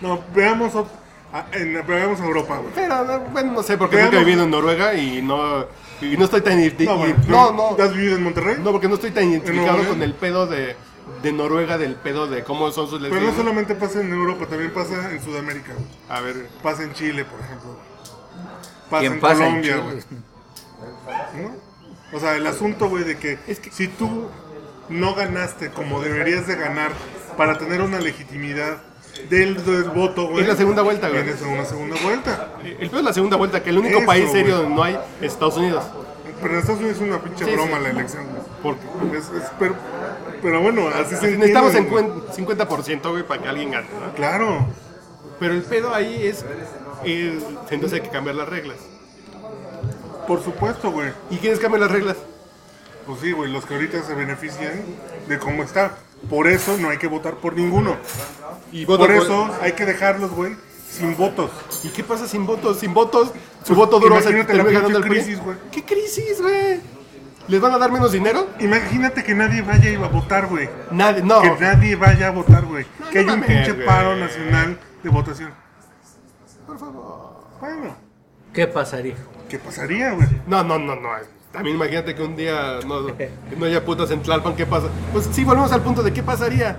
No, 0.00 0.20
veamos, 0.34 0.74
ot- 0.74 0.88
a, 1.32 1.46
en, 1.52 1.74
veamos 1.86 2.20
a 2.20 2.24
Europa, 2.24 2.56
güey. 2.58 2.70
Pero, 2.74 3.04
no, 3.04 3.20
bueno, 3.30 3.52
no 3.52 3.62
sé, 3.62 3.78
porque 3.78 3.96
Veamos- 3.96 4.12
nunca 4.12 4.22
he 4.22 4.24
vivido 4.24 4.44
en 4.44 4.50
Noruega 4.50 4.94
y 4.94 5.22
no, 5.22 5.64
y 6.00 6.16
no 6.16 6.24
estoy 6.24 6.40
tan... 6.40 6.58
No, 6.80 6.96
bueno, 6.98 7.14
no, 7.28 7.52
no, 7.52 7.82
¿Has 7.82 7.94
vivido 7.94 8.16
en 8.16 8.24
Monterrey? 8.24 8.56
no, 8.62 8.72
porque 8.72 8.88
no 8.88 8.94
estoy 8.96 9.12
tan 9.12 9.30
identificado 9.30 9.84
con 9.88 10.02
el 10.02 10.14
pedo 10.14 10.46
de, 10.46 10.74
de 11.22 11.32
Noruega, 11.32 11.78
del 11.78 11.94
pedo 11.94 12.26
de 12.26 12.42
cómo 12.44 12.70
son 12.72 12.88
sus 12.88 13.00
Pero 13.00 13.20
no 13.20 13.34
solamente 13.34 13.74
pasa 13.74 14.00
en 14.00 14.12
Europa, 14.12 14.46
también 14.46 14.72
pasa 14.72 15.10
en 15.12 15.22
Sudamérica, 15.22 15.72
güey. 15.74 15.86
A 16.08 16.20
ver, 16.20 16.48
Pasa 16.62 16.82
en 16.82 16.92
Chile, 16.94 17.24
por 17.24 17.40
ejemplo. 17.40 17.76
Pasa 18.90 19.00
¿Quién 19.00 19.12
en 19.14 19.20
pasa 19.20 19.34
Colombia, 19.44 19.76
güey. 19.78 19.96
¿No? 21.42 21.56
O 22.16 22.20
sea, 22.20 22.36
el 22.36 22.46
asunto, 22.46 22.88
güey, 22.88 23.04
de 23.04 23.16
que, 23.18 23.38
si 23.70 23.88
tú 23.88 24.28
no 24.88 25.14
ganaste 25.14 25.70
como 25.70 26.00
deberías 26.02 26.46
de 26.46 26.56
ganar 26.56 26.90
para 27.36 27.56
tener 27.56 27.80
una 27.80 27.98
legitimidad 28.00 28.78
del, 29.30 29.64
del 29.64 29.84
voto, 29.84 30.28
güey. 30.28 30.42
Es 30.42 30.48
la 30.48 30.56
segunda 30.56 30.82
vuelta, 30.82 31.08
güey. 31.08 31.22
Tienes 31.22 31.40
una 31.42 31.64
segunda 31.64 31.96
vuelta. 32.02 32.54
el 32.64 32.88
pedo 32.90 32.98
es 33.00 33.04
la 33.06 33.12
segunda 33.12 33.36
vuelta, 33.36 33.62
que 33.62 33.70
el 33.70 33.78
único 33.78 33.98
Eso, 33.98 34.06
país 34.06 34.30
serio 34.30 34.56
güey. 34.56 34.62
donde 34.68 34.74
no 34.76 34.82
hay 34.82 34.98
es 35.20 35.32
Estados 35.32 35.56
Unidos. 35.56 35.84
Pero 36.42 36.54
en 36.54 36.60
Estados 36.60 36.80
Unidos 36.80 36.96
es 37.00 37.02
una 37.08 37.18
pinche 37.22 37.44
Sí, 37.44 37.50
broma 37.52 37.76
sí. 37.78 37.82
la 37.84 37.90
elección, 37.90 38.24
güey. 38.26 38.42
Porque 38.62 39.16
Es- 39.16 39.24
es- 39.42 39.50
pero, 39.58 39.74
pero 40.42 40.60
bueno, 40.60 40.88
así 40.88 41.16
se 41.16 41.30
necesitamos 41.36 41.74
entiende, 41.74 42.10
güey. 42.10 42.28
50%, 42.36 42.66
50% 43.02 43.10
güey, 43.12 43.22
para 43.26 43.42
que 43.42 43.48
alguien 43.48 43.70
gane, 43.70 43.86
¿no? 44.00 44.12
Claro. 44.14 44.66
Pero 45.40 45.54
el 45.54 45.62
pedo 45.62 45.94
ahí 45.94 46.26
es, 46.26 46.44
es- 47.04 47.42
entonces 47.70 47.94
hay 47.94 48.00
que 48.02 48.10
cambiar 48.10 48.36
las 48.36 48.48
reglas. 48.48 48.76
Por 50.26 50.42
supuesto, 50.42 50.90
güey. 50.90 51.10
¿Y 51.30 51.36
quiénes 51.36 51.58
cambian 51.58 51.80
las 51.80 51.90
reglas? 51.90 52.16
Pues 53.06 53.20
sí, 53.20 53.32
güey, 53.32 53.50
los 53.50 53.64
que 53.66 53.74
ahorita 53.74 54.02
se 54.02 54.14
benefician 54.14 54.80
de 55.28 55.38
cómo 55.38 55.62
está. 55.64 55.96
Por 56.30 56.46
eso 56.46 56.76
no 56.78 56.90
hay 56.90 56.98
que 56.98 57.08
votar 57.08 57.34
por 57.36 57.54
ninguno. 57.56 57.96
Y 58.70 58.86
Por 58.86 58.98
por- 58.98 59.10
eso 59.10 59.50
hay 59.60 59.72
que 59.72 59.84
dejarlos, 59.84 60.30
güey, 60.30 60.54
sin 60.88 61.16
votos. 61.16 61.50
¿Y 61.82 61.88
qué 61.88 62.04
pasa 62.04 62.28
sin 62.28 62.46
votos? 62.46 62.78
Sin 62.78 62.94
votos, 62.94 63.32
su 63.64 63.74
voto 63.74 63.98
duro 63.98 64.14
va 64.14 64.20
a 64.20 64.22
ser 64.22 64.46
crisis, 65.02 65.40
güey. 65.42 65.56
¿Qué 65.72 65.84
crisis, 65.84 66.40
güey? 66.40 66.80
¿Les 67.48 67.60
van 67.60 67.72
a 67.72 67.78
dar 67.78 67.90
menos 67.90 68.12
dinero? 68.12 68.48
Imagínate 68.60 69.24
que 69.24 69.34
nadie 69.34 69.62
vaya 69.62 70.04
a 70.04 70.08
votar, 70.08 70.46
güey. 70.46 70.68
Nadie, 70.90 71.22
no. 71.22 71.42
Que 71.42 71.50
nadie 71.60 71.96
vaya 71.96 72.28
a 72.28 72.30
votar, 72.30 72.64
güey. 72.64 72.86
No, 73.00 73.10
que 73.10 73.24
no 73.24 73.32
haya 73.32 73.40
un 73.40 73.46
pinche 73.46 73.74
paro 73.74 74.16
nacional 74.16 74.78
de 75.02 75.10
votación. 75.10 75.52
Por 76.66 76.78
favor. 76.78 77.44
Bueno, 77.60 77.96
¿Qué 78.52 78.66
pasaría? 78.66 79.14
¿qué 79.48 79.58
pasaría, 79.58 80.12
güey? 80.12 80.28
No, 80.46 80.62
no, 80.62 80.78
no, 80.78 80.94
no. 80.96 81.08
También 81.52 81.76
imagínate 81.76 82.14
que 82.14 82.22
un 82.22 82.36
día 82.36 82.78
no, 82.86 83.02
no 83.58 83.66
haya 83.66 83.84
putas 83.84 84.10
en 84.10 84.22
Tlalpan, 84.22 84.56
¿qué 84.56 84.64
pasa? 84.64 84.88
Pues 85.12 85.28
sí, 85.30 85.44
volvemos 85.44 85.72
al 85.72 85.82
punto 85.82 86.02
de 86.02 86.12
qué 86.12 86.22
pasaría. 86.22 86.78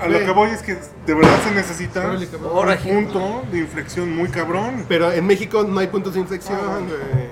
A 0.00 0.06
lo 0.06 0.18
que 0.18 0.30
voy 0.30 0.50
es 0.50 0.62
que 0.62 0.74
de 1.06 1.14
verdad 1.14 1.38
se 1.42 1.50
necesita 1.52 2.10
un 2.10 3.06
punto 3.06 3.42
de 3.50 3.58
inflexión 3.58 4.14
muy 4.14 4.28
cabrón. 4.28 4.84
Pero 4.88 5.10
en 5.10 5.26
México 5.26 5.64
no 5.64 5.80
hay 5.80 5.86
puntos 5.86 6.14
de 6.14 6.20
inflexión, 6.20 6.86
güey. 6.86 7.30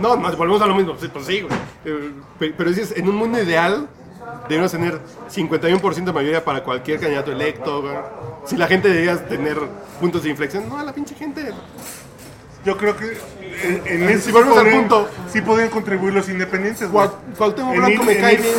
No, 0.00 0.16
no, 0.16 0.36
volvemos 0.36 0.62
a 0.62 0.66
lo 0.66 0.74
mismo. 0.74 0.94
Sí, 1.00 1.08
pues 1.12 1.26
sí, 1.26 1.40
güey. 1.42 1.54
Eh, 1.84 2.10
pe- 2.38 2.54
Pero 2.56 2.70
dices, 2.70 2.92
en 2.96 3.08
un 3.08 3.16
mundo 3.16 3.40
ideal, 3.42 3.88
debemos 4.48 4.72
tener 4.72 5.00
51% 5.30 6.04
de 6.04 6.12
mayoría 6.12 6.44
para 6.44 6.62
cualquier 6.62 7.00
candidato 7.00 7.32
electo, 7.32 7.82
güey. 7.82 7.94
Si 8.46 8.56
la 8.56 8.66
gente 8.66 8.88
debería 8.88 9.26
tener 9.26 9.58
puntos 10.00 10.22
de 10.24 10.30
inflexión, 10.30 10.68
no, 10.68 10.82
la 10.82 10.92
pinche 10.92 11.14
gente. 11.14 11.52
Yo 12.64 12.76
creo 12.78 12.96
que 12.96 13.18
en, 13.62 13.82
en 13.86 14.08
Si 14.08 14.14
eso 14.14 14.26
sí 14.26 14.32
volvemos 14.32 14.56
al 14.58 14.70
punto. 14.70 15.08
sí 15.30 15.40
podrían 15.42 15.68
contribuir 15.68 16.14
los 16.14 16.28
independientes, 16.28 16.90
güey. 16.90 17.06
Cuau- 17.08 17.36
Cuauhtémoc 17.36 17.76
Blanco 17.76 18.04
me 18.04 18.16
cae 18.16 18.36
bien, 18.36 18.54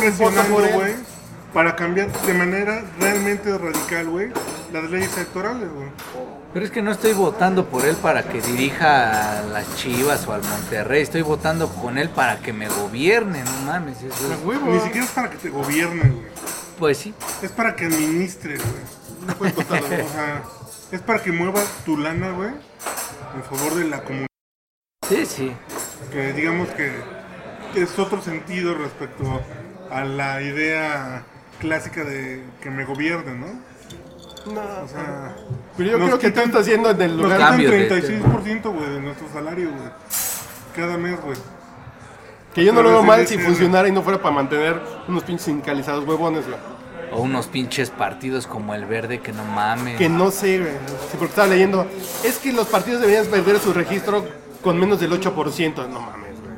para 1.56 1.74
cambiar 1.74 2.12
de 2.12 2.34
manera 2.34 2.84
realmente 3.00 3.56
radical, 3.56 4.10
güey, 4.10 4.28
las 4.74 4.90
leyes 4.90 5.16
electorales, 5.16 5.70
güey. 5.72 5.88
Pero 6.52 6.66
es 6.66 6.70
que 6.70 6.82
no 6.82 6.90
estoy 6.92 7.14
votando 7.14 7.64
por 7.70 7.86
él 7.86 7.96
para 7.96 8.24
que 8.24 8.42
dirija 8.42 9.38
a 9.38 9.42
las 9.44 9.74
Chivas 9.76 10.26
o 10.28 10.34
al 10.34 10.42
Monterrey. 10.42 11.00
Estoy 11.00 11.22
votando 11.22 11.70
con 11.70 11.96
él 11.96 12.10
para 12.10 12.40
que 12.40 12.52
me 12.52 12.68
gobierne, 12.68 13.42
no 13.42 13.52
mames. 13.72 14.02
Eso 14.02 14.08
es- 14.34 14.38
A 14.38 14.46
huevo. 14.46 14.66
Ni 14.70 14.80
siquiera 14.80 15.06
es 15.06 15.12
para 15.12 15.30
que 15.30 15.38
te 15.38 15.48
gobiernen, 15.48 16.12
güey. 16.12 16.26
Pues 16.78 16.98
sí. 16.98 17.14
Es 17.40 17.52
para 17.52 17.74
que 17.74 17.86
administres, 17.86 18.60
güey. 18.60 19.26
No 19.26 19.34
puedes 19.36 19.54
votarlo, 19.54 19.86
O 19.86 19.88
güey. 19.88 20.08
sea, 20.08 20.42
es 20.92 21.00
para 21.00 21.22
que 21.22 21.32
muevas 21.32 21.64
tu 21.86 21.96
lana, 21.96 22.32
güey, 22.32 22.50
en 23.34 23.42
favor 23.44 23.74
de 23.76 23.84
la 23.88 24.02
comunidad. 24.02 24.26
Sí, 25.08 25.24
sí. 25.24 25.52
Que 26.12 26.34
digamos 26.34 26.68
que 26.68 26.92
es 27.76 27.98
otro 27.98 28.20
sentido 28.20 28.74
respecto 28.74 29.40
a 29.90 30.04
la 30.04 30.42
idea 30.42 31.24
clásica 31.60 32.04
de 32.04 32.42
que 32.60 32.70
me 32.70 32.84
gobiernen, 32.84 33.40
¿no? 33.40 33.46
No, 34.52 34.60
O 34.84 34.88
sea, 34.88 35.34
pero 35.76 35.90
yo 35.90 35.98
nos 35.98 36.06
creo 36.08 36.18
que 36.20 36.28
tú 36.30 36.34
quitan- 36.34 36.44
estás 36.46 36.62
haciendo 36.62 36.90
en 36.90 37.02
el 37.02 37.12
nos 37.16 37.22
lugar. 37.24 37.38
quitan 37.38 37.50
Cambio 37.50 37.70
de- 37.70 37.88
36%, 37.88 38.70
güey, 38.72 38.90
de 38.90 39.00
nuestro 39.00 39.26
salario, 39.32 39.70
güey. 39.70 39.88
Cada 40.76 40.96
mes, 40.96 41.20
güey. 41.20 41.36
Que 42.54 42.64
yo 42.64 42.72
no 42.72 42.82
lo 42.82 42.90
veo 42.90 43.02
mal 43.02 43.26
si 43.26 43.36
funcionara 43.38 43.88
y 43.88 43.92
no 43.92 44.02
fuera 44.02 44.20
para 44.22 44.34
mantener 44.34 44.80
unos 45.08 45.24
pinches 45.24 45.44
sindicalizados 45.46 46.06
huevones, 46.06 46.46
güey. 46.46 46.58
O 47.12 47.22
unos 47.22 47.46
pinches 47.48 47.90
partidos 47.90 48.46
como 48.46 48.74
el 48.74 48.84
verde 48.86 49.20
que 49.20 49.32
no 49.32 49.44
mames. 49.44 49.96
Que 49.98 50.08
no 50.08 50.30
sé, 50.30 50.58
güey. 50.60 50.72
Sí, 50.72 51.16
porque 51.18 51.26
estaba 51.30 51.48
leyendo. 51.48 51.86
Es 52.24 52.38
que 52.38 52.52
los 52.52 52.66
partidos 52.68 53.00
deberían 53.00 53.26
perder 53.26 53.58
su 53.58 53.72
registro 53.72 54.24
con 54.62 54.78
menos 54.78 55.00
del 55.00 55.12
8%. 55.12 55.86
No 55.88 56.00
mames, 56.00 56.40
güey. 56.40 56.54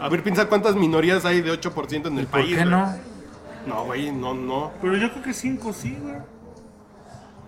A 0.00 0.08
ver, 0.08 0.22
piensa 0.22 0.46
cuántas 0.46 0.74
minorías 0.76 1.24
hay 1.24 1.40
de 1.40 1.50
8% 1.50 2.08
en 2.08 2.18
el 2.18 2.26
¿Por 2.26 2.40
país. 2.40 2.48
qué 2.56 2.62
güey. 2.64 2.70
no? 2.70 2.94
No, 3.66 3.84
güey, 3.84 4.10
no, 4.12 4.34
no. 4.34 4.72
Pero 4.80 4.96
yo 4.96 5.10
creo 5.10 5.22
que 5.22 5.32
5 5.34 5.72
sí, 5.72 5.96
güey. 6.00 6.16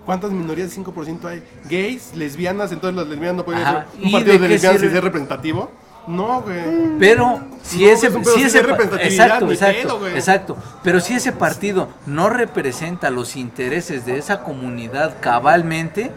¿Cuántas 0.05 0.31
minorías 0.33 0.69
de 0.75 0.83
5% 0.83 1.25
hay? 1.27 1.43
¿Gays? 1.69 2.15
¿Lesbianas? 2.15 2.73
Entonces 2.73 2.97
las 2.97 3.09
lesbianas 3.09 3.37
no 3.37 3.45
pueden 3.45 3.65
ser 3.65 3.87
un 4.01 4.09
¿Y 4.09 4.13
partido 4.13 4.33
de 4.35 4.39
de, 4.39 4.47
qué 4.49 4.53
lesbianas 4.55 4.77
y 4.77 4.81
sirve? 4.81 4.95
ser 4.95 5.05
representativo. 5.05 5.71
No, 6.07 6.43
güey. 6.43 6.99
Pero 6.99 7.41
si 7.63 7.85
No, 7.87 7.91
ese, 7.91 8.11
pues, 8.11 8.25
pero 8.25 8.35
si 8.37 8.41
si 8.43 8.47
ese 8.47 8.59
es 8.59 8.65
exacto, 9.01 9.51
exacto, 9.51 10.07
exacto. 10.09 10.57
Pero 10.83 11.01
si 11.01 11.15
ese 11.15 11.33
partido 11.33 11.89
no 12.05 12.29
representa 12.29 13.09
los 13.09 13.35
intereses 13.37 14.05
de 14.05 14.19
esa 14.19 14.43
comunidad 14.43 15.15
cabalmente, 15.21 16.11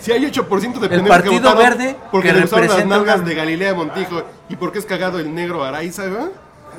Si 0.00 0.12
hay 0.12 0.24
8% 0.24 0.78
de 0.78 0.86
El 0.94 1.02
que 1.02 1.08
Partido 1.08 1.34
votaron 1.34 1.58
Verde, 1.58 1.96
porque 2.12 2.28
que 2.28 2.34
le 2.34 2.40
gustaron 2.42 2.66
las 2.68 2.76
representa 2.76 2.96
nalgas 2.96 3.16
una- 3.18 3.28
de 3.28 3.34
Galilea 3.34 3.74
Montijo 3.74 4.22
y 4.48 4.54
porque 4.56 4.78
es 4.78 4.86
cagado 4.86 5.18
el 5.18 5.34
negro 5.34 5.64
Araiza, 5.64 6.06
güey. 6.06 6.28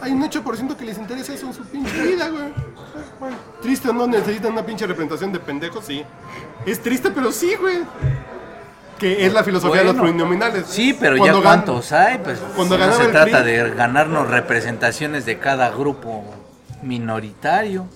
Hay 0.02 0.12
un 0.12 0.22
8% 0.24 0.76
que 0.76 0.86
les 0.86 0.98
interesa 0.98 1.34
eso 1.34 1.48
en 1.48 1.54
su 1.54 1.64
pinche 1.66 2.02
vida, 2.04 2.30
güey. 2.30 2.54
Bueno, 3.20 3.36
triste 3.62 3.90
o 3.90 3.94
no, 3.94 4.06
necesitan 4.08 4.52
una 4.52 4.64
pinche 4.66 4.86
representación 4.86 5.32
de 5.32 5.40
pendejos, 5.40 5.86
sí. 5.86 6.04
Es 6.66 6.82
triste, 6.82 7.10
pero 7.12 7.32
sí, 7.32 7.56
güey. 7.60 7.80
Que 9.00 9.26
es 9.26 9.34
la 9.34 9.44
filosofía 9.44 9.82
de 9.82 9.88
los 9.88 9.96
plurinominales. 9.96 10.66
sí, 10.68 10.96
pero 11.00 11.18
Cuando 11.18 11.38
ya 11.38 11.42
gan- 11.42 11.44
cuántos 11.44 11.92
hay, 11.92 12.18
pues 12.20 12.40
cuando 12.56 12.78
no 12.78 12.92
se 12.94 13.08
trata 13.10 13.44
PRI. 13.44 13.52
de 13.52 13.70
ganarnos 13.76 14.28
representaciones 14.30 15.26
de 15.26 15.38
cada 15.40 15.70
grupo 15.70 16.24
minoritario. 16.82 17.88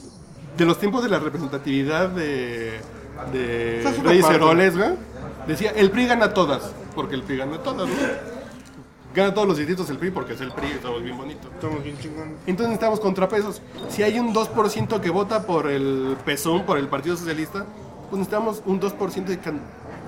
De 0.57 0.65
los 0.65 0.79
tiempos 0.79 1.01
de 1.03 1.09
la 1.09 1.19
representatividad 1.19 2.09
de, 2.09 2.79
de 3.33 3.93
Reyes. 4.03 4.25
Heroles, 4.29 4.77
güey. 4.77 4.89
Decía, 5.47 5.71
el 5.75 5.89
PRI 5.89 6.05
gana 6.07 6.33
todas, 6.33 6.71
porque 6.93 7.15
el 7.15 7.23
PRI 7.23 7.37
gana 7.37 7.57
todas, 7.59 7.87
¿no? 7.89 7.95
Gana 9.13 9.33
todos 9.33 9.47
los 9.47 9.57
distritos 9.57 9.89
el 9.89 9.97
PRI 9.97 10.11
porque 10.11 10.33
es 10.33 10.41
el 10.41 10.51
PRI, 10.51 10.67
estamos 10.71 11.03
bien 11.03 11.17
bonito. 11.17 11.49
Estamos 11.53 11.83
bien 11.83 11.97
chingones. 11.99 12.33
Entonces 12.47 12.69
necesitamos 12.69 12.99
contrapesos. 13.01 13.61
Si 13.89 14.03
hay 14.03 14.17
un 14.19 14.33
2% 14.33 15.01
que 15.01 15.09
vota 15.09 15.45
por 15.45 15.69
el 15.69 16.15
PSUM, 16.25 16.63
por 16.63 16.77
el 16.77 16.87
Partido 16.87 17.17
Socialista, 17.17 17.65
pues 18.09 18.19
necesitamos 18.19 18.61
un 18.65 18.79
2% 18.79 19.25
de, 19.25 19.37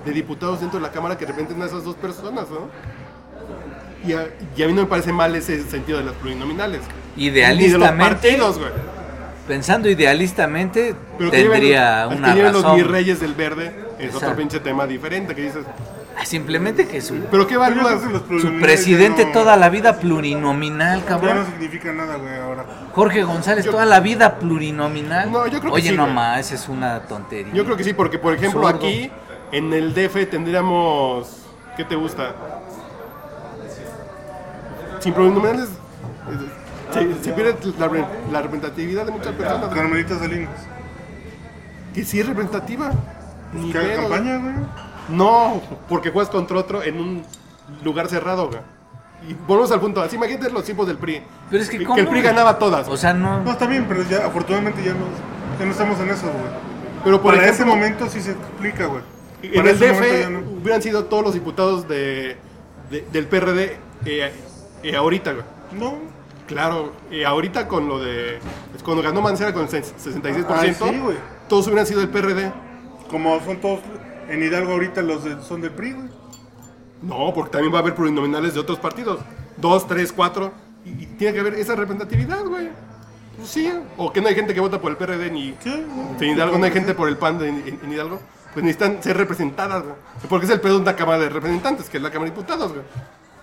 de 0.06 0.10
diputados 0.12 0.60
dentro 0.60 0.78
de 0.78 0.86
la 0.86 0.92
Cámara 0.92 1.18
que 1.18 1.26
representen 1.26 1.60
a 1.62 1.66
esas 1.66 1.84
dos 1.84 1.96
personas, 1.96 2.46
¿no? 2.50 2.68
Y 4.08 4.12
a, 4.12 4.26
y 4.56 4.62
a 4.62 4.66
mí 4.66 4.72
no 4.72 4.82
me 4.82 4.88
parece 4.88 5.12
mal 5.12 5.34
ese 5.34 5.62
sentido 5.64 5.98
de 5.98 6.04
las 6.04 6.14
plurinominales. 6.14 6.80
Ni 7.16 7.28
de 7.30 7.30
los 7.30 7.36
Idealistamente, 7.36 8.04
partidos, 8.28 8.58
güey. 8.58 8.70
pensando 9.48 9.88
idealistamente, 9.88 10.94
Pero 11.18 11.30
que 11.30 11.36
lleven 11.38 11.52
tendría 11.52 12.06
los, 12.06 12.16
una 12.16 12.28
que 12.28 12.34
lleven 12.36 12.52
los 12.52 12.62
razón. 12.62 12.76
mis 12.78 12.86
reyes 12.86 13.20
del 13.20 13.34
verde 13.34 13.74
es 13.98 14.14
otro 14.14 14.34
pinche 14.36 14.60
tema 14.60 14.86
diferente 14.86 15.34
que 15.34 15.42
dices. 15.42 15.64
Simplemente 16.24 16.86
que 16.88 17.00
su, 17.02 17.14
Pero 17.30 17.46
qué 17.46 17.54
que 17.56 18.40
su 18.40 18.58
presidente 18.60 19.26
no- 19.26 19.32
toda 19.32 19.56
la 19.56 19.68
vida 19.68 19.98
plurinominal, 19.98 21.00
Ya 21.00 21.06
cabrón. 21.06 21.38
no 21.38 21.46
significa 21.46 21.92
nada, 21.92 22.16
güey, 22.16 22.34
ahora. 22.36 22.64
Jorge 22.94 23.22
González 23.24 23.64
Yo- 23.66 23.72
toda 23.72 23.84
la 23.84 24.00
vida 24.00 24.38
plurinominal. 24.38 25.30
No, 25.30 25.46
yo 25.46 25.60
creo 25.60 25.72
que 25.72 25.80
Oye, 25.80 25.90
sí, 25.90 25.96
no 25.96 26.06
más, 26.06 26.50
es 26.50 26.68
una 26.68 27.00
tontería. 27.00 27.52
Yo 27.52 27.64
creo 27.64 27.76
que 27.76 27.84
sí, 27.84 27.92
porque 27.92 28.18
por 28.18 28.32
ejemplo 28.34 28.66
aquí 28.66 29.10
en 29.52 29.72
el 29.72 29.92
DF 29.94 30.26
tendríamos. 30.26 31.42
¿Qué 31.76 31.84
te 31.84 31.94
gusta? 31.96 32.32
Sin 35.00 35.12
plurinominales. 35.12 35.68
eh, 35.68 36.92
Se, 36.92 37.24
se 37.24 37.32
pierde 37.32 37.56
la, 37.78 37.88
re- 37.88 38.04
la 38.32 38.42
representatividad 38.42 39.04
de 39.04 39.12
muchas 39.12 39.32
personas. 39.32 39.74
Carmelita 39.74 40.18
Salinas. 40.18 40.50
Que 41.94 42.04
sí 42.04 42.20
es 42.20 42.26
representativa. 42.26 42.92
Ni 43.52 43.70
¿Qué 43.72 43.78
haga 43.78 43.88
pedo, 43.88 44.00
campaña, 44.08 44.36
güey? 44.38 44.54
No, 45.08 45.60
porque 45.88 46.10
juegas 46.10 46.30
contra 46.30 46.58
otro 46.58 46.82
en 46.82 47.00
un 47.00 47.22
lugar 47.82 48.08
cerrado, 48.08 48.48
güey. 48.48 48.60
Y 49.28 49.34
volvemos 49.46 49.70
al 49.72 49.80
punto. 49.80 50.02
Así 50.02 50.16
imagínate 50.16 50.50
los 50.50 50.64
tiempos 50.64 50.86
del 50.86 50.98
PRI. 50.98 51.22
Pero 51.50 51.62
es 51.62 51.68
que, 51.70 51.78
que 51.78 51.84
¿cómo? 51.84 51.98
el 51.98 52.06
PRI 52.08 52.22
ganaba 52.22 52.58
todas. 52.58 52.88
O 52.88 52.96
sea, 52.96 53.14
No, 53.14 53.40
no. 53.42 53.50
está 53.52 53.66
bien, 53.66 53.86
pero 53.88 54.02
ya 54.02 54.26
afortunadamente 54.26 54.82
ya 54.84 54.92
no, 54.92 55.06
ya 55.58 55.64
no 55.64 55.70
estamos 55.72 55.98
en 56.00 56.10
eso, 56.10 56.26
güey. 56.26 56.52
pero 57.04 57.22
por 57.22 57.32
Para 57.34 57.44
ejemplo, 57.46 57.64
ese 57.64 57.76
momento 57.76 58.06
sí 58.08 58.20
se 58.20 58.32
explica, 58.32 58.86
güey. 58.86 59.02
En 59.42 59.54
Para 59.54 59.70
el 59.70 59.76
ese 59.76 59.92
momento 59.92 60.08
DF 60.14 60.20
ya 60.20 60.30
no. 60.30 60.38
hubieran 60.60 60.82
sido 60.82 61.04
todos 61.04 61.22
los 61.24 61.34
diputados 61.34 61.86
de, 61.88 62.36
de- 62.90 63.06
del 63.12 63.26
PRD 63.26 63.76
eh, 64.06 64.32
eh, 64.82 64.96
ahorita, 64.96 65.32
güey. 65.32 65.44
No. 65.72 65.94
Claro, 66.46 66.92
eh, 67.10 67.24
ahorita 67.24 67.66
con 67.68 67.88
lo 67.88 67.98
de. 68.00 68.36
es 68.36 68.82
Cuando 68.84 69.02
ganó 69.02 69.22
Mancera 69.22 69.54
con 69.54 69.62
el 69.62 69.68
ses- 69.68 69.94
66%, 69.96 70.44
Ay, 70.50 70.74
sí, 70.74 70.98
güey. 70.98 71.16
todos 71.48 71.66
hubieran 71.68 71.86
sido 71.86 72.00
del 72.00 72.10
PRD. 72.10 72.52
Como 73.10 73.40
son 73.40 73.56
todos 73.58 73.80
en 74.28 74.42
Hidalgo 74.42 74.72
ahorita 74.72 75.02
los 75.02 75.24
de- 75.24 75.42
son 75.42 75.60
del 75.60 75.70
PRI, 75.72 75.92
güey. 75.92 76.08
No, 77.02 77.32
porque 77.34 77.50
también 77.52 77.72
va 77.72 77.78
a 77.78 77.80
haber 77.82 77.94
plurinominales 77.94 78.54
de 78.54 78.60
otros 78.60 78.78
partidos. 78.78 79.20
Dos, 79.56 79.86
tres, 79.86 80.12
cuatro. 80.12 80.52
Y, 80.84 80.90
y 81.02 81.06
tiene 81.18 81.34
que 81.34 81.40
haber 81.40 81.54
esa 81.54 81.74
representatividad, 81.74 82.44
güey. 82.44 82.68
Pues 83.36 83.48
sí, 83.48 83.70
o 83.96 84.12
que 84.12 84.20
no 84.20 84.28
hay 84.28 84.34
gente 84.34 84.54
que 84.54 84.60
vota 84.60 84.80
por 84.80 84.90
el 84.90 84.96
PRD 84.96 85.30
ni. 85.30 85.54
Sí, 85.62 85.84
En 86.20 86.30
Hidalgo 86.30 86.56
no 86.58 86.64
hay 86.64 86.70
gente 86.70 86.94
por 86.94 87.08
el 87.08 87.16
PAN 87.16 87.38
de- 87.38 87.48
en, 87.48 87.78
en 87.82 87.92
Hidalgo. 87.92 88.20
Pues 88.52 88.64
necesitan 88.64 89.02
ser 89.02 89.16
representadas, 89.16 89.82
güey. 89.82 89.94
Porque 90.28 90.46
es 90.46 90.52
el 90.52 90.60
pedo 90.60 90.74
de 90.76 90.82
una 90.82 90.94
Cámara 90.96 91.18
de 91.18 91.28
Representantes, 91.28 91.88
que 91.90 91.96
es 91.96 92.02
la 92.02 92.10
Cámara 92.10 92.30
de 92.30 92.36
Diputados, 92.36 92.72
güey. 92.72 92.84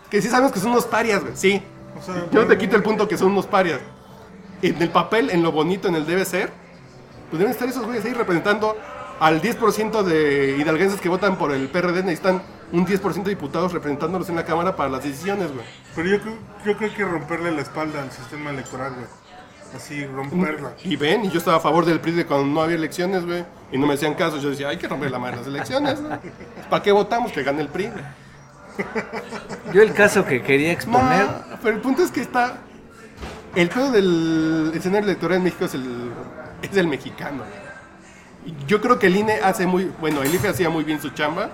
Que 0.09 0.21
sí 0.21 0.29
sabemos 0.29 0.53
que 0.53 0.59
son 0.59 0.71
unos 0.71 0.85
parias, 0.85 1.21
güey. 1.21 1.33
Sí. 1.35 1.61
O 1.99 2.01
sea, 2.01 2.25
Yo 2.31 2.41
no 2.41 2.47
te 2.47 2.57
quito 2.57 2.77
el 2.77 2.83
punto 2.83 3.07
que 3.07 3.17
son 3.17 3.31
unos 3.31 3.45
parias. 3.45 3.79
En 4.61 4.81
el 4.81 4.89
papel, 4.89 5.29
en 5.29 5.43
lo 5.43 5.51
bonito, 5.51 5.87
en 5.89 5.95
el 5.95 6.05
debe 6.05 6.23
ser, 6.23 6.51
pues 7.29 7.39
deben 7.39 7.51
estar 7.51 7.67
esos 7.67 7.83
güeyes 7.85 8.05
ahí 8.05 8.13
representando 8.13 8.77
al 9.21 9.39
10% 9.39 10.01
de 10.01 10.57
hidalguenses 10.57 10.99
que 10.99 11.07
votan 11.07 11.37
por 11.37 11.51
el 11.51 11.67
PRD. 11.67 12.01
Necesitan 12.01 12.41
un 12.71 12.87
10% 12.87 13.21
de 13.23 13.29
diputados 13.29 13.71
representándolos 13.71 14.27
en 14.29 14.35
la 14.35 14.45
Cámara 14.45 14.75
para 14.75 14.89
las 14.89 15.03
decisiones, 15.03 15.53
güey. 15.53 15.63
Pero 15.95 16.09
yo 16.09 16.19
creo, 16.21 16.33
yo 16.33 16.63
creo 16.63 16.77
que 16.79 16.85
hay 16.85 16.91
que 16.91 17.05
romperle 17.05 17.51
la 17.51 17.61
espalda 17.61 18.01
al 18.01 18.11
sistema 18.11 18.49
electoral, 18.49 18.93
güey. 18.95 19.05
Así, 19.75 20.07
romperla. 20.07 20.73
Y 20.83 20.95
ven, 20.95 21.23
y 21.23 21.29
yo 21.29 21.37
estaba 21.37 21.57
a 21.57 21.59
favor 21.59 21.85
del 21.85 21.99
PRI 21.99 22.13
de 22.13 22.25
cuando 22.25 22.47
no 22.47 22.63
había 22.63 22.77
elecciones, 22.77 23.23
güey. 23.23 23.45
Y 23.71 23.77
no 23.77 23.85
me 23.85 23.93
hacían 23.93 24.15
caso. 24.15 24.39
Yo 24.39 24.49
decía, 24.49 24.69
hay 24.69 24.77
que 24.77 24.87
romper 24.87 25.11
la 25.11 25.19
mano 25.19 25.33
en 25.33 25.39
las 25.41 25.47
elecciones, 25.47 26.01
güey. 26.01 26.19
¿Para 26.71 26.81
qué 26.81 26.91
votamos? 26.91 27.31
Que 27.31 27.43
gane 27.43 27.61
el 27.61 27.67
PRI. 27.67 27.89
güey. 27.89 28.03
Yo 29.71 29.83
el 29.83 29.93
caso 29.93 30.25
que 30.25 30.41
quería 30.41 30.71
exponer. 30.71 31.25
No, 31.27 31.57
pero 31.61 31.75
el 31.75 31.81
punto 31.81 32.01
es 32.01 32.09
que 32.09 32.21
está. 32.21 32.57
El 33.53 33.69
pedo 33.69 33.91
del 33.91 34.71
escenario 34.73 35.07
electoral 35.07 35.37
en 35.37 35.43
México 35.43 35.65
es 35.65 35.75
el, 35.75 36.11
es 36.63 36.75
el 36.75 36.87
mexicano. 36.87 37.43
Y 37.43 37.70
Yo 38.67 38.81
creo 38.81 38.97
que 38.99 39.07
el 39.07 39.15
INE 39.17 39.33
hace 39.43 39.67
muy. 39.67 39.91
Bueno, 39.99 40.21
el 40.23 40.33
IFE 40.33 40.49
hacía 40.49 40.69
muy 40.69 40.83
bien 40.83 41.01
su 41.01 41.09
chamba. 41.11 41.49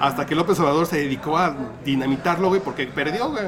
Hasta 0.00 0.26
que 0.26 0.34
López 0.34 0.58
Obrador 0.58 0.86
se 0.86 0.96
dedicó 0.96 1.36
a 1.38 1.54
dinamitarlo, 1.84 2.48
güey, 2.48 2.60
porque 2.60 2.86
perdió, 2.86 3.30
güey. 3.30 3.44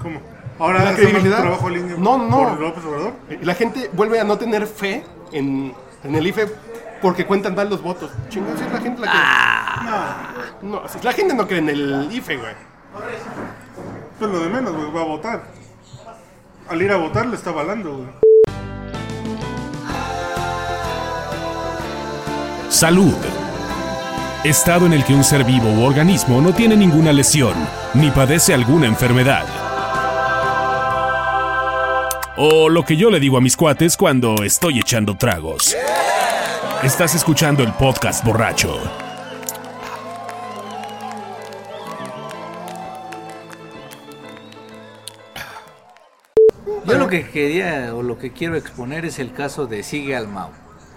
¿Cómo? 0.00 0.20
Ahora 0.58 0.84
La 0.84 0.94
credibilidad. 0.94 1.40
trabajo 1.40 1.68
en 1.68 1.74
línea 1.74 1.96
No, 1.98 2.16
no. 2.18 2.38
por 2.38 2.60
López 2.60 2.84
Obrador. 2.84 3.12
La 3.42 3.54
gente 3.54 3.90
vuelve 3.92 4.20
a 4.20 4.24
no 4.24 4.38
tener 4.38 4.66
fe 4.66 5.04
en, 5.32 5.74
en 6.04 6.14
el 6.14 6.26
IFE 6.28 6.46
porque 7.02 7.26
cuentan 7.26 7.54
mal 7.54 7.68
los 7.68 7.82
votos. 7.82 8.10
Chingón, 8.28 8.56
si 8.56 8.64
es 8.64 8.72
la 8.72 8.80
gente 8.80 9.00
la 9.00 9.12
que. 10.60 10.66
No, 10.66 10.82
si 10.88 11.00
la 11.02 11.12
gente 11.12 11.34
no 11.34 11.46
cree 11.46 11.58
en 11.58 11.68
el 11.68 12.08
IFE, 12.12 12.36
güey. 12.36 12.54
Pues 14.18 14.30
lo 14.30 14.40
de 14.40 14.48
menos, 14.48 14.72
güey, 14.74 14.90
va 14.92 15.00
a 15.02 15.04
votar. 15.04 15.42
Al 16.68 16.80
ir 16.82 16.90
a 16.92 16.96
votar 16.96 17.26
le 17.26 17.36
está 17.36 17.50
avalando, 17.50 17.96
güey. 17.98 18.08
Salud. 22.76 23.14
Estado 24.44 24.84
en 24.84 24.92
el 24.92 25.02
que 25.02 25.14
un 25.14 25.24
ser 25.24 25.44
vivo 25.44 25.70
u 25.70 25.82
organismo 25.82 26.42
no 26.42 26.52
tiene 26.52 26.76
ninguna 26.76 27.10
lesión 27.10 27.54
ni 27.94 28.10
padece 28.10 28.52
alguna 28.52 28.86
enfermedad. 28.86 29.46
O 32.36 32.68
lo 32.68 32.84
que 32.84 32.98
yo 32.98 33.10
le 33.10 33.18
digo 33.18 33.38
a 33.38 33.40
mis 33.40 33.56
cuates 33.56 33.96
cuando 33.96 34.34
estoy 34.44 34.78
echando 34.78 35.16
tragos. 35.16 35.74
Estás 36.82 37.14
escuchando 37.14 37.62
el 37.62 37.72
podcast 37.72 38.22
borracho. 38.22 38.78
Yo 46.84 46.98
lo 46.98 47.08
que 47.08 47.26
quería 47.30 47.94
o 47.94 48.02
lo 48.02 48.18
que 48.18 48.34
quiero 48.34 48.54
exponer 48.54 49.06
es 49.06 49.18
el 49.18 49.32
caso 49.32 49.66
de 49.66 49.82
Sigue 49.82 50.14
al 50.14 50.28
Mau. 50.28 50.50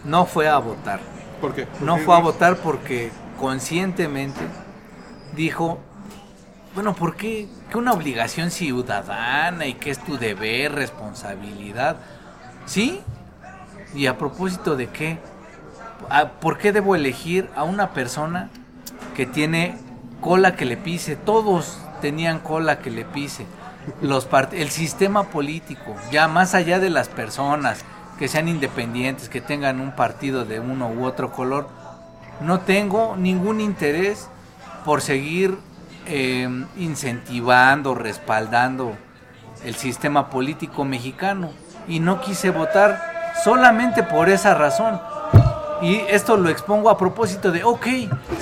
No 0.03 0.25
fue 0.25 0.49
a 0.49 0.57
votar. 0.57 1.18
¿Por 1.41 1.53
qué? 1.53 1.67
No 1.81 1.97
fue 1.97 2.15
a 2.15 2.19
votar 2.19 2.57
porque 2.57 3.11
conscientemente 3.39 4.41
dijo, 5.35 5.79
bueno, 6.75 6.93
¿por 6.93 7.15
qué? 7.15 7.47
Que 7.69 7.77
una 7.77 7.93
obligación 7.93 8.51
ciudadana 8.51 9.65
y 9.65 9.73
que 9.75 9.91
es 9.91 9.99
tu 10.03 10.17
deber, 10.17 10.73
responsabilidad. 10.73 11.97
¿Sí? 12.65 13.01
¿Y 13.95 14.05
a 14.07 14.17
propósito 14.17 14.75
de 14.75 14.87
qué? 14.87 15.17
¿A- 16.09 16.29
¿Por 16.29 16.57
qué 16.57 16.71
debo 16.71 16.95
elegir 16.95 17.49
a 17.55 17.63
una 17.63 17.91
persona 17.91 18.49
que 19.15 19.25
tiene 19.25 19.77
cola 20.21 20.55
que 20.55 20.65
le 20.65 20.77
pise? 20.77 21.15
Todos 21.15 21.79
tenían 22.01 22.39
cola 22.39 22.79
que 22.79 22.91
le 22.91 23.05
pise. 23.05 23.45
Los 24.01 24.29
part- 24.29 24.53
el 24.53 24.69
sistema 24.69 25.23
político, 25.29 25.95
ya 26.11 26.27
más 26.27 26.53
allá 26.53 26.79
de 26.79 26.89
las 26.91 27.07
personas 27.07 27.83
que 28.19 28.27
sean 28.27 28.49
independientes, 28.49 29.29
que 29.29 29.39
tengan 29.39 29.79
un 29.79 29.95
partido 29.95 30.43
de 30.43 30.59
uno 30.59 30.89
u 30.89 31.05
otro 31.05 31.31
color, 31.31 31.69
no 32.41 32.59
tengo 32.59 33.15
ningún 33.15 33.61
interés 33.61 34.27
por 34.83 35.01
seguir 35.01 35.57
eh, 36.05 36.49
incentivando, 36.77 37.95
respaldando 37.95 38.93
el 39.63 39.75
sistema 39.75 40.29
político 40.29 40.83
mexicano. 40.83 41.51
Y 41.87 42.01
no 42.01 42.19
quise 42.19 42.51
votar 42.51 43.01
solamente 43.43 44.03
por 44.03 44.29
esa 44.29 44.53
razón. 44.53 44.99
Y 45.81 46.01
esto 46.09 46.35
lo 46.35 46.49
expongo 46.49 46.89
a 46.89 46.97
propósito 46.97 47.51
de, 47.51 47.63
ok, 47.63 47.85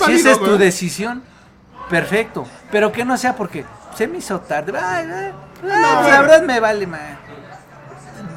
si 0.06 0.14
esa 0.14 0.32
es 0.32 0.40
tu 0.40 0.58
decisión, 0.58 1.22
perfecto. 1.88 2.48
Pero 2.72 2.92
que 2.92 3.06
no 3.06 3.16
sea 3.16 3.36
porque 3.36 3.64
se 3.96 4.08
me 4.08 4.18
hizo 4.18 4.40
tarde. 4.40 4.74
Ay, 4.76 5.08
ay, 5.08 5.34
ay, 5.64 6.10
la 6.10 6.22
verdad 6.22 6.42
me 6.42 6.60
vale, 6.60 6.88
man. 6.88 7.27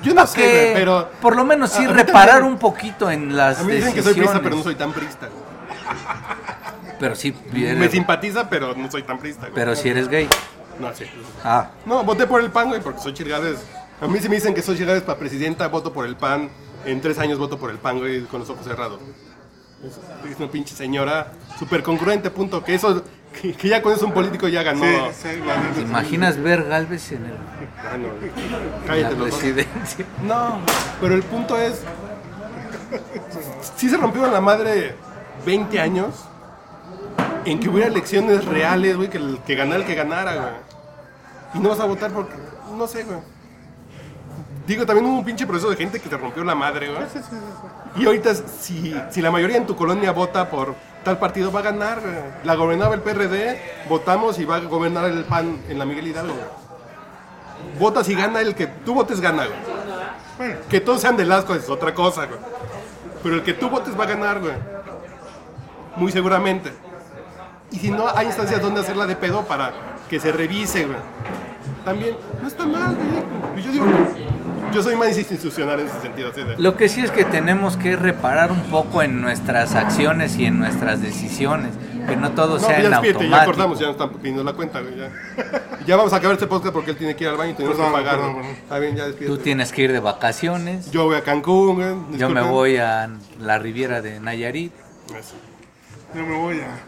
Yo 0.03 0.14
no 0.14 0.26
sé, 0.26 0.40
güey, 0.40 0.74
pero. 0.74 1.11
por 1.20 1.36
lo 1.36 1.44
menos 1.44 1.70
sí 1.70 1.82
A- 1.84 1.88
a 1.88 1.92
mí 1.92 1.94
reparar 1.98 2.28
también- 2.36 2.53
un 2.53 2.59
poquito 2.59 3.11
en 3.11 3.36
las 3.36 3.61
A 3.61 3.64
mí 3.64 3.72
dicen 3.72 3.92
que 3.94 4.03
soy 4.03 4.14
prista, 4.14 4.32
decisiones. 4.34 4.42
pero 4.42 4.57
no 4.57 4.62
soy 4.62 4.74
tan 4.74 4.92
prista. 4.92 5.26
güey. 5.28 6.96
Pero 6.98 7.14
sí, 7.14 7.34
Me 7.53 7.70
eres- 7.70 7.90
simpatiza, 7.92 8.48
pero 8.51 8.74
no 8.74 8.90
soy 8.90 9.03
tan 9.03 9.18
prista. 9.18 9.42
güey. 9.42 9.55
pero 9.55 9.74
si 9.74 9.88
eres 9.88 10.09
gay. 10.09 10.28
No, 10.78 10.94
sí. 10.94 11.05
Ah, 11.44 11.70
No, 11.86 12.03
voté 12.05 12.26
por 12.26 12.40
el 12.40 12.51
PAN, 12.51 12.68
güey, 12.68 12.80
porque 12.80 13.01
soy 13.01 13.12
chirgades. 13.14 13.59
A 14.01 14.07
mí 14.07 14.18
si 14.18 14.28
me 14.28 14.36
dicen 14.36 14.55
que 14.55 14.62
soy 14.62 14.76
chirgades 14.76 15.03
para 15.03 15.18
presidenta, 15.18 15.68
voto 15.68 15.92
por 15.92 16.07
el 16.07 16.16
PAN. 16.16 16.48
En 16.86 17.01
tres 17.03 17.18
años 17.18 17.38
voto 17.38 17.59
por 17.59 17.70
el 17.70 17.76
PAN, 17.78 17.98
güey, 17.98 18.22
con 18.24 18.40
los 18.40 18.48
ojos 18.51 18.64
cerrados. 18.64 19.01
Es 20.30 20.36
una 20.38 20.51
pinche 20.51 20.74
señora 20.74 21.32
súper 21.59 21.82
congruente, 21.82 22.30
punto. 22.30 22.62
Que 22.64 22.74
eso, 22.74 23.03
que, 23.41 23.53
que 23.55 23.68
ya 23.68 23.81
con 23.83 23.93
eso 23.93 24.07
un 24.07 24.12
político 24.12 24.49
ya 24.49 24.62
ganó. 24.62 24.83
Sí, 24.83 25.22
sí, 25.22 25.28
la 25.47 25.57
neta, 25.59 25.74
¿te 25.74 25.81
imaginas 25.83 26.39
ver 26.39 26.64
Galvez 26.64 27.12
en 27.12 27.24
el- 27.26 27.33
Ah, 27.78 27.97
no, 27.97 28.09
la 28.09 28.87
Cállate 28.87 29.14
dos. 29.14 29.28
presidencia? 29.31 30.05
No, 30.26 30.59
pero 31.01 31.14
el 31.14 31.22
punto 31.22 31.57
es. 31.57 31.83
Sí 33.76 33.89
se 33.89 33.97
rompió 33.97 34.26
la 34.26 34.41
madre 34.41 34.95
20 35.47 35.81
años 35.81 36.24
en 37.45 37.59
que 37.61 37.68
hubiera 37.68 37.89
elecciones 37.89 38.45
reales, 38.45 38.97
güey, 38.97 39.09
que, 39.09 39.18
el, 39.18 39.39
que 39.47 39.55
ganara 39.55 39.78
el 39.81 39.87
que 39.87 39.95
ganara, 39.95 40.35
güey. 40.35 40.55
Y 41.55 41.59
no 41.61 41.70
vas 41.70 41.81
a 41.81 41.85
votar 41.85 42.11
porque. 42.11 42.35
No 42.76 42.87
sé, 42.87 43.05
güey. 43.05 43.18
Digo, 44.66 44.87
también 44.87 45.07
hubo 45.07 45.18
un 45.18 45.24
pinche 45.24 45.47
proceso 45.47 45.70
de 45.70 45.76
gente 45.76 45.99
que 45.99 46.09
se 46.09 46.16
rompió 46.16 46.45
la 46.45 46.55
madre, 46.55 46.89
güey. 46.91 47.03
Y 47.97 48.07
ahorita, 48.07 48.35
si, 48.35 48.95
si 49.11 49.20
la 49.22 49.31
mayoría 49.31 49.57
en 49.57 49.66
tu 49.66 49.74
colonia 49.74 50.12
vota 50.12 50.49
por 50.49 50.74
tal 51.05 51.18
partido, 51.18 51.51
va 51.53 51.61
a 51.61 51.64
ganar, 51.64 52.01
güey. 52.01 52.14
La 52.44 52.55
gobernaba 52.55 52.94
el 52.94 53.01
PRD, 53.01 53.61
votamos 53.88 54.38
y 54.38 54.44
va 54.44 54.57
a 54.57 54.61
gobernar 54.61 55.07
el 55.07 55.24
PAN 55.24 55.62
en 55.68 55.78
la 55.78 55.84
Miguel 55.84 56.09
Hidalgo, 56.09 56.34
güey. 56.34 56.61
Votas 57.78 58.09
y 58.09 58.14
gana 58.14 58.40
el 58.40 58.55
que 58.55 58.66
tú 58.66 58.94
votes, 58.94 59.20
gana, 59.20 59.46
güey. 59.46 60.57
Que 60.68 60.80
todos 60.80 61.01
sean 61.01 61.16
de 61.16 61.24
Lasco 61.24 61.55
es 61.55 61.68
otra 61.68 61.94
cosa, 61.94 62.26
güey. 62.26 62.40
Pero 63.22 63.34
el 63.36 63.42
que 63.42 63.53
tú 63.53 63.68
votes 63.68 63.98
va 63.98 64.05
a 64.05 64.09
ganar, 64.09 64.40
güey. 64.40 64.55
Muy 65.96 66.11
seguramente. 66.12 66.72
Y 67.70 67.78
si 67.78 67.90
no, 67.90 68.09
hay 68.09 68.26
instancias 68.26 68.61
donde 68.61 68.80
hacerla 68.80 69.07
de 69.07 69.16
pedo 69.16 69.44
para 69.44 69.72
que 70.09 70.18
se 70.18 70.32
revise, 70.32 70.86
güey. 70.86 70.98
También, 71.84 72.16
no 72.40 72.48
está 72.48 72.66
mal, 72.66 72.96
güey. 72.96 73.64
Yo 73.64 73.72
digo, 73.72 73.86
yo 74.73 74.83
soy 74.83 74.97
más 74.97 75.16
institucional 75.16 75.81
en 75.81 75.87
ese 75.87 76.01
sentido, 76.01 76.31
de... 76.33 76.57
Lo 76.59 76.77
que 76.77 76.89
sí 76.89 77.01
es 77.01 77.11
que 77.11 77.25
tenemos 77.25 77.77
que 77.77 77.97
reparar 77.97 78.53
un 78.53 78.62
poco 78.64 79.03
en 79.03 79.21
nuestras 79.21 79.75
acciones 79.75 80.37
y 80.37 80.47
en 80.47 80.59
nuestras 80.59 81.03
decisiones, 81.03 81.71
que 82.09 82.16
no 82.16 82.33
todo 82.33 82.55
No, 82.55 82.61
sea 82.61 82.79
ya 82.81 82.85
en 82.85 82.91
despídete, 82.91 83.18
ya 83.18 83.25
automático. 83.25 83.51
acordamos, 83.51 83.79
ya 83.79 83.87
nos 83.87 83.95
están 83.97 84.11
pidiendo 84.14 84.45
la 84.45 84.53
cuenta, 84.53 84.81
güey. 84.81 84.97
Ya, 84.97 85.11
ya 85.87 85.97
vamos 85.97 86.12
a 86.12 86.16
acabar 86.16 86.35
este 86.35 86.47
podcast 86.47 86.73
porque 86.73 86.93
él 86.93 86.97
tiene 86.97 87.14
que 87.16 87.25
ir 87.25 87.31
al 87.31 87.37
baño 87.37 87.53
y 87.53 87.55
tenemos 87.55 87.77
Perdón, 87.77 87.93
que 87.93 87.99
pagar. 87.99 88.16
perdón, 88.16 88.35
perdón. 88.37 88.51
Está 88.53 88.79
bien, 88.79 88.97
ya. 88.97 89.05
Tú 89.27 89.39
tienes 89.39 89.73
que 89.73 89.83
ir 89.83 89.93
de 89.93 90.01
vacaciones, 90.01 90.91
Yo 90.91 91.05
voy 91.05 91.16
a 91.16 91.23
Cancún, 91.23 91.77
güey. 91.77 92.18
yo 92.18 92.31
me 92.31 92.41
voy 92.43 92.77
a 92.79 93.11
la 93.41 93.59
Riviera 93.59 94.01
de 94.03 94.21
Nayarit. 94.21 94.73
Eso, 95.18 95.35
Yo 96.14 96.23
me 96.25 96.37
voy 96.37 96.61
a 96.61 96.79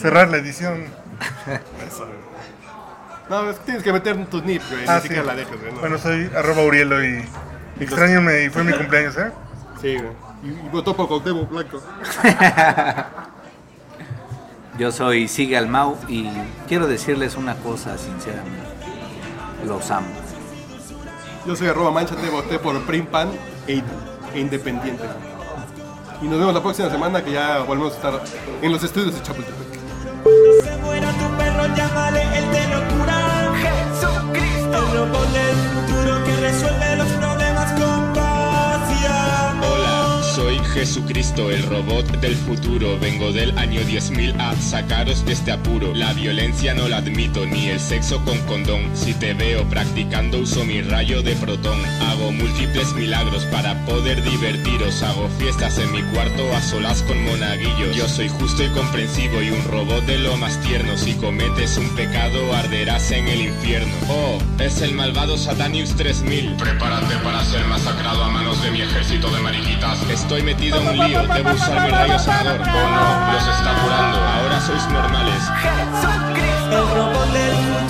cerrar 0.00 0.28
la 0.30 0.38
edición. 0.38 0.84
eso. 1.86 2.06
No, 3.28 3.50
es 3.50 3.58
que 3.58 3.64
tienes 3.66 3.82
que 3.82 3.92
meter 3.92 4.26
tus 4.26 4.42
nips, 4.44 4.70
güey. 4.70 4.84
Ah, 4.88 4.94
Ni 4.96 5.00
sí. 5.02 5.08
siquiera 5.08 5.24
la 5.24 5.34
dejes, 5.34 5.60
güey. 5.60 5.72
no. 5.72 5.80
Bueno, 5.80 5.98
soy 5.98 6.30
arroba 6.36 6.62
Urielo 6.62 7.04
y 7.04 7.24
extrañame 7.80 8.44
y 8.44 8.48
fue 8.50 8.64
mi 8.64 8.72
cumpleaños, 8.72 9.16
¿eh? 9.18 9.30
Sí, 9.80 9.96
güey. 9.96 10.12
Y, 10.44 10.48
y 10.48 10.68
votó 10.72 10.94
por 10.96 11.08
Cuauhtémoc 11.08 11.48
Blanco. 11.50 11.82
Yo 14.78 14.92
soy 14.92 15.26
Sigue 15.28 15.56
al 15.56 15.68
Mau 15.68 15.96
y 16.08 16.28
quiero 16.68 16.86
decirles 16.86 17.36
una 17.36 17.54
cosa 17.56 17.98
sinceramente. 17.98 18.62
Los 19.66 19.90
amo. 19.90 20.06
Yo 21.46 21.56
soy 21.56 21.68
arroba 21.68 21.90
manchate, 21.90 22.28
voté 22.30 22.58
por 22.58 22.80
Primpan 22.82 23.30
e, 23.66 23.82
e 24.34 24.38
Independiente. 24.40 25.02
Y 26.22 26.26
nos 26.26 26.38
vemos 26.38 26.54
la 26.54 26.62
próxima 26.62 26.90
semana 26.90 27.24
que 27.24 27.32
ya 27.32 27.60
volvemos 27.60 27.92
a 27.92 27.96
estar 27.96 28.20
en 28.62 28.72
los 28.72 28.82
estudios 28.84 29.14
de 29.14 29.22
Chapultepec. 29.22 29.68
Llámale 31.76 32.22
el 32.38 32.50
de 32.52 32.62
locura. 32.68 33.16
Jesucristo. 33.62 34.76
El 34.78 34.98
robot 34.98 35.28
del 35.32 35.56
futuro 35.72 36.24
que 36.24 36.36
resuelve 36.36 36.87
Jesucristo, 40.78 41.50
el 41.50 41.64
robot 41.64 42.06
del 42.20 42.36
futuro. 42.36 43.00
Vengo 43.00 43.32
del 43.32 43.58
año 43.58 43.80
10.000 43.80 44.38
a 44.38 44.54
sacaros 44.54 45.24
de 45.24 45.32
este 45.32 45.50
apuro. 45.50 45.92
La 45.92 46.12
violencia 46.12 46.72
no 46.72 46.86
la 46.86 46.98
admito, 46.98 47.44
ni 47.46 47.66
el 47.66 47.80
sexo 47.80 48.24
con 48.24 48.38
condón. 48.42 48.88
Si 48.94 49.12
te 49.12 49.34
veo 49.34 49.68
practicando, 49.68 50.38
uso 50.38 50.64
mi 50.64 50.80
rayo 50.80 51.20
de 51.20 51.34
protón. 51.34 51.84
Hago 52.02 52.30
múltiples 52.30 52.92
milagros 52.92 53.42
para 53.46 53.84
poder 53.86 54.22
divertiros. 54.22 55.02
Hago 55.02 55.28
fiestas 55.40 55.78
en 55.78 55.90
mi 55.90 56.00
cuarto 56.14 56.48
a 56.54 56.62
solas 56.62 57.02
con 57.02 57.24
monaguillos. 57.24 57.96
Yo 57.96 58.06
soy 58.08 58.28
justo 58.28 58.62
y 58.62 58.68
comprensivo 58.68 59.42
y 59.42 59.50
un 59.50 59.64
robot 59.64 60.06
de 60.06 60.18
lo 60.18 60.36
más 60.36 60.60
tierno. 60.60 60.96
Si 60.96 61.14
cometes 61.14 61.76
un 61.76 61.88
pecado, 61.96 62.54
arderás 62.54 63.10
en 63.10 63.26
el 63.26 63.40
infierno. 63.40 63.92
Oh, 64.08 64.38
es 64.60 64.80
el 64.82 64.94
malvado 64.94 65.36
Satanius 65.38 65.96
3000. 65.96 66.54
Prepárate 66.54 67.16
para 67.24 67.44
ser 67.44 67.64
masacrado 67.64 68.22
a 68.22 68.28
manos 68.28 68.62
de 68.62 68.70
mi 68.70 68.80
ejército 68.80 69.28
de 69.28 69.40
mariquitas. 69.40 70.08
Estoy 70.08 70.44
metido 70.44 70.67
en 70.76 70.88
un 70.88 70.98
lío, 70.98 71.22
debo 71.26 71.50
usar 71.50 71.80
mi 71.80 71.90
rayo 71.90 72.18
sanador. 72.18 72.60
Oh 72.60 72.88
no, 72.88 73.32
los 73.32 73.48
está 73.48 73.70
curando. 73.82 74.18
Ahora 74.18 74.60
sois 74.60 74.86
normales. 74.88 75.42
El 76.70 76.88
robot 76.94 77.32
del 77.32 77.87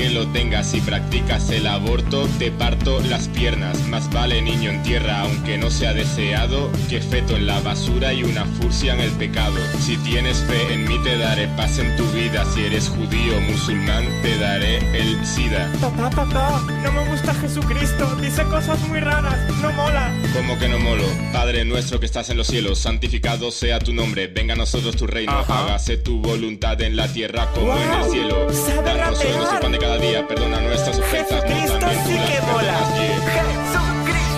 que 0.00 0.10
lo 0.10 0.26
tengas. 0.28 0.70
Si 0.70 0.80
practicas 0.80 1.50
el 1.50 1.66
aborto, 1.66 2.26
te 2.38 2.50
parto 2.50 3.00
las 3.02 3.28
piernas. 3.28 3.59
Más 3.90 4.08
vale 4.12 4.40
niño 4.40 4.70
en 4.70 4.82
tierra, 4.84 5.22
aunque 5.22 5.58
no 5.58 5.68
sea 5.68 5.92
deseado, 5.92 6.70
que 6.88 7.00
feto 7.00 7.34
en 7.34 7.46
la 7.46 7.58
basura 7.60 8.12
y 8.12 8.22
una 8.22 8.44
furcia 8.44 8.94
en 8.94 9.00
el 9.00 9.10
pecado. 9.10 9.56
Si 9.80 9.96
tienes 9.98 10.38
fe 10.44 10.74
en 10.74 10.86
mí, 10.86 10.96
te 11.02 11.18
daré 11.18 11.48
paz 11.56 11.78
en 11.78 11.96
tu 11.96 12.04
vida. 12.12 12.44
Si 12.54 12.62
eres 12.62 12.88
judío 12.88 13.36
o 13.36 13.40
musulmán, 13.40 14.04
te 14.22 14.38
daré 14.38 14.78
el 14.96 15.26
SIDA. 15.26 15.70
Papá, 15.80 16.08
papá, 16.10 16.62
no 16.84 16.92
me 16.92 17.04
gusta 17.10 17.34
Jesucristo. 17.34 18.14
Dice 18.20 18.44
cosas 18.44 18.78
muy 18.86 19.00
raras, 19.00 19.36
no 19.60 19.72
mola. 19.72 20.12
Como 20.34 20.56
que 20.58 20.68
no 20.68 20.78
molo, 20.78 21.04
Padre 21.32 21.64
nuestro 21.64 21.98
que 21.98 22.06
estás 22.06 22.30
en 22.30 22.36
los 22.36 22.46
cielos, 22.46 22.78
santificado 22.78 23.50
sea 23.50 23.80
tu 23.80 23.92
nombre, 23.92 24.28
venga 24.28 24.54
a 24.54 24.56
nosotros 24.56 24.94
tu 24.96 25.06
reino, 25.06 25.32
hágase 25.32 25.96
tu 25.96 26.20
voluntad 26.20 26.80
en 26.80 26.94
la 26.94 27.12
tierra 27.12 27.50
como 27.52 27.76
en 27.76 27.92
el 27.92 28.10
cielo. 28.10 28.46
Danos 28.84 29.18
hoy 29.18 29.36
nuestro 29.36 29.60
pan 29.60 29.72
de 29.72 29.78
cada 29.78 29.98
día, 29.98 30.28
perdona 30.28 30.60
nuestras 30.60 30.98
ofensas, 30.98 31.42
como 31.42 31.60
Jesucristo 31.60 31.78
también 31.78 32.04
tú 32.04 32.10
sí 32.10 32.16
las 32.16 32.30
que 32.30 32.40
mola. 32.42 33.89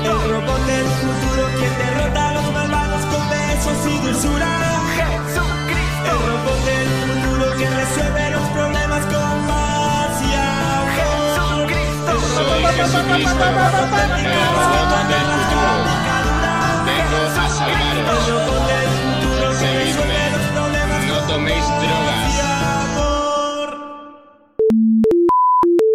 El 0.04 0.30
robot 0.30 0.60
del 0.66 0.86
futuro 1.00 1.42
quien 1.58 1.78
derrota 1.78 2.28
a 2.28 2.32
los 2.34 2.52
malvados 2.52 3.02
con 3.06 3.22
besos 3.30 3.78
y 3.86 3.98
dulzura. 4.04 4.50
Jesucristo. 4.96 6.10
El 6.10 6.18
robot 6.28 6.60
del 6.64 6.88
futuro 7.06 7.44
quien 7.56 7.72
resuelve 7.76 8.30
los 8.30 8.46
problemas 8.50 9.02
con 9.06 9.46
paz 9.46 10.12
y 10.22 10.34
amor. 10.34 11.66
Jesucristo. 11.68 12.12
Soy 12.34 12.62
Jesucristo, 12.74 13.44
el 13.44 13.54
robot 13.54 14.02
del 14.02 15.26
futuro. 15.42 15.72
Vengo 16.86 17.18
a 17.22 17.46
salvaros. 17.48 18.24
Seguidme. 19.58 20.22
No 21.08 21.16
toméis 21.28 21.64
drogas. 21.64 22.61